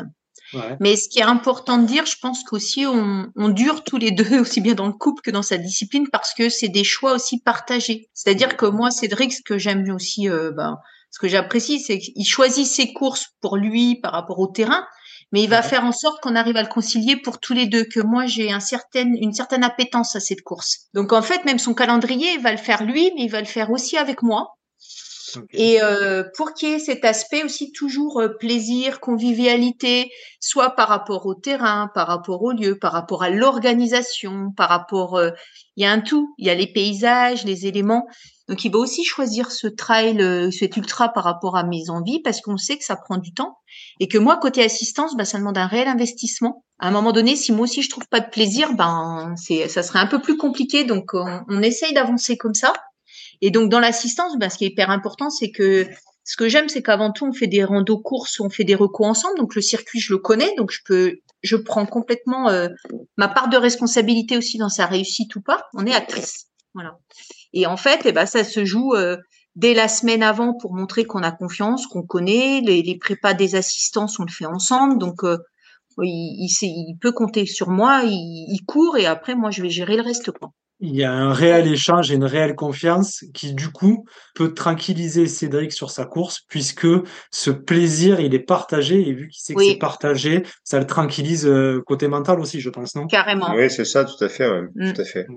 Mais 0.79 0.95
ce 0.95 1.09
qui 1.09 1.19
est 1.19 1.23
important 1.23 1.77
de 1.77 1.85
dire, 1.85 2.05
je 2.05 2.15
pense 2.21 2.43
qu'aussi 2.43 2.85
on, 2.85 3.27
on, 3.35 3.49
dure 3.49 3.83
tous 3.83 3.97
les 3.97 4.11
deux, 4.11 4.39
aussi 4.39 4.61
bien 4.61 4.75
dans 4.75 4.87
le 4.87 4.93
couple 4.93 5.21
que 5.21 5.31
dans 5.31 5.41
sa 5.41 5.57
discipline, 5.57 6.07
parce 6.11 6.33
que 6.33 6.49
c'est 6.49 6.69
des 6.69 6.83
choix 6.83 7.13
aussi 7.13 7.39
partagés. 7.39 8.09
C'est-à-dire 8.13 8.55
que 8.57 8.65
moi, 8.65 8.91
Cédric, 8.91 9.33
ce 9.33 9.41
que 9.41 9.57
j'aime 9.57 9.83
aussi, 9.93 10.29
ben, 10.29 10.77
ce 11.11 11.19
que 11.19 11.27
j'apprécie, 11.27 11.79
c'est 11.79 11.99
qu'il 11.99 12.25
choisit 12.25 12.67
ses 12.67 12.93
courses 12.93 13.27
pour 13.41 13.57
lui 13.57 13.95
par 13.95 14.11
rapport 14.11 14.39
au 14.39 14.47
terrain, 14.47 14.85
mais 15.31 15.43
il 15.43 15.49
va 15.49 15.61
faire 15.61 15.83
en 15.83 15.91
sorte 15.91 16.21
qu'on 16.21 16.35
arrive 16.35 16.57
à 16.57 16.61
le 16.61 16.69
concilier 16.69 17.17
pour 17.17 17.39
tous 17.39 17.53
les 17.53 17.67
deux, 17.67 17.83
que 17.83 17.99
moi 17.99 18.25
j'ai 18.25 18.51
un 18.51 18.59
certain, 18.59 19.13
une 19.15 19.33
certaine 19.33 19.63
appétence 19.63 20.15
à 20.15 20.19
cette 20.19 20.41
course. 20.41 20.87
Donc 20.93 21.11
en 21.13 21.21
fait, 21.21 21.43
même 21.45 21.59
son 21.59 21.73
calendrier, 21.73 22.33
il 22.33 22.41
va 22.41 22.51
le 22.51 22.57
faire 22.57 22.83
lui, 22.83 23.11
mais 23.15 23.23
il 23.23 23.31
va 23.31 23.39
le 23.39 23.47
faire 23.47 23.71
aussi 23.71 23.97
avec 23.97 24.21
moi. 24.21 24.56
Et 25.53 25.81
euh, 25.81 26.23
pour 26.35 26.53
qu'il 26.53 26.69
y 26.69 26.73
ait 26.73 26.79
cet 26.79 27.03
aspect 27.05 27.43
aussi 27.43 27.71
toujours 27.71 28.21
euh, 28.21 28.29
plaisir, 28.29 28.99
convivialité, 28.99 30.11
soit 30.39 30.71
par 30.71 30.87
rapport 30.89 31.25
au 31.25 31.35
terrain, 31.35 31.89
par 31.93 32.07
rapport 32.07 32.43
au 32.43 32.51
lieu, 32.51 32.77
par 32.77 32.93
rapport 32.93 33.23
à 33.23 33.29
l'organisation, 33.29 34.51
par 34.55 34.69
rapport, 34.69 35.17
euh, 35.17 35.31
il 35.75 35.83
y 35.83 35.85
a 35.85 35.91
un 35.91 36.01
tout, 36.01 36.33
il 36.37 36.47
y 36.47 36.49
a 36.49 36.55
les 36.55 36.71
paysages, 36.71 37.45
les 37.45 37.67
éléments. 37.67 38.07
Donc 38.47 38.63
il 38.63 38.71
va 38.71 38.79
aussi 38.79 39.03
choisir 39.03 39.51
ce 39.51 39.67
trail, 39.67 40.21
euh, 40.21 40.51
cet 40.51 40.77
ultra 40.77 41.09
par 41.09 41.25
rapport 41.25 41.57
à 41.57 41.63
mes 41.63 41.89
envies 41.89 42.21
parce 42.21 42.39
qu'on 42.39 42.57
sait 42.57 42.77
que 42.77 42.85
ça 42.85 42.95
prend 42.95 43.17
du 43.17 43.33
temps 43.33 43.57
et 43.99 44.07
que 44.07 44.17
moi 44.17 44.37
côté 44.37 44.63
assistance, 44.63 45.17
bah, 45.17 45.25
ça 45.25 45.37
demande 45.37 45.57
un 45.57 45.67
réel 45.67 45.87
investissement. 45.87 46.63
À 46.79 46.87
un 46.87 46.91
moment 46.91 47.11
donné, 47.11 47.35
si 47.35 47.51
moi 47.51 47.63
aussi 47.63 47.81
je 47.81 47.89
trouve 47.89 48.07
pas 48.07 48.21
de 48.21 48.29
plaisir, 48.29 48.73
ben 48.73 49.33
c'est 49.35 49.67
ça 49.67 49.83
serait 49.83 49.99
un 49.99 50.07
peu 50.07 50.21
plus 50.21 50.37
compliqué. 50.37 50.85
Donc 50.85 51.13
on, 51.13 51.41
on 51.49 51.61
essaye 51.61 51.93
d'avancer 51.93 52.37
comme 52.37 52.53
ça. 52.53 52.71
Et 53.41 53.51
donc 53.51 53.69
dans 53.69 53.79
l'assistance, 53.79 54.37
bah, 54.37 54.49
ce 54.49 54.57
qui 54.57 54.65
est 54.65 54.69
hyper 54.69 54.89
important, 54.89 55.29
c'est 55.29 55.51
que 55.51 55.87
ce 56.23 56.35
que 56.35 56.49
j'aime, 56.49 56.67
c'est 56.67 56.83
qu'avant 56.83 57.11
tout 57.11 57.25
on 57.25 57.31
fait 57.31 57.47
des 57.47 57.63
randos 57.63 57.99
courses, 57.99 58.39
on 58.41 58.49
fait 58.49 58.65
des 58.65 58.75
recos 58.75 59.07
ensemble. 59.07 59.37
Donc 59.37 59.55
le 59.55 59.61
circuit, 59.61 59.99
je 59.99 60.11
le 60.11 60.19
connais, 60.19 60.53
donc 60.57 60.71
je 60.71 60.79
peux, 60.83 61.19
je 61.41 61.55
prends 61.55 61.85
complètement 61.85 62.49
euh, 62.49 62.67
ma 63.15 63.29
part 63.29 63.47
de 63.47 63.57
responsabilité 63.57 64.37
aussi 64.37 64.57
dans 64.57 64.69
sa 64.69 64.87
réussite 64.87 65.35
ou 65.37 65.41
pas. 65.41 65.63
On 65.73 65.85
est 65.85 65.93
actrice. 65.93 66.47
Voilà. 66.73 66.97
Et 67.53 67.65
en 67.65 67.77
fait, 67.77 68.01
eh 68.03 68.11
ben, 68.11 68.25
ça 68.25 68.43
se 68.43 68.65
joue 68.65 68.93
euh, 68.93 69.15
dès 69.55 69.73
la 69.73 69.87
semaine 69.87 70.21
avant 70.21 70.53
pour 70.53 70.73
montrer 70.73 71.05
qu'on 71.05 71.23
a 71.23 71.31
confiance, 71.31 71.87
qu'on 71.87 72.03
connaît. 72.03 72.61
Les, 72.61 72.83
les, 72.83 72.97
prépas 72.97 73.33
des 73.33 73.55
assistances, 73.55 74.19
on 74.19 74.23
le 74.23 74.31
fait 74.31 74.45
ensemble. 74.45 74.97
Donc, 74.97 75.23
euh, 75.23 75.37
il, 76.03 76.45
il, 76.45 76.49
il, 76.61 76.97
peut 76.99 77.13
compter 77.13 77.45
sur 77.45 77.69
moi, 77.69 78.01
il, 78.03 78.47
il, 78.49 78.65
court 78.65 78.97
et 78.97 79.05
après, 79.05 79.33
moi, 79.33 79.49
je 79.49 79.61
vais 79.61 79.69
gérer 79.69 79.95
le 79.95 80.03
reste. 80.03 80.31
Quoi 80.31 80.51
il 80.79 80.95
y 80.95 81.03
a 81.03 81.11
un 81.11 81.33
réel 81.33 81.67
échange 81.67 82.11
et 82.11 82.15
une 82.15 82.23
réelle 82.23 82.55
confiance 82.55 83.23
qui, 83.33 83.53
du 83.53 83.69
coup, 83.69 84.05
peut 84.35 84.53
tranquilliser 84.53 85.27
Cédric 85.27 85.71
sur 85.71 85.89
sa 85.89 86.05
course, 86.05 86.41
puisque 86.47 86.87
ce 87.31 87.49
plaisir, 87.49 88.19
il 88.19 88.35
est 88.35 88.39
partagé, 88.39 89.07
et 89.07 89.13
vu 89.13 89.27
qu'il 89.27 89.41
sait 89.41 89.55
que 89.55 89.63
c'est 89.63 89.77
partagé, 89.77 90.43
ça 90.63 90.79
le 90.79 90.85
tranquillise 90.85 91.47
euh, 91.47 91.81
côté 91.85 92.07
mental 92.07 92.39
aussi, 92.39 92.59
je 92.59 92.69
pense, 92.69 92.95
non? 92.95 93.07
Carrément. 93.07 93.53
Oui, 93.55 93.69
c'est 93.69 93.85
ça, 93.85 94.05
tout 94.05 94.23
à 94.23 94.29
fait. 94.29 94.47
Ouais. 94.49 94.61
Mm. 94.75 94.93
Tout 94.93 95.01
à 95.01 95.05
fait. 95.05 95.27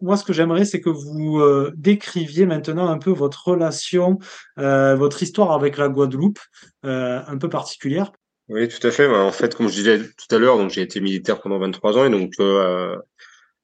Moi, 0.00 0.16
ce 0.16 0.24
que 0.24 0.32
j'aimerais, 0.32 0.64
c'est 0.64 0.80
que 0.80 0.90
vous 0.90 1.38
euh, 1.40 1.72
décriviez 1.76 2.46
maintenant 2.46 2.88
un 2.88 2.98
peu 2.98 3.10
votre 3.10 3.48
relation, 3.48 4.18
euh, 4.58 4.94
votre 4.96 5.22
histoire 5.22 5.52
avec 5.52 5.76
la 5.76 5.88
Guadeloupe, 5.88 6.40
euh, 6.84 7.20
un 7.26 7.38
peu 7.38 7.48
particulière. 7.48 8.12
Oui, 8.48 8.66
tout 8.68 8.84
à 8.86 8.90
fait. 8.90 9.06
En 9.06 9.30
fait, 9.30 9.54
comme 9.54 9.68
je 9.68 9.74
disais 9.74 9.98
tout 9.98 10.34
à 10.34 10.38
l'heure, 10.38 10.56
donc 10.56 10.70
j'ai 10.70 10.80
été 10.80 11.00
militaire 11.00 11.40
pendant 11.40 11.58
23 11.58 11.98
ans 11.98 12.04
et 12.06 12.10
donc 12.10 12.32
euh, 12.40 12.96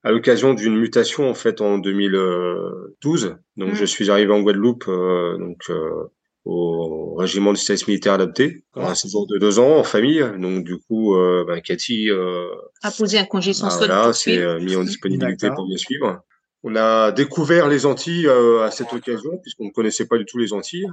à 0.04 0.12
l'occasion 0.12 0.54
d'une 0.54 0.76
mutation 0.76 1.28
en 1.28 1.34
fait 1.34 1.60
en 1.60 1.78
2012. 1.78 3.36
Donc 3.56 3.72
mmh. 3.72 3.74
je 3.74 3.84
suis 3.84 4.10
arrivé 4.10 4.32
en 4.32 4.40
Guadeloupe 4.40 4.84
euh, 4.86 5.38
donc 5.38 5.62
euh, 5.70 6.10
au 6.44 7.14
régiment 7.14 7.52
du 7.52 7.60
service 7.60 7.88
militaire 7.88 8.14
adapté 8.14 8.64
pendant 8.72 8.88
un 8.88 8.94
séjour 8.94 9.26
de 9.26 9.38
deux 9.38 9.58
ans 9.58 9.78
en 9.78 9.84
famille. 9.84 10.22
Donc 10.38 10.64
du 10.64 10.78
coup, 10.78 11.16
euh, 11.16 11.44
ben, 11.46 11.60
Cathy 11.60 12.10
euh, 12.10 12.46
a 12.82 12.90
posé 12.90 13.18
un 13.18 13.24
congé 13.24 13.52
sans 13.52 13.70
solde. 13.70 13.90
Voilà, 13.90 14.12
c'est 14.12 14.38
euh, 14.38 14.60
mis 14.60 14.76
en 14.76 14.84
disponibilité 14.84 15.48
pour 15.50 15.66
me 15.66 15.76
suivre. 15.76 16.22
On 16.62 16.76
a 16.76 17.12
découvert 17.12 17.68
les 17.68 17.86
Antilles 17.86 18.26
euh, 18.26 18.62
à 18.62 18.70
cette 18.70 18.92
occasion 18.92 19.38
puisqu'on 19.42 19.66
ne 19.66 19.70
connaissait 19.70 20.06
pas 20.06 20.18
du 20.18 20.24
tout 20.24 20.38
les 20.38 20.52
Antilles. 20.52 20.86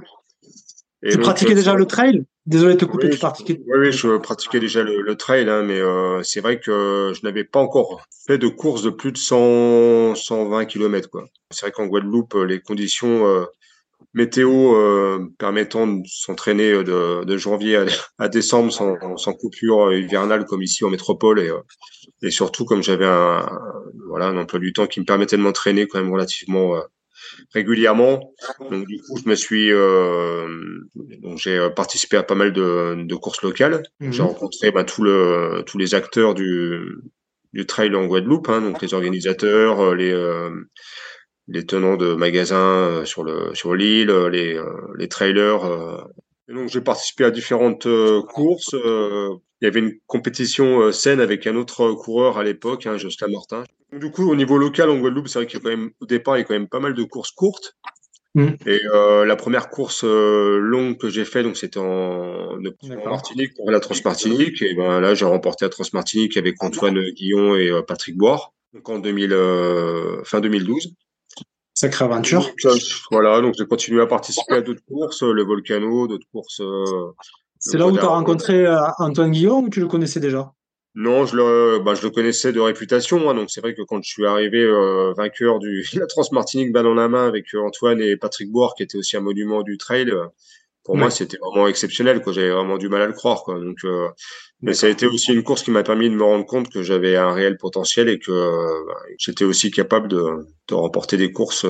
Et 1.02 1.10
tu 1.10 1.18
pratiquais 1.18 1.54
déjà 1.54 1.74
le 1.74 1.86
trail? 1.86 2.24
Désolé 2.46 2.74
de 2.74 2.78
te 2.80 2.84
couper, 2.84 3.06
oui, 3.06 3.12
tu 3.12 3.18
pratiquais. 3.18 3.60
Oui, 3.66 3.78
oui, 3.78 3.92
je 3.92 4.16
pratiquais 4.18 4.60
déjà 4.60 4.82
le, 4.82 5.00
le 5.00 5.16
trail, 5.16 5.48
hein, 5.48 5.62
mais 5.62 5.80
euh, 5.80 6.22
c'est 6.22 6.40
vrai 6.40 6.58
que 6.58 7.12
je 7.14 7.20
n'avais 7.24 7.44
pas 7.44 7.60
encore 7.60 8.02
fait 8.26 8.38
de 8.38 8.48
course 8.48 8.82
de 8.82 8.90
plus 8.90 9.12
de 9.12 9.18
100, 9.18 10.14
120 10.16 10.64
km. 10.66 11.08
C'est 11.50 11.66
vrai 11.66 11.72
qu'en 11.72 11.86
Guadeloupe, 11.86 12.34
les 12.34 12.60
conditions 12.60 13.26
euh, 13.26 13.44
météo 14.14 14.74
euh, 14.74 15.28
permettant 15.38 15.86
de 15.86 16.02
s'entraîner 16.06 16.72
de, 16.72 17.24
de, 17.24 17.36
janvier 17.36 17.76
à, 17.76 17.86
à 18.18 18.28
décembre 18.28 18.72
sans, 18.72 18.96
sans, 19.16 19.32
coupure 19.34 19.92
hivernale 19.92 20.44
comme 20.44 20.62
ici 20.62 20.84
en 20.84 20.90
métropole 20.90 21.40
et, 21.40 21.50
et 22.22 22.30
surtout 22.30 22.64
comme 22.64 22.82
j'avais 22.82 23.06
un, 23.06 23.48
voilà, 24.08 24.26
un 24.26 24.36
emploi 24.36 24.58
du 24.58 24.72
temps 24.72 24.86
qui 24.88 24.98
me 24.98 25.04
permettait 25.04 25.36
de 25.36 25.42
m'entraîner 25.42 25.86
quand 25.86 26.00
même 26.00 26.12
relativement 26.12 26.74
régulièrement. 27.52 28.32
Donc 28.70 28.86
du 28.86 29.00
coup, 29.00 29.18
je 29.22 29.28
me 29.28 29.34
suis 29.34 29.70
euh, 29.72 30.46
donc 30.94 31.38
j'ai 31.38 31.68
participé 31.74 32.16
à 32.16 32.22
pas 32.22 32.34
mal 32.34 32.52
de, 32.52 33.04
de 33.04 33.14
courses 33.14 33.42
locales. 33.42 33.82
Mhm. 34.00 34.12
J'ai 34.12 34.22
rencontré 34.22 34.70
bah, 34.70 34.84
tout 34.84 35.02
le, 35.02 35.62
tous 35.66 35.78
les 35.78 35.94
acteurs 35.94 36.34
du, 36.34 36.80
du 37.52 37.66
trail 37.66 37.94
en 37.94 38.06
Guadeloupe, 38.06 38.48
hein, 38.48 38.60
donc 38.60 38.80
les 38.82 38.94
organisateurs, 38.94 39.80
euh, 39.80 39.94
les 39.94 40.12
euh, 40.12 40.50
les 41.48 41.66
tenants 41.66 41.96
de 41.96 42.14
magasins 42.14 42.56
euh, 42.56 43.04
sur 43.04 43.24
le 43.24 43.54
sur 43.54 43.74
l'île, 43.74 44.10
les 44.30 44.60
les 44.96 45.08
trailers. 45.08 45.60
Et 46.48 46.54
donc 46.54 46.68
j'ai 46.68 46.80
participé 46.80 47.24
à 47.24 47.30
différentes 47.30 47.86
courses. 48.28 48.74
Il 48.74 49.64
y 49.64 49.68
avait 49.68 49.80
une 49.80 49.94
compétition 50.06 50.90
saine 50.90 51.20
avec 51.20 51.46
un 51.46 51.54
autre 51.54 51.92
coureur 51.92 52.38
à 52.38 52.42
l'époque, 52.42 52.86
hein, 52.86 52.96
Jocelyn 52.96 53.30
Martin. 53.30 53.64
Du 53.92 54.10
coup, 54.10 54.30
au 54.30 54.34
niveau 54.34 54.56
local 54.56 54.88
en 54.88 54.98
Guadeloupe, 54.98 55.28
c'est 55.28 55.38
vrai 55.38 55.46
qu'il 55.46 55.58
y 55.58 55.60
a 55.60 55.62
quand 55.62 55.76
même, 55.76 55.90
au 56.00 56.06
départ, 56.06 56.36
il 56.36 56.40
y 56.40 56.42
a 56.42 56.44
quand 56.44 56.54
même 56.54 56.68
pas 56.68 56.80
mal 56.80 56.94
de 56.94 57.02
courses 57.02 57.30
courtes. 57.30 57.76
Mm. 58.34 58.48
Et 58.64 58.80
euh, 58.86 59.26
la 59.26 59.36
première 59.36 59.68
course 59.68 60.04
euh, 60.04 60.58
longue 60.58 60.96
que 60.96 61.10
j'ai 61.10 61.26
fait, 61.26 61.42
donc 61.42 61.58
c'était 61.58 61.78
en, 61.78 61.84
en 61.84 63.04
Martinique 63.04 63.54
pour 63.54 63.70
la 63.70 63.80
Transmartinique. 63.80 64.62
Et 64.62 64.74
ben 64.74 65.00
là, 65.00 65.14
j'ai 65.14 65.26
remporté 65.26 65.66
la 65.66 65.68
Transmartinique 65.68 66.38
avec 66.38 66.62
Antoine 66.62 66.98
Guillon 67.10 67.56
et 67.56 67.68
euh, 67.68 67.82
Patrick 67.82 68.16
Boire, 68.16 68.52
donc 68.72 68.88
en 68.88 68.98
2000, 68.98 69.36
fin 70.24 70.40
2012. 70.40 70.94
Sacrée 71.74 72.04
aventure. 72.04 72.50
Donc, 72.64 72.80
voilà, 73.10 73.40
donc 73.40 73.54
j'ai 73.58 73.66
continué 73.66 74.00
à 74.00 74.06
participer 74.06 74.54
à 74.54 74.60
d'autres 74.62 74.84
courses, 74.86 75.22
le 75.22 75.42
Volcano, 75.42 76.06
d'autres 76.06 76.26
courses. 76.32 76.62
C'est 77.58 77.76
là 77.76 77.86
où 77.86 77.92
tu 77.92 77.98
as 77.98 78.08
rencontré 78.08 78.66
Antoine 78.98 79.30
Guillon 79.30 79.64
ou 79.64 79.68
tu 79.68 79.80
le 79.80 79.86
connaissais 79.86 80.20
déjà? 80.20 80.52
Non, 80.94 81.24
je 81.24 81.36
le, 81.36 81.78
bah, 81.78 81.94
je 81.94 82.02
le 82.02 82.10
connaissais 82.10 82.52
de 82.52 82.60
réputation. 82.60 83.30
Hein, 83.30 83.34
donc 83.34 83.50
c'est 83.50 83.60
vrai 83.60 83.74
que 83.74 83.82
quand 83.82 84.02
je 84.02 84.10
suis 84.10 84.26
arrivé 84.26 84.62
euh, 84.62 85.12
vainqueur 85.16 85.58
du 85.58 85.86
la 85.94 86.06
Transmartinique 86.06 86.72
balle 86.72 86.86
en 86.86 86.94
la 86.94 87.08
main 87.08 87.26
avec 87.26 87.54
euh, 87.54 87.60
Antoine 87.60 88.00
et 88.00 88.16
Patrick 88.16 88.50
Boire, 88.50 88.74
qui 88.74 88.82
était 88.82 88.98
aussi 88.98 89.16
un 89.16 89.20
monument 89.20 89.62
du 89.62 89.78
trail, 89.78 90.10
euh, 90.10 90.26
pour 90.84 90.96
moi 90.96 91.10
c'était 91.10 91.38
vraiment 91.38 91.66
exceptionnel. 91.66 92.20
Quoi, 92.20 92.32
j'avais 92.34 92.50
vraiment 92.50 92.76
du 92.76 92.88
mal 92.88 93.00
à 93.02 93.06
le 93.06 93.14
croire. 93.14 93.42
Quoi. 93.44 93.58
Donc, 93.58 93.78
mais 94.60 94.74
ça 94.74 94.86
a 94.86 94.90
été 94.90 95.06
aussi 95.06 95.32
une 95.32 95.44
course 95.44 95.62
qui 95.62 95.70
m'a 95.70 95.82
permis 95.82 96.10
de 96.10 96.14
me 96.14 96.24
rendre 96.24 96.44
compte 96.44 96.68
que 96.70 96.82
j'avais 96.82 97.16
un 97.16 97.32
réel 97.32 97.56
potentiel 97.56 98.08
et 98.08 98.18
que 98.18 98.86
bah, 98.86 98.94
j'étais 99.18 99.44
aussi 99.44 99.70
capable 99.70 100.08
de, 100.08 100.24
de 100.68 100.74
remporter 100.74 101.16
des 101.16 101.32
courses 101.32 101.66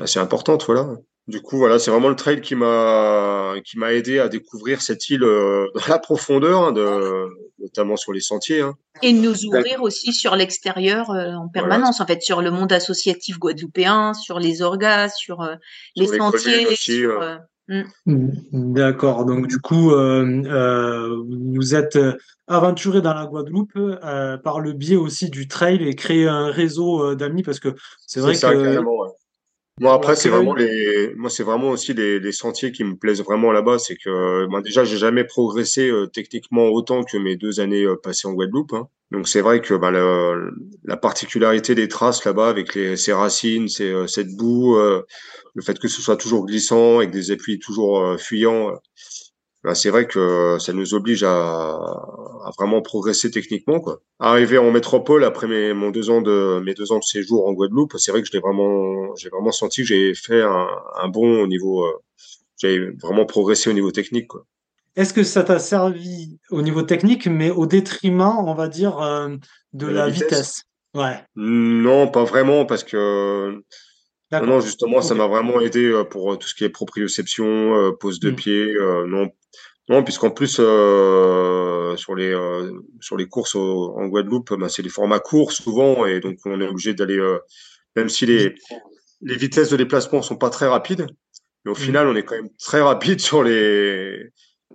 assez 0.00 0.18
importantes. 0.18 0.64
Voilà. 0.66 0.96
Du 1.28 1.40
coup, 1.40 1.56
voilà, 1.56 1.78
c'est 1.78 1.92
vraiment 1.92 2.08
le 2.08 2.16
trail 2.16 2.40
qui 2.40 2.56
m'a 2.56 3.54
qui 3.64 3.78
m'a 3.78 3.92
aidé 3.92 4.18
à 4.18 4.28
découvrir 4.28 4.82
cette 4.82 5.08
île 5.08 5.22
euh, 5.22 5.68
dans 5.74 5.86
la 5.88 5.98
profondeur, 5.98 6.62
hein, 6.62 6.72
de, 6.72 7.28
notamment 7.62 7.96
sur 7.96 8.12
les 8.12 8.20
sentiers. 8.20 8.60
Hein. 8.60 8.74
Et 9.00 9.12
nous 9.12 9.46
ouvrir 9.46 9.82
aussi 9.82 10.12
sur 10.12 10.36
l'extérieur 10.36 11.10
euh, 11.10 11.32
en 11.32 11.48
permanence, 11.48 12.00
en 12.00 12.06
fait, 12.06 12.20
sur 12.22 12.42
le 12.42 12.50
monde 12.50 12.72
associatif 12.72 13.38
guadeloupéen, 13.38 14.12
sur 14.12 14.38
les 14.38 14.60
orgas, 14.60 15.08
sur 15.08 15.40
euh, 15.40 15.54
les 15.96 16.06
sentiers. 16.06 16.66
Aussi, 16.66 16.98
sur, 16.98 17.22
Mm. 18.06 18.72
D'accord. 18.72 19.24
Donc 19.24 19.46
du 19.46 19.58
coup, 19.58 19.92
euh, 19.92 20.42
euh, 20.46 21.22
vous 21.54 21.74
êtes 21.74 21.98
aventuré 22.46 23.00
dans 23.00 23.14
la 23.14 23.26
Guadeloupe 23.26 23.76
euh, 23.76 24.36
par 24.36 24.60
le 24.60 24.72
biais 24.72 24.96
aussi 24.96 25.30
du 25.30 25.48
trail 25.48 25.82
et 25.86 25.94
créer 25.94 26.26
un 26.26 26.50
réseau 26.50 27.02
euh, 27.02 27.14
d'amis 27.14 27.42
parce 27.42 27.60
que 27.60 27.74
c'est 28.06 28.20
vrai 28.20 28.34
ça, 28.34 28.52
que 28.52 28.62
carrément, 28.62 28.98
ouais. 28.98 29.08
Moi 29.82 29.94
après 29.94 30.14
c'est 30.16 30.28
vraiment 30.28 30.54
les 30.54 31.12
moi 31.16 31.28
c'est 31.30 31.42
vraiment 31.42 31.70
aussi 31.70 31.92
les, 31.92 32.20
les 32.20 32.32
sentiers 32.32 32.70
qui 32.72 32.84
me 32.84 32.94
plaisent 32.96 33.22
vraiment 33.22 33.50
là-bas 33.52 33.78
c'est 33.78 33.96
que 33.96 34.46
moi 34.46 34.62
déjà 34.62 34.84
j'ai 34.84 34.96
jamais 34.96 35.24
progressé 35.24 35.88
euh, 35.90 36.06
techniquement 36.06 36.68
autant 36.68 37.02
que 37.02 37.16
mes 37.16 37.36
deux 37.36 37.58
années 37.58 37.84
euh, 37.84 37.96
passées 37.96 38.28
en 38.28 38.32
Guadeloupe 38.32 38.72
hein. 38.74 38.88
donc 39.10 39.26
c'est 39.26 39.40
vrai 39.40 39.60
que 39.60 39.74
bah, 39.74 39.90
le- 39.90 40.52
la 40.84 40.96
particularité 40.96 41.74
des 41.74 41.88
traces 41.88 42.24
là-bas 42.24 42.48
avec 42.48 42.74
les 42.76 42.96
ces 42.96 43.12
racines 43.12 43.68
ces, 43.68 43.90
euh, 43.90 44.06
cette 44.06 44.36
boue 44.36 44.76
euh, 44.76 45.02
le 45.54 45.62
fait 45.62 45.78
que 45.80 45.88
ce 45.88 46.00
soit 46.00 46.16
toujours 46.16 46.46
glissant 46.46 46.98
avec 46.98 47.10
des 47.10 47.32
appuis 47.32 47.58
toujours 47.58 48.00
euh, 48.04 48.16
fuyants 48.18 48.70
bah, 49.64 49.74
c'est 49.74 49.90
vrai 49.90 50.06
que 50.06 50.56
ça 50.60 50.72
nous 50.72 50.94
oblige 50.94 51.22
à, 51.24 51.30
à 51.34 52.50
vraiment 52.58 52.82
progresser 52.82 53.30
techniquement, 53.30 53.80
quoi. 53.80 54.00
Arrivé 54.18 54.58
en 54.58 54.70
métropole 54.70 55.24
après 55.24 55.46
mes, 55.46 55.72
mon 55.74 55.90
deux 55.90 56.10
ans 56.10 56.20
de, 56.22 56.60
mes 56.64 56.74
deux 56.74 56.92
ans 56.92 56.98
de 56.98 57.04
séjour 57.04 57.46
en 57.46 57.52
Guadeloupe, 57.52 57.94
c'est 57.98 58.10
vrai 58.12 58.22
que 58.22 58.26
je 58.28 58.32
l'ai 58.32 58.40
vraiment, 58.40 59.14
j'ai 59.16 59.28
vraiment 59.28 59.52
senti 59.52 59.82
que 59.82 59.86
j'ai 59.88 60.14
fait 60.14 60.42
un, 60.42 60.68
un 61.02 61.08
bon 61.08 61.42
au 61.42 61.46
niveau, 61.46 61.84
euh, 61.84 61.92
j'ai 62.58 62.78
vraiment 63.02 63.26
progressé 63.26 63.70
au 63.70 63.72
niveau 63.72 63.90
technique, 63.92 64.28
quoi. 64.28 64.44
est-ce 64.96 65.12
que 65.14 65.22
ça 65.24 65.42
t'a 65.44 65.58
servi 65.58 66.38
au 66.50 66.62
niveau 66.62 66.82
technique, 66.82 67.26
mais 67.26 67.50
au 67.50 67.66
détriment, 67.66 68.38
on 68.46 68.54
va 68.54 68.68
dire, 68.68 68.98
euh, 69.00 69.28
de 69.72 69.86
De 69.86 69.92
la 69.92 70.06
la 70.06 70.08
vitesse? 70.10 70.28
vitesse? 70.28 70.64
Ouais, 70.94 71.18
Non, 71.36 72.08
pas 72.08 72.24
vraiment, 72.24 72.66
parce 72.66 72.84
que, 72.84 73.62
non, 74.32 74.46
non, 74.46 74.60
justement, 74.60 75.02
ça 75.02 75.14
m'a 75.14 75.26
vraiment 75.26 75.60
aidé 75.60 75.84
euh, 75.86 76.04
pour 76.04 76.32
euh, 76.32 76.36
tout 76.36 76.48
ce 76.48 76.54
qui 76.54 76.64
est 76.64 76.68
proprioception, 76.70 77.76
euh, 77.76 77.92
pose 77.92 78.18
de 78.20 78.30
Mm. 78.30 78.34
pied, 78.36 78.74
euh, 78.76 79.06
non, 79.06 79.28
non, 79.88 80.02
puisqu'en 80.04 80.30
plus, 80.30 80.56
euh, 80.60 81.96
sur 81.96 82.14
les, 82.14 82.32
euh, 82.32 82.72
sur 83.00 83.16
les 83.16 83.26
courses 83.28 83.54
au- 83.54 83.94
en 83.96 84.06
Guadeloupe, 84.06 84.54
bah, 84.58 84.68
c'est 84.68 84.82
des 84.82 84.88
formats 84.88 85.18
courts 85.20 85.52
souvent, 85.52 86.06
et 86.06 86.20
donc 86.20 86.38
on 86.46 86.60
est 86.60 86.68
obligé 86.68 86.94
d'aller, 86.94 87.18
euh, 87.18 87.38
même 87.96 88.08
si 88.08 88.26
les, 88.26 88.54
les 89.20 89.36
vitesses 89.36 89.70
de 89.70 89.76
déplacement 89.76 90.22
sont 90.22 90.36
pas 90.36 90.50
très 90.50 90.66
rapides, 90.66 91.06
mais 91.64 91.70
au 91.70 91.74
Mm. 91.74 91.78
final, 91.78 92.08
on 92.08 92.14
est 92.16 92.22
quand 92.22 92.36
même 92.36 92.50
très 92.58 92.80
rapide 92.80 93.20
sur 93.20 93.42
les, 93.42 94.30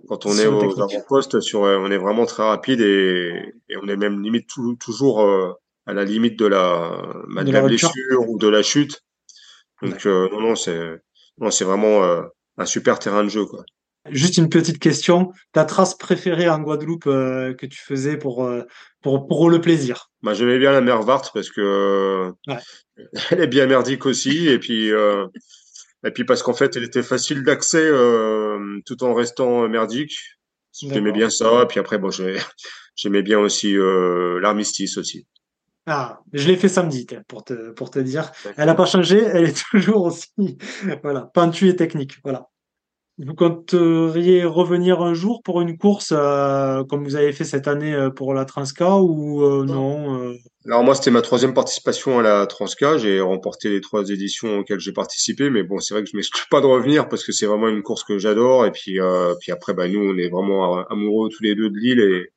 quand 0.08 0.26
on 0.26 0.36
est 0.38 0.44
le 0.44 0.50
aux 0.50 0.80
avant-postes, 0.80 1.40
sur, 1.40 1.60
on 1.62 1.90
est 1.90 1.98
vraiment 1.98 2.24
très 2.26 2.44
rapide 2.44 2.80
et, 2.80 3.54
et 3.68 3.76
on 3.82 3.88
est 3.88 3.96
même 3.96 4.22
limite 4.22 4.46
tou- 4.48 4.76
toujours 4.76 5.22
euh, 5.22 5.52
à 5.86 5.92
la 5.94 6.04
limite 6.04 6.38
de 6.38 6.46
la, 6.46 7.02
De 7.28 7.42
de 7.42 7.50
la 7.50 7.62
blessure 7.62 8.28
ou 8.28 8.38
de 8.38 8.46
la 8.48 8.62
chute. 8.62 9.02
Donc 9.82 10.06
euh, 10.06 10.28
non, 10.32 10.40
non, 10.40 10.56
c'est, 10.56 11.00
non, 11.38 11.50
c'est 11.50 11.64
vraiment 11.64 12.02
euh, 12.04 12.22
un 12.56 12.66
super 12.66 12.98
terrain 12.98 13.24
de 13.24 13.28
jeu, 13.28 13.44
quoi. 13.44 13.64
Juste 14.10 14.38
une 14.38 14.48
petite 14.48 14.78
question. 14.78 15.32
Ta 15.52 15.64
trace 15.64 15.96
préférée 15.96 16.48
en 16.48 16.60
Guadeloupe 16.60 17.06
euh, 17.06 17.52
que 17.52 17.66
tu 17.66 17.78
faisais 17.78 18.16
pour, 18.16 18.48
pour, 19.02 19.26
pour 19.26 19.50
le 19.50 19.60
plaisir? 19.60 20.10
Bah, 20.22 20.32
j'aimais 20.32 20.58
bien 20.58 20.72
la 20.72 20.80
mer 20.80 21.02
Varte 21.02 21.30
parce 21.34 21.50
que 21.50 22.32
Ouais. 22.46 22.56
elle 23.30 23.40
est 23.40 23.48
bien 23.48 23.66
merdique 23.66 24.06
aussi 24.06 24.48
et 24.48 24.58
puis 24.58 24.90
et 26.04 26.10
puis 26.12 26.24
parce 26.24 26.42
qu'en 26.42 26.54
fait 26.54 26.74
elle 26.76 26.84
était 26.84 27.02
facile 27.02 27.42
d'accès 27.44 27.90
tout 28.86 29.04
en 29.04 29.14
restant 29.14 29.68
merdique. 29.68 30.16
J'aimais 30.80 31.12
bien 31.12 31.28
ça. 31.28 31.66
Puis 31.68 31.78
après 31.78 31.98
bon 31.98 32.10
j'aimais 32.96 33.22
bien 33.22 33.38
aussi 33.38 33.74
l'armistice 34.40 34.96
aussi. 34.96 35.26
Ah, 35.90 36.20
je 36.34 36.46
l'ai 36.46 36.56
fait 36.56 36.68
samedi, 36.68 37.06
pour 37.28 37.44
te, 37.44 37.70
pour 37.70 37.90
te 37.90 37.98
dire. 37.98 38.30
Elle 38.58 38.66
n'a 38.66 38.74
pas 38.74 38.84
changé, 38.84 39.22
elle 39.22 39.44
est 39.44 39.64
toujours 39.70 40.04
aussi, 40.04 40.58
voilà, 41.02 41.22
pentue 41.32 41.68
et 41.68 41.76
technique, 41.76 42.18
voilà. 42.22 42.48
Vous 43.20 43.34
compteriez 43.34 44.44
revenir 44.44 45.02
un 45.02 45.12
jour 45.12 45.42
pour 45.42 45.60
une 45.60 45.76
course 45.76 46.12
euh, 46.12 46.84
comme 46.84 47.02
vous 47.02 47.16
avez 47.16 47.32
fait 47.32 47.42
cette 47.42 47.66
année 47.66 47.92
euh, 47.92 48.10
pour 48.10 48.32
la 48.32 48.44
Transca 48.44 48.98
ou 48.98 49.42
euh, 49.42 49.64
non 49.64 50.22
euh, 50.22 50.34
Alors 50.66 50.84
moi 50.84 50.94
c'était 50.94 51.10
ma 51.10 51.20
troisième 51.20 51.52
participation 51.52 52.20
à 52.20 52.22
la 52.22 52.46
Transca. 52.46 52.96
J'ai 52.96 53.20
remporté 53.20 53.70
les 53.70 53.80
trois 53.80 54.08
éditions 54.08 54.58
auxquelles 54.58 54.78
j'ai 54.78 54.92
participé, 54.92 55.50
mais 55.50 55.64
bon 55.64 55.80
c'est 55.80 55.94
vrai 55.94 56.04
que 56.04 56.10
je 56.10 56.16
m'exclus 56.16 56.46
pas 56.48 56.60
de 56.60 56.66
revenir 56.66 57.08
parce 57.08 57.24
que 57.24 57.32
c'est 57.32 57.46
vraiment 57.46 57.66
une 57.68 57.82
course 57.82 58.04
que 58.04 58.18
j'adore. 58.18 58.66
Et 58.66 58.70
puis 58.70 59.00
puis 59.40 59.50
après 59.50 59.74
bah 59.74 59.88
nous 59.88 59.98
on 59.98 60.16
est 60.16 60.28
vraiment 60.28 60.86
amoureux 60.86 61.28
tous 61.28 61.42
les 61.42 61.56
deux 61.56 61.70
de 61.70 61.76
l'île 61.76 62.00
et 62.00 62.30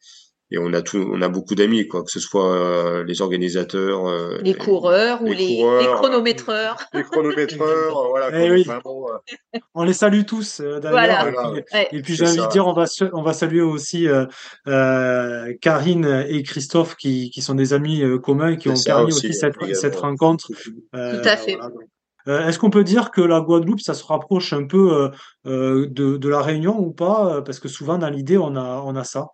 et 0.52 0.58
on 0.58 0.74
a 0.74 0.82
tout, 0.82 1.10
on 1.14 1.22
a 1.22 1.30
beaucoup 1.30 1.56
d'amis, 1.56 1.88
quoi, 1.88 2.04
que 2.04 2.12
ce 2.12 2.20
soit 2.20 2.54
euh, 2.54 3.04
les 3.06 3.22
organisateurs, 3.22 4.08
euh, 4.08 4.38
Les 4.44 4.54
coureurs 4.54 5.22
ou 5.22 5.28
les 5.28 5.36
les, 5.80 5.88
chronométreurs. 5.94 6.78
les 6.94 7.04
chronométreurs, 7.04 7.98
euh, 7.98 8.08
voilà, 8.10 8.30
Eh 8.46 8.52
oui. 8.52 8.64
vraiment, 8.64 9.06
euh, 9.10 9.60
On 9.74 9.84
les 9.84 9.94
salue 9.94 10.24
tous 10.26 10.60
euh, 10.60 10.80
d'ailleurs. 10.80 11.32
Voilà. 11.32 11.58
Et 11.58 11.62
puis, 11.62 11.74
Ouais. 11.78 11.88
et 11.92 12.02
puis 12.02 12.18
C'est 12.18 12.26
j'ai 12.26 12.32
envie 12.40 12.48
de 12.48 12.52
dire, 12.52 12.68
on 12.68 12.74
va, 12.74 12.86
on 13.14 13.22
va 13.24 13.34
saluer 13.34 13.62
aussi 13.62 14.08
euh, 14.08 14.26
euh, 14.68 15.54
Karine 15.62 16.26
et 16.28 16.44
Christophe 16.44 16.96
qui, 16.96 17.30
qui 17.30 17.42
sont 17.42 17.56
des 17.56 17.74
amis 17.74 18.02
euh, 18.04 18.18
communs 18.20 18.52
et 18.52 18.58
qui 18.58 18.70
ont 18.70 18.74
permis 18.86 19.08
aussi, 19.14 19.28
aussi 19.30 19.34
cette, 19.34 19.56
cette 19.76 19.96
rencontre. 19.96 20.48
Euh, 20.96 21.22
Tout 21.22 21.28
à 21.30 21.38
fait. 21.38 21.56
voilà. 21.56 21.74
Euh, 22.28 22.48
Est-ce 22.48 22.60
qu'on 22.60 22.70
peut 22.70 22.84
dire 22.84 23.10
que 23.10 23.22
la 23.22 23.42
Guadeloupe, 23.42 23.80
ça 23.82 23.96
se 23.96 24.04
rapproche 24.04 24.54
un 24.54 24.66
peu 24.68 25.10
euh, 25.48 25.88
de, 25.90 26.18
de 26.18 26.30
la 26.30 26.42
Réunion 26.42 26.78
ou 26.80 26.92
pas? 26.92 27.42
Parce 27.42 27.60
que 27.60 27.68
souvent 27.68 27.98
dans 27.98 28.10
l'idée, 28.10 28.38
on 28.38 28.56
a, 28.56 28.84
on 28.86 28.96
a 28.96 29.04
ça. 29.04 29.28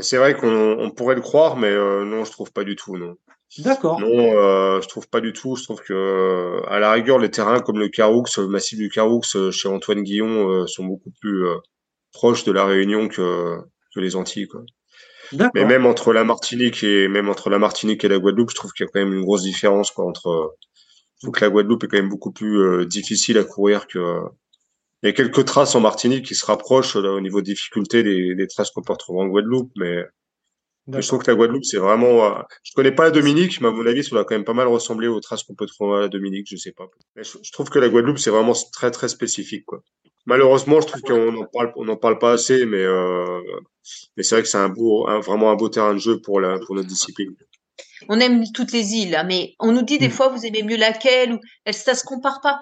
C'est 0.00 0.18
vrai 0.18 0.34
qu'on 0.34 0.78
on 0.78 0.90
pourrait 0.90 1.14
le 1.14 1.20
croire, 1.20 1.56
mais 1.56 1.70
euh, 1.70 2.04
non, 2.04 2.24
je 2.24 2.30
trouve 2.30 2.52
pas 2.52 2.64
du 2.64 2.76
tout, 2.76 2.96
non. 2.96 3.16
D'accord. 3.58 4.00
Non, 4.00 4.08
euh, 4.36 4.80
je 4.80 4.88
trouve 4.88 5.08
pas 5.08 5.20
du 5.20 5.32
tout. 5.32 5.56
Je 5.56 5.62
trouve 5.62 5.80
que, 5.80 5.92
euh, 5.92 6.60
à 6.68 6.78
la 6.78 6.92
rigueur, 6.92 7.18
les 7.18 7.30
terrains 7.30 7.60
comme 7.60 7.78
le 7.78 7.88
Caroux, 7.88 8.24
le 8.36 8.46
massif 8.48 8.78
du 8.78 8.90
Caroux, 8.90 9.22
euh, 9.34 9.50
chez 9.50 9.68
Antoine 9.68 10.02
Guillon, 10.02 10.50
euh, 10.50 10.66
sont 10.66 10.84
beaucoup 10.84 11.12
plus 11.20 11.46
euh, 11.46 11.54
proches 12.12 12.44
de 12.44 12.52
la 12.52 12.64
Réunion 12.66 13.08
que, 13.08 13.56
que 13.94 14.00
les 14.00 14.16
Antilles, 14.16 14.48
quoi. 14.48 14.62
Mais 15.54 15.64
même 15.64 15.86
entre 15.86 16.12
la 16.12 16.24
Martinique 16.24 16.84
et 16.84 17.08
même 17.08 17.28
entre 17.28 17.50
la 17.50 17.58
Martinique 17.58 18.04
et 18.04 18.08
la 18.08 18.18
Guadeloupe, 18.18 18.50
je 18.50 18.54
trouve 18.54 18.72
qu'il 18.72 18.84
y 18.84 18.88
a 18.88 18.90
quand 18.92 19.00
même 19.00 19.12
une 19.14 19.24
grosse 19.24 19.42
différence, 19.42 19.90
quoi, 19.90 20.04
entre. 20.06 20.56
Je 21.16 21.26
trouve 21.26 21.34
que 21.34 21.44
la 21.44 21.50
Guadeloupe 21.50 21.84
est 21.84 21.88
quand 21.88 21.96
même 21.96 22.08
beaucoup 22.10 22.32
plus 22.32 22.60
euh, 22.60 22.84
difficile 22.84 23.38
à 23.38 23.44
courir 23.44 23.86
que. 23.86 24.20
Il 25.06 25.10
y 25.10 25.12
a 25.12 25.12
quelques 25.14 25.44
traces 25.44 25.74
en 25.76 25.80
Martinique 25.80 26.26
qui 26.26 26.34
se 26.34 26.44
rapprochent 26.44 26.96
là, 26.96 27.12
au 27.12 27.20
niveau 27.20 27.40
de 27.40 27.46
difficulté 27.46 28.02
des, 28.02 28.34
des 28.34 28.46
traces 28.48 28.70
qu'on 28.72 28.82
peut 28.82 28.92
retrouver 28.92 29.20
en 29.20 29.26
Guadeloupe, 29.28 29.70
mais, 29.76 30.04
mais 30.88 31.00
je 31.00 31.06
trouve 31.06 31.22
que 31.22 31.30
la 31.30 31.36
Guadeloupe 31.36 31.64
c'est 31.64 31.76
vraiment. 31.76 32.24
euh, 32.24 32.42
je 32.64 32.72
connais 32.74 32.90
pas 32.90 33.04
la 33.04 33.10
Dominique, 33.12 33.60
mais 33.60 33.68
à 33.68 33.70
mon 33.70 33.86
avis, 33.86 34.02
ça 34.02 34.10
doit 34.10 34.24
quand 34.24 34.34
même 34.34 34.44
pas 34.44 34.52
mal 34.52 34.66
ressembler 34.66 35.06
aux 35.06 35.20
traces 35.20 35.44
qu'on 35.44 35.54
peut 35.54 35.66
trouver 35.66 35.96
à 35.98 36.00
la 36.00 36.08
Dominique, 36.08 36.48
je 36.50 36.56
sais 36.56 36.72
pas. 36.72 36.86
Mais 37.14 37.22
je, 37.22 37.38
je 37.42 37.52
trouve 37.52 37.68
que 37.70 37.78
la 37.78 37.88
Guadeloupe 37.88 38.18
c'est 38.18 38.30
vraiment 38.30 38.54
très 38.72 38.90
très 38.90 39.08
spécifique, 39.08 39.64
quoi. 39.64 39.80
Malheureusement, 40.28 40.80
je 40.80 40.88
trouve 40.88 41.02
qu'on 41.02 41.36
en 41.36 41.44
parle, 41.46 41.72
on 41.76 41.86
en 41.88 41.96
parle 41.96 42.18
pas 42.18 42.32
assez, 42.32 42.66
mais 42.66 42.82
euh, 42.82 43.40
mais 44.16 44.24
c'est 44.24 44.34
vrai 44.34 44.42
que 44.42 44.48
c'est 44.48 44.58
un 44.58 44.68
beau, 44.70 45.06
un- 45.08 45.20
vraiment 45.20 45.52
un 45.52 45.54
beau 45.54 45.68
terrain 45.68 45.94
de 45.94 45.98
jeu 46.00 46.20
pour 46.20 46.40
la 46.40 46.58
pour 46.58 46.74
notre 46.74 46.88
discipline. 46.88 47.32
On 48.08 48.18
aime 48.18 48.42
toutes 48.52 48.72
les 48.72 48.94
îles, 48.94 49.14
hein, 49.14 49.22
mais 49.24 49.54
on 49.60 49.70
nous 49.70 49.82
dit 49.82 49.98
des 49.98 50.08
Mm. 50.08 50.10
fois 50.10 50.28
vous 50.30 50.44
aimez 50.44 50.64
mieux 50.64 50.76
laquelle 50.76 51.32
ou 51.34 51.38
elle, 51.64 51.74
ça 51.74 51.94
se 51.94 52.02
compare 52.04 52.40
pas. 52.40 52.60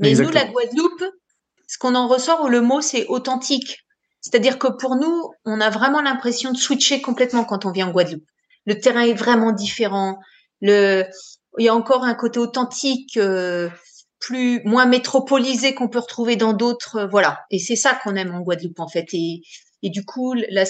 Mais 0.00 0.10
nous, 0.12 0.18
la 0.18 0.26
Exactement. 0.42 0.52
Guadeloupe, 0.52 1.04
ce 1.68 1.78
qu'on 1.78 1.94
en 1.94 2.08
ressort, 2.08 2.48
le 2.48 2.60
mot 2.60 2.80
c'est 2.80 3.06
authentique. 3.06 3.78
C'est-à-dire 4.20 4.58
que 4.58 4.66
pour 4.66 4.96
nous, 4.96 5.30
on 5.44 5.60
a 5.60 5.70
vraiment 5.70 6.02
l'impression 6.02 6.50
de 6.50 6.56
switcher 6.56 7.00
complètement 7.00 7.44
quand 7.44 7.64
on 7.66 7.70
vient 7.70 7.86
en 7.88 7.92
Guadeloupe. 7.92 8.26
Le 8.66 8.80
terrain 8.80 9.02
est 9.02 9.14
vraiment 9.14 9.52
différent. 9.52 10.18
Le, 10.60 11.04
il 11.58 11.64
y 11.64 11.68
a 11.68 11.74
encore 11.74 12.02
un 12.04 12.14
côté 12.14 12.40
authentique, 12.40 13.16
euh, 13.16 13.70
plus 14.18 14.60
moins 14.64 14.86
métropolisé 14.86 15.74
qu'on 15.74 15.88
peut 15.88 16.00
retrouver 16.00 16.34
dans 16.34 16.52
d'autres. 16.52 16.96
euh, 16.96 17.06
voilà. 17.06 17.40
Et 17.50 17.58
c'est 17.60 17.76
ça 17.76 17.94
qu'on 17.94 18.16
aime 18.16 18.34
en 18.34 18.40
Guadeloupe 18.40 18.80
en 18.80 18.88
fait. 18.88 19.06
Et, 19.12 19.42
et 19.82 19.90
du 19.90 20.04
coup, 20.04 20.34
la, 20.34 20.64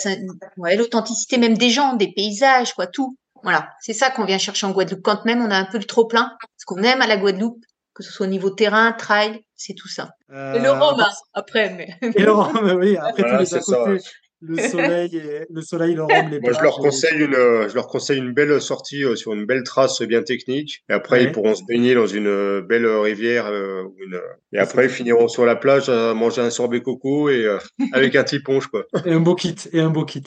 ouais, 0.59 0.77
l'authenticité 0.77 1.39
même 1.39 1.57
des 1.57 1.71
gens, 1.71 1.95
des 1.95 2.13
paysages, 2.13 2.75
quoi, 2.75 2.87
tout. 2.87 3.17
Voilà, 3.43 3.71
c'est 3.81 3.95
ça 3.95 4.11
qu'on 4.11 4.25
vient 4.25 4.39
chercher 4.39 4.67
en 4.67 4.73
Guadeloupe. 4.73 5.03
Quand 5.03 5.25
même, 5.25 5.41
on 5.41 5.51
a 5.51 5.57
un 5.57 5.65
peu 5.65 5.79
le 5.79 5.85
trop 5.85 6.07
plein, 6.07 6.37
ce 6.59 6.67
qu'on 6.67 6.83
aime 6.83 7.01
à 7.01 7.07
la 7.07 7.17
Guadeloupe, 7.17 7.65
que 7.95 8.03
ce 8.03 8.13
soit 8.13 8.27
au 8.27 8.31
niveau 8.31 8.51
terrain, 8.51 8.93
trail, 8.93 9.41
c'est 9.59 9.75
tout 9.75 9.89
ça. 9.89 10.09
Et 10.31 10.35
le 10.59 10.69
Euh, 10.69 10.73
rhum, 10.73 10.99
hein, 10.99 11.07
après, 11.35 11.75
mais. 11.75 11.89
Et 12.17 12.23
le 12.23 12.33
rhum, 12.33 12.79
oui, 12.81 12.97
après 12.97 13.23
Voilà, 13.23 13.35
tous 13.35 13.41
les 13.41 13.47
c'est 13.47 13.57
à 13.57 13.61
ça, 13.61 13.77
côté, 13.77 13.91
ouais. 13.91 13.99
le 14.41 14.57
soleil, 14.69 15.17
et, 15.17 15.47
le 15.51 15.61
soleil, 15.63 15.95
le 15.95 16.05
rhum, 16.05 16.29
les 16.31 16.39
Moi, 16.41 16.53
je 16.53 16.63
leur 16.63 16.77
conseille 16.79 17.19
une, 17.19 17.35
euh, 17.35 17.69
je 17.69 17.75
leur 17.75 17.89
conseille 17.89 18.19
une 18.19 18.33
belle 18.33 18.61
sortie 18.61 19.03
euh, 19.05 19.17
sur 19.17 19.35
une 19.35 19.47
belle 19.47 19.65
trace 19.65 20.01
bien 20.03 20.23
technique. 20.23 20.85
Et 20.89 20.93
après, 20.93 21.19
Ouais. 21.19 21.25
ils 21.25 21.33
pourront 21.33 21.55
se 21.57 21.65
baigner 21.69 21.95
dans 21.97 22.07
une 22.07 22.29
euh, 22.29 22.63
belle 22.63 22.87
rivière. 22.87 23.47
euh, 23.47 23.83
une, 23.99 24.21
et 24.53 24.59
après, 24.59 24.85
ils 24.85 24.91
finiront 24.91 25.27
sur 25.29 25.45
la 25.45 25.57
plage 25.57 25.89
à 25.89 26.15
manger 26.15 26.41
un 26.43 26.51
sorbet 26.51 26.81
coco 26.83 27.29
et 27.29 27.45
euh, 27.45 27.59
avec 27.93 28.15
un 28.17 28.23
petit 28.25 28.41
punch, 28.41 28.67
quoi. 28.69 28.85
Et 29.05 29.13
un 29.13 29.21
beau 29.21 29.35
kit, 29.35 29.57
et 29.73 29.81
un 29.81 29.91
beau 29.91 30.05
kit. 30.05 30.23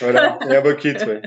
Voilà. 0.00 0.38
Et 0.50 0.56
un 0.56 0.60
bucket, 0.60 1.06
ouais. 1.06 1.22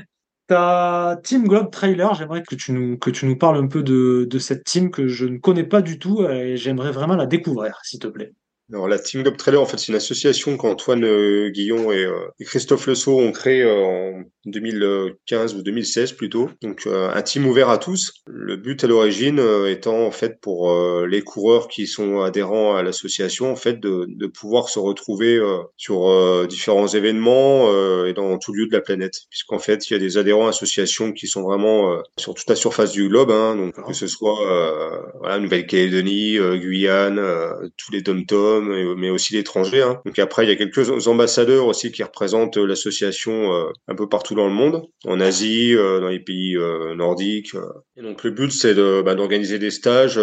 Ta 0.46 1.18
team 1.24 1.48
Globe 1.48 1.70
Trailer, 1.70 2.14
j'aimerais 2.14 2.42
que 2.42 2.54
tu 2.54 2.72
nous, 2.72 2.98
que 2.98 3.10
tu 3.10 3.26
nous 3.26 3.36
parles 3.36 3.58
un 3.58 3.66
peu 3.66 3.82
de, 3.82 4.26
de 4.30 4.38
cette 4.38 4.64
team 4.64 4.90
que 4.90 5.08
je 5.08 5.26
ne 5.26 5.38
connais 5.38 5.64
pas 5.64 5.82
du 5.82 5.98
tout 5.98 6.24
et 6.24 6.56
j'aimerais 6.56 6.92
vraiment 6.92 7.16
la 7.16 7.26
découvrir, 7.26 7.80
s'il 7.82 7.98
te 7.98 8.06
plaît. 8.06 8.32
Alors, 8.72 8.88
la 8.88 8.98
Team 8.98 9.22
Globe 9.22 9.36
Trailer, 9.36 9.62
en 9.62 9.66
fait, 9.66 9.78
c'est 9.78 9.88
une 9.88 9.94
association 9.94 10.56
qu'Antoine 10.56 11.04
euh, 11.04 11.50
Guillon 11.50 11.92
et, 11.92 12.04
euh, 12.04 12.28
Christophe 12.40 12.86
Le 12.88 12.96
Sceau 12.96 13.20
ont 13.20 13.30
créée 13.30 13.62
euh, 13.62 13.84
en 13.84 14.24
2015 14.46 15.54
ou 15.54 15.62
2016 15.62 16.12
plutôt. 16.12 16.50
Donc 16.62 16.86
un 16.86 17.22
team 17.22 17.46
ouvert 17.46 17.68
à 17.68 17.78
tous. 17.78 18.12
Le 18.26 18.56
but 18.56 18.82
à 18.84 18.86
l'origine 18.86 19.40
étant 19.68 20.06
en 20.06 20.10
fait 20.10 20.40
pour 20.40 20.72
les 21.06 21.22
coureurs 21.22 21.68
qui 21.68 21.86
sont 21.86 22.20
adhérents 22.20 22.76
à 22.76 22.82
l'association 22.82 23.50
en 23.50 23.56
fait 23.56 23.80
de, 23.80 24.06
de 24.08 24.26
pouvoir 24.26 24.68
se 24.68 24.78
retrouver 24.78 25.40
sur 25.76 26.46
différents 26.46 26.86
événements 26.86 27.68
et 28.06 28.12
dans 28.12 28.38
tout 28.38 28.52
lieu 28.52 28.66
de 28.66 28.72
la 28.72 28.80
planète, 28.80 29.22
puisqu'en 29.30 29.58
fait 29.58 29.88
il 29.88 29.92
y 29.94 29.96
a 29.96 29.98
des 29.98 30.18
adhérents 30.18 30.44
à 30.44 30.46
l'association 30.46 31.12
qui 31.12 31.26
sont 31.26 31.42
vraiment 31.42 31.96
sur 32.18 32.34
toute 32.34 32.48
la 32.48 32.56
surface 32.56 32.92
du 32.92 33.08
globe, 33.08 33.30
hein, 33.30 33.56
donc 33.56 33.74
que 33.86 33.92
ce 33.92 34.06
soit 34.06 34.38
voilà, 35.18 35.38
Nouvelle-Calédonie, 35.38 36.38
Guyane, 36.58 37.20
tous 37.76 37.92
les 37.92 38.02
dom-toms, 38.02 38.94
mais 38.96 39.10
aussi 39.10 39.34
l'étranger. 39.34 39.82
Hein. 39.82 40.00
Donc 40.04 40.18
après 40.18 40.44
il 40.44 40.48
y 40.48 40.52
a 40.52 40.56
quelques 40.56 41.08
ambassadeurs 41.08 41.66
aussi 41.66 41.90
qui 41.90 42.02
représentent 42.02 42.56
l'association 42.56 43.52
un 43.88 43.94
peu 43.94 44.08
partout 44.08 44.34
dans 44.36 44.46
le 44.46 44.54
monde, 44.54 44.82
en 45.04 45.20
Asie, 45.20 45.74
dans 45.74 46.08
les 46.08 46.20
pays 46.20 46.56
nordiques. 46.96 47.54
Et 47.96 48.02
donc 48.02 48.22
le 48.22 48.30
but 48.30 48.52
c'est 48.52 48.74
de, 48.74 49.02
bah, 49.02 49.14
d'organiser 49.14 49.58
des 49.58 49.70
stages 49.70 50.20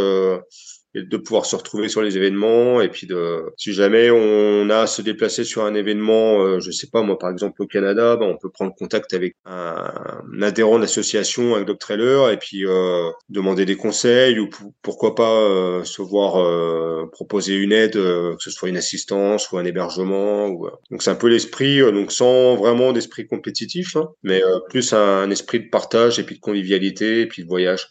et 0.96 1.04
de 1.04 1.18
pouvoir 1.18 1.46
se 1.46 1.56
retrouver 1.56 1.89
sur 1.89 2.02
les 2.02 2.18
événements 2.18 2.82
et 2.82 2.89
puis 2.89 3.08
de 3.08 3.46
si 3.58 3.74
jamais 3.74 4.12
on 4.12 4.70
a 4.70 4.82
à 4.82 4.88
se 4.88 5.02
déplacer 5.02 5.44
sur 5.44 5.64
un 5.66 5.74
événement 5.74 6.41
euh, 6.41 6.60
je 6.60 6.72
sais 6.72 6.88
pas 6.88 7.02
moi 7.02 7.18
par 7.18 7.32
exemple 7.32 7.62
au 7.64 7.68
Canada 7.68 8.16
ben, 8.16 8.28
on 8.28 8.38
peut 8.38 8.50
prendre 8.50 8.74
contact 8.76 9.14
avec 9.14 9.36
un, 9.46 10.41
adhérent 10.41 10.78
de 10.78 10.82
l'association 10.82 11.56
un 11.56 11.64
globe 11.64 11.80
trailer 11.80 12.30
et 12.30 12.38
puis 12.38 12.66
euh, 12.66 13.10
demander 13.30 13.66
des 13.66 13.76
conseils 13.76 14.39
ou 14.39 14.50
pourquoi 14.82 15.16
pas 15.16 15.41
euh, 15.41 15.84
se 15.84 16.02
voir 16.02 16.38
euh, 16.38 17.10
proposer 17.12 17.56
une 17.56 17.72
aide 17.72 17.94
que 17.94 18.36
ce 18.39 18.52
soit 18.52 18.70
une 18.70 18.78
assistance 18.78 19.52
ou 19.52 19.58
un 19.58 19.66
hébergement 19.66 20.48
ou, 20.48 20.70
donc 20.91 21.02
c'est 21.02 21.12
un 21.12 21.16
peu 21.16 21.28
l'esprit 21.28 21.80
donc 21.91 22.12
sans 22.12 22.56
vraiment 22.56 22.94
d'esprit 22.94 23.26
compétitif 23.26 23.96
hein, 23.96 24.10
mais 24.22 24.41
plus 24.70 24.94
un, 24.94 25.30
esprit 25.32 25.60
de 25.62 25.70
partage 25.70 26.20
et 26.20 26.24
puis 26.24 26.36
de 26.36 26.41
convivialité 26.41 27.22
et 27.22 27.28
puis 27.28 27.44
de 27.44 27.48
voyage 27.48 27.89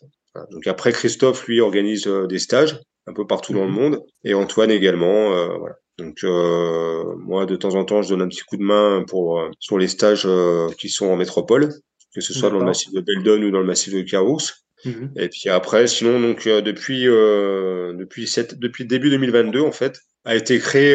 donc 0.51 0.67
après 0.67 0.93
Christophe 0.93 1.47
lui 1.47 1.61
organise 1.61 2.07
des 2.29 2.39
stages 2.39 2.79
un 3.07 3.13
peu 3.13 3.27
partout 3.27 3.53
dans 3.53 3.65
le 3.65 3.71
mhm. 3.71 3.77
monde, 3.77 4.01
et 4.25 4.35
Antoine 4.35 4.71
également. 4.71 5.33
Euh, 5.33 5.57
voilà. 5.59 5.75
Donc 5.99 6.19
euh, 6.25 7.15
moi, 7.19 7.47
de 7.47 7.57
temps 7.57 7.75
en 7.75 7.85
temps, 7.85 8.03
je 8.03 8.11
donne 8.11 8.23
un 8.23 8.29
petit 8.29 8.43
coup 8.43 8.57
de 8.57 8.63
main 8.63 9.05
pour 9.07 9.39
euh, 9.39 9.51
sur 9.59 9.79
les 9.79 9.89
stages 9.89 10.27
qui 10.79 10.89
sont 10.89 11.07
en 11.07 11.17
métropole, 11.17 11.69
que 12.15 12.21
ce 12.21 12.33
soit 12.33 12.51
dans 12.51 12.59
le 12.59 12.65
massif 12.65 12.93
de 12.93 13.01
Beldon 13.01 13.43
ou 13.43 13.51
dans 13.51 13.61
le 13.61 13.67
massif 13.67 13.93
de 13.93 14.03
Carousse. 14.03 14.65
Mhm. 14.85 15.13
Et 15.17 15.29
puis 15.29 15.49
après, 15.49 15.87
sinon, 15.87 16.21
donc 16.21 16.49
depuis 16.49 17.05
depuis 17.05 18.27
cette, 18.27 18.59
depuis 18.59 18.85
début 18.85 19.11
2022 19.11 19.61
en 19.61 19.73
fait, 19.73 19.99
a 20.25 20.35
été 20.35 20.59
créé 20.59 20.95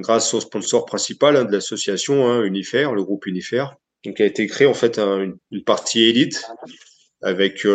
grâce 0.00 0.32
au 0.34 0.40
sponsor 0.40 0.86
principal 0.86 1.36
hein, 1.36 1.44
de 1.44 1.52
l'association 1.52 2.28
hein, 2.28 2.42
Unifair, 2.42 2.94
le 2.94 3.02
groupe 3.02 3.26
Unifair. 3.26 3.74
Donc 4.04 4.20
a 4.20 4.24
été 4.24 4.46
créé 4.46 4.68
en 4.68 4.74
fait 4.74 4.98
une, 4.98 5.36
une, 5.50 5.64
partie 5.64 6.04
élite 6.04 6.46
avec 7.22 7.66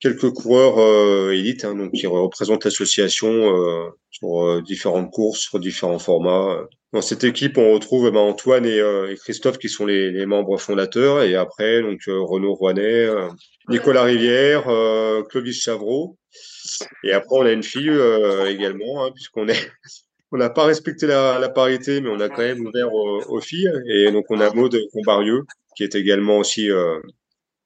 quelques 0.00 0.30
coureurs 0.30 0.78
euh, 0.78 1.32
élites 1.32 1.64
hein, 1.64 1.74
donc 1.74 1.92
qui 1.92 2.06
représentent 2.06 2.64
l'association 2.64 3.28
euh, 3.30 3.88
sur 4.10 4.44
euh, 4.44 4.62
différentes 4.62 5.10
courses, 5.10 5.40
sur 5.40 5.58
différents 5.58 5.98
formats. 5.98 6.66
Dans 6.92 7.02
cette 7.02 7.24
équipe, 7.24 7.58
on 7.58 7.74
retrouve 7.74 8.06
eh 8.06 8.10
ben, 8.10 8.20
Antoine 8.20 8.64
et, 8.64 8.78
et, 8.78 9.16
Christophe 9.16 9.58
qui 9.58 9.68
sont 9.68 9.84
les, 9.84 10.10
les, 10.10 10.24
membres 10.24 10.56
fondateurs, 10.58 11.22
et 11.22 11.34
après 11.34 11.82
donc 11.82 12.00
Renaud 12.06 12.54
Rouanet, 12.54 13.10
Nicolas 13.68 14.04
Rivière, 14.04 14.64
Clovis 15.28 15.62
Chavreau, 15.62 16.16
et 17.04 17.12
après 17.12 17.36
on 17.36 17.42
a 17.42 17.52
une 17.52 17.62
fille 17.62 17.92
également, 18.46 19.04
hein, 19.04 19.10
puisqu'on 19.14 19.48
est 19.48 19.70
on 20.32 20.38
n'a 20.38 20.48
pas 20.48 20.64
respecté 20.64 21.06
la, 21.06 21.38
la, 21.38 21.50
parité, 21.50 22.00
mais 22.00 22.08
on 22.08 22.20
a 22.20 22.30
quand 22.30 22.38
même 22.38 22.66
ouvert 22.66 22.90
aux, 22.90 23.20
aux 23.20 23.40
filles, 23.42 23.70
et 23.90 24.10
donc 24.10 24.24
on 24.30 24.40
a 24.40 24.50
Maud 24.54 24.74
Combarieux 24.94 25.42
qui 25.76 25.82
est 25.82 25.94
également 25.94 26.38
aussi 26.38 26.70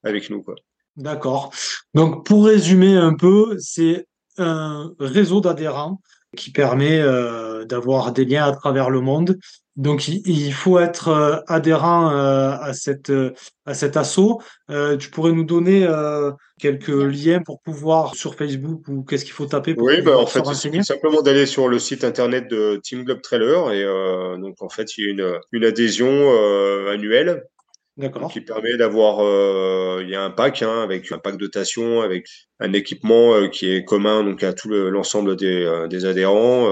avec 0.03 0.31
nous 0.31 0.43
quoi. 0.43 0.57
D'accord. 0.97 1.53
Donc, 1.95 2.27
pour 2.27 2.47
résumer 2.47 2.97
un 2.97 3.15
peu, 3.15 3.57
c'est 3.59 4.07
un 4.39 4.93
réseau 4.99 5.41
d'adhérents 5.41 6.01
qui 6.37 6.51
permet 6.51 7.01
euh, 7.01 7.65
d'avoir 7.65 8.13
des 8.13 8.25
liens 8.25 8.45
à 8.45 8.53
travers 8.53 8.91
le 8.91 9.01
monde. 9.01 9.39
Donc, 9.77 10.07
il, 10.09 10.53
faut 10.53 10.79
être 10.79 11.09
euh, 11.09 11.37
adhérent 11.47 12.11
euh, 12.11 12.51
à 12.61 12.75
cette 12.75 13.13
à 13.65 13.75
cet 13.75 13.97
assaut. 13.97 14.43
tu 14.99 15.09
pourrais 15.11 15.33
nous 15.33 15.45
donner 15.45 15.89
quelques 16.61 16.89
liens 16.89 17.41
pour 17.41 17.63
pouvoir 17.63 18.15
sur 18.15 18.35
Facebook 18.35 18.83
ou 18.89 19.03
qu'est-ce 19.05 19.25
qu'il 19.25 19.33
faut 19.33 19.47
taper 19.47 19.75
pour 19.75 19.87
Oui, 19.87 20.03
bah, 20.03 20.19
en 20.19 20.27
fait, 20.27 20.43
c'est 20.53 20.83
simplement 20.83 21.23
d'aller 21.23 21.47
sur 21.47 21.69
le 21.69 21.79
site 21.79 22.05
internet 22.05 22.49
de 22.51 22.81
Team 22.83 23.05
Globe 23.05 23.23
Trailer 23.23 23.73
et 23.73 23.85
donc 24.41 24.61
en 24.61 24.69
fait, 24.69 24.99
il 24.99 25.05
y 25.05 25.09
a 25.09 25.11
une 25.11 25.39
une 25.53 25.65
adhésion 25.65 26.11
annuelle 26.91 27.45
qui 28.31 28.41
permet 28.41 28.77
d'avoir, 28.77 29.21
euh, 29.21 30.01
il 30.03 30.09
y 30.09 30.15
a 30.15 30.23
un 30.23 30.31
pack 30.31 30.63
hein, 30.63 30.83
avec 30.83 31.13
un 31.13 31.19
pack 31.19 31.35
de 31.35 31.41
dotation, 31.41 32.01
avec 32.01 32.27
un 32.59 32.73
équipement 32.73 33.35
euh, 33.35 33.49
qui 33.49 33.71
est 33.71 33.85
commun 33.85 34.25
donc 34.25 34.43
à 34.43 34.53
tout 34.53 34.69
l'ensemble 34.69 35.37
des, 35.37 35.65
euh, 35.65 35.89
des, 35.89 36.07
adhérents, 36.07 36.69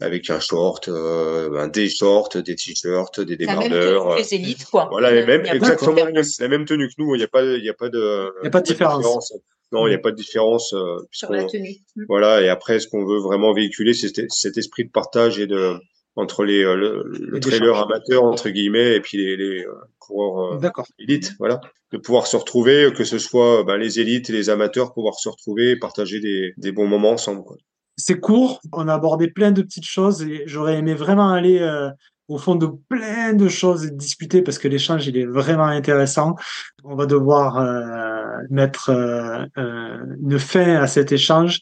avec 0.00 0.30
un 0.30 0.40
short, 0.40 0.88
un 0.88 1.68
des 1.68 1.88
shorts, 1.88 2.30
des 2.36 2.54
t-shirts, 2.54 3.20
des 3.20 3.36
débardeurs. 3.36 4.16
les 4.16 4.34
élites 4.34 4.66
quoi. 4.66 4.88
Voilà, 4.90 5.10
les 5.10 5.26
mêmes, 5.26 5.44
exactement 5.46 5.96
la 6.04 6.48
même 6.48 6.64
tenue 6.64 6.88
que 6.88 6.94
nous. 6.98 7.14
Il 7.14 7.18
n'y 7.18 7.24
a 7.24 7.28
pas, 7.28 7.42
il 7.42 7.64
y 7.64 7.68
a 7.68 7.74
pas 7.74 7.88
de, 7.88 8.32
il 8.42 8.44
y 8.44 8.48
a 8.48 8.50
pas 8.50 8.60
de 8.60 8.66
différence. 8.66 9.32
Non, 9.72 9.86
il 9.86 9.90
n'y 9.90 9.96
a 9.96 10.00
pas 10.00 10.10
de 10.10 10.16
différence. 10.16 10.74
Sur 11.10 11.30
la 11.32 11.44
tenue. 11.44 11.76
Mmh. 11.96 12.04
Voilà, 12.08 12.40
et 12.40 12.48
après, 12.48 12.80
ce 12.80 12.88
qu'on 12.88 13.04
veut 13.04 13.20
vraiment 13.20 13.52
véhiculer, 13.52 13.94
c'est 13.94 14.12
cet 14.28 14.58
esprit 14.58 14.84
de 14.84 14.90
partage 14.90 15.38
et 15.38 15.46
de, 15.46 15.76
entre 16.20 16.44
les, 16.44 16.62
le, 16.62 17.04
le 17.12 17.40
trailer 17.40 17.76
amateur 17.76 18.24
entre 18.24 18.50
guillemets 18.50 18.96
et 18.96 19.00
puis 19.00 19.18
les, 19.18 19.36
les, 19.36 19.64
coureurs 20.10 20.62
euh, 20.64 20.82
élites, 20.98 21.32
voilà, 21.38 21.60
de 21.92 21.98
pouvoir 21.98 22.26
se 22.26 22.36
retrouver, 22.36 22.92
que 22.94 23.04
ce 23.04 23.18
soit 23.18 23.64
ben, 23.64 23.76
les 23.76 24.00
élites 24.00 24.30
et 24.30 24.32
les 24.32 24.50
amateurs, 24.50 24.92
pouvoir 24.92 25.14
se 25.14 25.28
retrouver, 25.28 25.70
et 25.70 25.76
partager 25.76 26.20
des, 26.20 26.52
des 26.56 26.72
bons 26.72 26.86
moments 26.86 27.12
ensemble. 27.12 27.42
C'est 27.96 28.18
court, 28.18 28.60
on 28.72 28.88
a 28.88 28.94
abordé 28.94 29.28
plein 29.28 29.52
de 29.52 29.62
petites 29.62 29.86
choses 29.86 30.22
et 30.22 30.44
j'aurais 30.46 30.76
aimé 30.76 30.94
vraiment 30.94 31.30
aller 31.30 31.60
euh, 31.60 31.90
au 32.28 32.38
fond 32.38 32.54
de 32.54 32.68
plein 32.88 33.34
de 33.34 33.48
choses 33.48 33.84
et 33.84 33.90
discuter 33.90 34.40
parce 34.40 34.58
que 34.58 34.68
l'échange 34.68 35.06
il 35.06 35.16
est 35.18 35.26
vraiment 35.26 35.66
intéressant. 35.66 36.34
On 36.84 36.94
va 36.94 37.06
devoir 37.06 37.58
euh, 37.58 38.38
mettre 38.48 38.90
euh, 38.90 39.44
une 40.22 40.38
fin 40.38 40.76
à 40.76 40.86
cet 40.86 41.12
échange. 41.12 41.60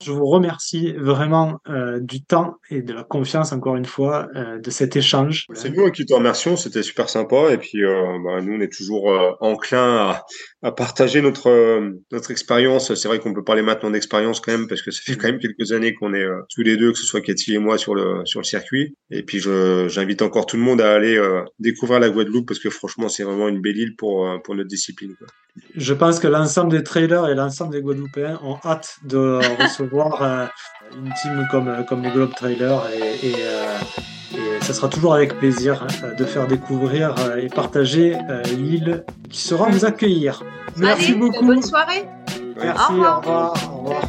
Je 0.00 0.12
vous 0.12 0.26
remercie 0.26 0.92
vraiment 0.92 1.60
euh, 1.68 1.98
du 1.98 2.22
temps 2.22 2.58
et 2.70 2.82
de 2.82 2.92
la 2.92 3.02
confiance, 3.02 3.50
encore 3.50 3.74
une 3.74 3.84
fois, 3.84 4.28
euh, 4.36 4.60
de 4.60 4.70
cet 4.70 4.94
échange. 4.94 5.46
C'est 5.54 5.70
nous 5.70 5.90
qui 5.90 6.06
te 6.06 6.14
remercions, 6.14 6.56
c'était 6.56 6.84
super 6.84 7.08
sympa. 7.08 7.50
Et 7.50 7.58
puis, 7.58 7.84
euh, 7.84 8.16
bah, 8.24 8.40
nous, 8.40 8.54
on 8.54 8.60
est 8.60 8.72
toujours 8.72 9.12
enclin 9.40 9.96
à, 9.96 10.24
à, 10.62 10.70
partager 10.70 11.20
notre 11.20 11.80
notre 12.12 12.30
expérience. 12.30 12.94
C'est 12.94 13.08
vrai 13.08 13.18
qu'on 13.18 13.34
peut 13.34 13.42
parler 13.42 13.62
maintenant 13.62 13.90
d'expérience 13.90 14.38
quand 14.38 14.52
même, 14.52 14.68
parce 14.68 14.82
que 14.82 14.92
ça 14.92 15.00
fait 15.04 15.16
quand 15.16 15.26
même 15.26 15.40
quelques 15.40 15.72
années 15.72 15.94
qu'on 15.94 16.14
est 16.14 16.26
tous 16.54 16.62
les 16.62 16.76
deux, 16.76 16.92
que 16.92 16.98
ce 16.98 17.06
soit 17.06 17.20
Cathy 17.20 17.54
et 17.54 17.58
moi, 17.58 17.76
sur 17.76 17.96
le 17.96 18.24
sur 18.24 18.38
le 18.38 18.44
circuit. 18.44 18.94
Et 19.10 19.24
puis, 19.24 19.40
j'invite 19.40 20.22
encore 20.22 20.46
tout 20.46 20.56
le 20.56 20.62
monde 20.62 20.80
à 20.80 20.94
aller 20.94 21.20
découvrir 21.58 21.98
la 21.98 22.08
Guadeloupe, 22.08 22.46
parce 22.46 22.60
que 22.60 22.70
franchement, 22.70 23.08
c'est 23.08 23.24
vraiment 23.24 23.48
une 23.48 23.60
belle 23.60 23.76
île 23.76 23.96
pour 23.96 24.28
pour 24.44 24.54
notre 24.54 24.68
discipline. 24.68 25.16
Quoi. 25.18 25.26
Je 25.74 25.94
pense 25.94 26.20
que 26.20 26.28
l'ensemble 26.28 26.70
des 26.70 26.82
trailers 26.82 27.28
et 27.28 27.34
l'ensemble 27.34 27.72
des 27.72 27.82
Guadeloupéens 27.82 28.38
ont 28.42 28.58
hâte 28.64 28.98
de 29.04 29.40
recevoir 29.60 29.87
euh, 29.94 30.46
une 30.96 31.12
team 31.14 31.46
comme, 31.50 31.84
comme 31.88 32.02
les 32.02 32.10
Globe 32.10 32.34
Trailers 32.34 32.82
et, 32.94 33.28
et, 33.28 33.34
euh, 33.38 33.78
et, 34.34 34.64
ce 34.64 34.72
sera 34.72 34.88
toujours 34.88 35.14
avec 35.14 35.38
plaisir 35.38 35.82
hein, 35.82 36.08
de 36.18 36.24
faire 36.24 36.46
découvrir 36.46 37.14
euh, 37.18 37.36
et 37.36 37.48
partager 37.48 38.16
l'île 38.56 39.04
qui 39.30 39.40
sera 39.40 39.68
vous 39.68 39.84
accueillir. 39.84 40.42
Merci 40.76 41.14
beaucoup. 41.14 41.44
Bonne 41.46 41.62
soirée. 41.62 42.08
Merci, 42.60 42.92
Au 42.92 42.94
revoir. 42.94 43.54
Au 43.72 43.78
revoir. 43.78 44.02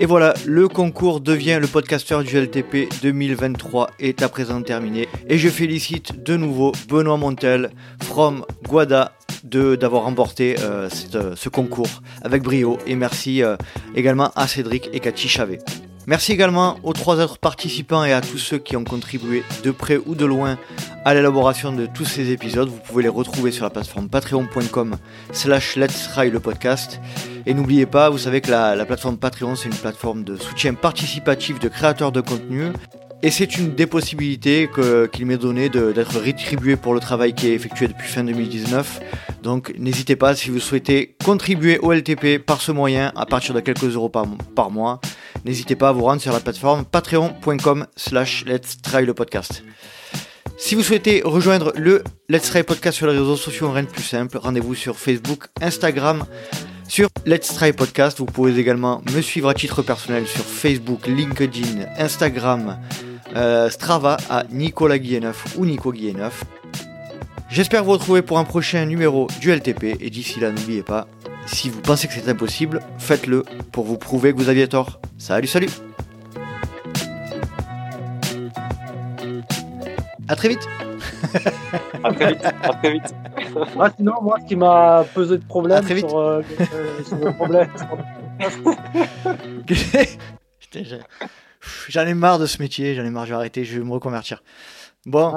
Et 0.00 0.06
voilà, 0.06 0.34
le 0.46 0.68
concours 0.68 1.20
devient 1.20 1.58
le 1.60 1.66
podcasteur 1.66 2.24
du 2.24 2.36
LTP 2.36 2.88
2023 3.02 3.90
est 4.00 4.22
à 4.22 4.28
présent 4.28 4.60
terminé. 4.62 5.08
Et 5.28 5.38
je 5.38 5.48
félicite 5.48 6.22
de 6.24 6.36
nouveau 6.36 6.72
Benoît 6.88 7.16
Montel 7.16 7.70
from 8.02 8.44
Guada 8.66 9.12
d'avoir 9.44 10.04
remporté 10.04 10.56
euh, 10.60 10.88
euh, 11.14 11.34
ce 11.36 11.48
concours 11.48 12.02
avec 12.22 12.42
brio. 12.42 12.78
Et 12.86 12.96
merci 12.96 13.42
euh, 13.42 13.56
également 13.94 14.30
à 14.34 14.46
Cédric 14.46 14.88
et 14.92 15.00
Cathy 15.00 15.28
Chavet. 15.28 15.58
Merci 16.06 16.32
également 16.32 16.78
aux 16.82 16.92
trois 16.92 17.20
autres 17.20 17.38
participants 17.38 18.04
et 18.04 18.12
à 18.12 18.20
tous 18.20 18.38
ceux 18.38 18.58
qui 18.58 18.76
ont 18.76 18.82
contribué 18.82 19.44
de 19.62 19.70
près 19.70 19.98
ou 20.04 20.16
de 20.16 20.24
loin 20.24 20.58
à 21.04 21.14
l'élaboration 21.14 21.72
de 21.72 21.86
tous 21.86 22.04
ces 22.04 22.30
épisodes. 22.30 22.68
Vous 22.68 22.78
pouvez 22.78 23.04
les 23.04 23.08
retrouver 23.08 23.52
sur 23.52 23.64
la 23.64 23.70
plateforme 23.70 24.08
patreon.com 24.08 24.96
slash 25.32 25.76
let's 25.76 26.08
le 26.16 26.40
podcast. 26.40 27.00
Et 27.46 27.54
n'oubliez 27.54 27.86
pas, 27.86 28.10
vous 28.10 28.18
savez 28.18 28.40
que 28.40 28.50
la, 28.50 28.84
plateforme 28.84 29.16
Patreon, 29.16 29.56
c'est 29.56 29.68
une 29.68 29.74
plateforme 29.74 30.24
de 30.24 30.36
soutien 30.36 30.74
participatif 30.74 31.58
de 31.58 31.68
créateurs 31.68 32.12
de 32.12 32.20
contenu. 32.20 32.66
Et 33.24 33.30
c'est 33.30 33.56
une 33.56 33.74
des 33.76 33.86
possibilités 33.86 34.68
qu'il 35.12 35.26
m'est 35.26 35.36
donné 35.36 35.68
d'être 35.68 36.18
rétribué 36.18 36.74
pour 36.74 36.92
le 36.92 36.98
travail 36.98 37.34
qui 37.34 37.46
est 37.46 37.54
effectué 37.54 37.86
depuis 37.86 38.08
fin 38.08 38.24
2019. 38.24 39.00
Donc 39.44 39.72
n'hésitez 39.78 40.16
pas 40.16 40.34
si 40.34 40.50
vous 40.50 40.58
souhaitez 40.58 41.14
contribuer 41.24 41.78
au 41.78 41.92
LTP 41.92 42.38
par 42.44 42.60
ce 42.60 42.72
moyen 42.72 43.12
à 43.14 43.24
partir 43.24 43.54
de 43.54 43.60
quelques 43.60 43.94
euros 43.94 44.08
par, 44.08 44.70
mois. 44.70 45.00
N'hésitez 45.44 45.76
pas 45.76 45.90
à 45.90 45.92
vous 45.92 46.02
rendre 46.02 46.20
sur 46.20 46.32
la 46.32 46.40
plateforme 46.40 46.84
patreon.com 46.84 47.86
slash 47.96 48.44
let's 48.44 48.82
try 48.82 49.06
le 49.06 49.14
podcast. 49.14 49.62
Si 50.58 50.74
vous 50.74 50.82
souhaitez 50.82 51.22
rejoindre 51.24 51.72
le 51.76 52.02
Let's 52.28 52.50
Try 52.50 52.62
Podcast 52.62 52.96
sur 52.96 53.06
les 53.06 53.18
réseaux 53.18 53.36
sociaux, 53.36 53.70
rien 53.70 53.82
de 53.82 53.88
plus 53.88 54.02
simple. 54.02 54.38
Rendez-vous 54.38 54.74
sur 54.74 54.96
Facebook, 54.96 55.46
Instagram, 55.60 56.24
sur 56.86 57.08
Let's 57.26 57.54
Try 57.54 57.72
Podcast. 57.72 58.18
Vous 58.18 58.26
pouvez 58.26 58.56
également 58.58 59.02
me 59.12 59.20
suivre 59.22 59.48
à 59.48 59.54
titre 59.54 59.82
personnel 59.82 60.26
sur 60.26 60.44
Facebook, 60.44 61.06
LinkedIn, 61.06 61.86
Instagram, 61.98 62.78
euh, 63.36 63.70
Strava 63.70 64.16
à 64.30 64.44
Nicolas 64.50 64.98
Guilleneuf 64.98 65.56
ou 65.58 65.66
Nico 65.66 65.92
Guilleneuf. 65.92 66.44
J'espère 67.48 67.84
vous 67.84 67.92
retrouver 67.92 68.22
pour 68.22 68.38
un 68.38 68.44
prochain 68.44 68.86
numéro 68.86 69.28
du 69.40 69.50
LTP 69.50 69.96
et 70.00 70.10
d'ici 70.10 70.40
là 70.40 70.50
n'oubliez 70.50 70.82
pas, 70.82 71.06
si 71.46 71.68
vous 71.68 71.80
pensez 71.80 72.08
que 72.08 72.14
c'est 72.14 72.28
impossible, 72.28 72.80
faites-le 72.98 73.44
pour 73.72 73.84
vous 73.84 73.98
prouver 73.98 74.32
que 74.32 74.38
vous 74.38 74.48
aviez 74.48 74.68
tort. 74.68 75.00
Salut 75.18 75.46
salut 75.46 75.68
À 80.28 80.36
très 80.36 80.48
vite 80.48 80.66
À 82.04 82.12
très 82.12 82.28
vite, 82.28 82.44
à 82.44 82.74
très 82.74 82.92
vite. 82.92 83.02
Ah, 83.78 83.90
sinon, 83.94 84.14
moi, 84.22 84.38
ce 84.40 84.46
qui 84.46 84.56
m'a 84.56 85.04
posé 85.12 85.36
de 85.36 85.44
problème 85.44 85.86
sur, 85.86 86.18
euh, 86.18 86.42
euh, 86.60 87.04
sur 87.04 87.16
le 87.16 87.34
problème... 87.34 87.68
J'en 91.88 92.06
ai 92.06 92.14
marre 92.14 92.38
de 92.38 92.46
ce 92.46 92.60
métier, 92.60 92.94
j'en 92.94 93.04
ai 93.04 93.10
marre, 93.10 93.26
je 93.26 93.30
vais 93.30 93.36
arrêter, 93.36 93.64
je 93.64 93.78
vais 93.78 93.84
me 93.84 93.92
reconvertir. 93.92 94.42
Bon, 95.06 95.32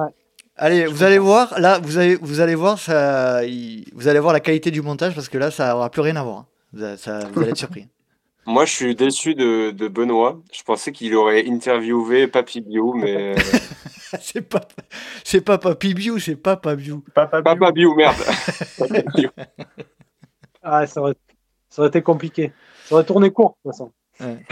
allez, 0.55 0.85
vous 0.85 1.03
allez 1.03 1.17
voir, 1.17 1.59
là, 1.59 1.79
vous 1.81 1.97
allez, 1.97 2.15
vous 2.15 2.39
allez 2.39 2.55
voir, 2.55 2.79
ça, 2.79 3.41
vous 3.93 4.07
allez 4.07 4.19
voir 4.19 4.33
la 4.33 4.39
qualité 4.39 4.71
du 4.71 4.81
montage 4.81 5.15
parce 5.15 5.29
que 5.29 5.37
là, 5.37 5.51
ça 5.51 5.69
n'aura 5.69 5.89
plus 5.89 6.01
rien 6.01 6.15
à 6.15 6.23
voir. 6.23 6.45
Hein. 6.79 6.95
Ça, 6.97 7.19
vous 7.33 7.41
allez 7.41 7.51
être 7.51 7.57
surpris. 7.57 7.87
Moi, 8.47 8.65
je 8.65 8.73
suis 8.73 8.95
déçu 8.95 9.33
de, 9.33 9.71
de 9.71 9.87
Benoît. 9.87 10.39
Je 10.53 10.61
pensais 10.61 10.91
qu'il 10.91 11.15
aurait 11.15 11.47
interviewé 11.47 12.27
Papy 12.27 12.61
Bio, 12.61 12.93
mais. 12.93 13.35
c'est 14.21 14.41
pas, 14.41 14.61
c'est 15.23 15.41
pas 15.41 15.57
Papy 15.57 15.95
Bio, 15.95 16.19
c'est 16.19 16.35
Papa 16.35 16.75
Bio. 16.75 17.03
Papa 17.13 17.41
Bio, 17.41 17.55
Papa 17.55 17.71
Bio 17.71 17.95
merde. 17.95 18.15
ah, 20.63 20.85
ça 20.85 21.01
aurait, 21.01 21.15
ça 21.69 21.81
aurait 21.81 21.89
été 21.89 22.03
compliqué. 22.03 22.53
Ça 22.85 22.95
aurait 22.95 23.03
tourné 23.03 23.31
court, 23.31 23.57
de 23.65 23.71
toute 23.71 23.77
façon. 23.77 23.91
Ouais. 24.19 24.45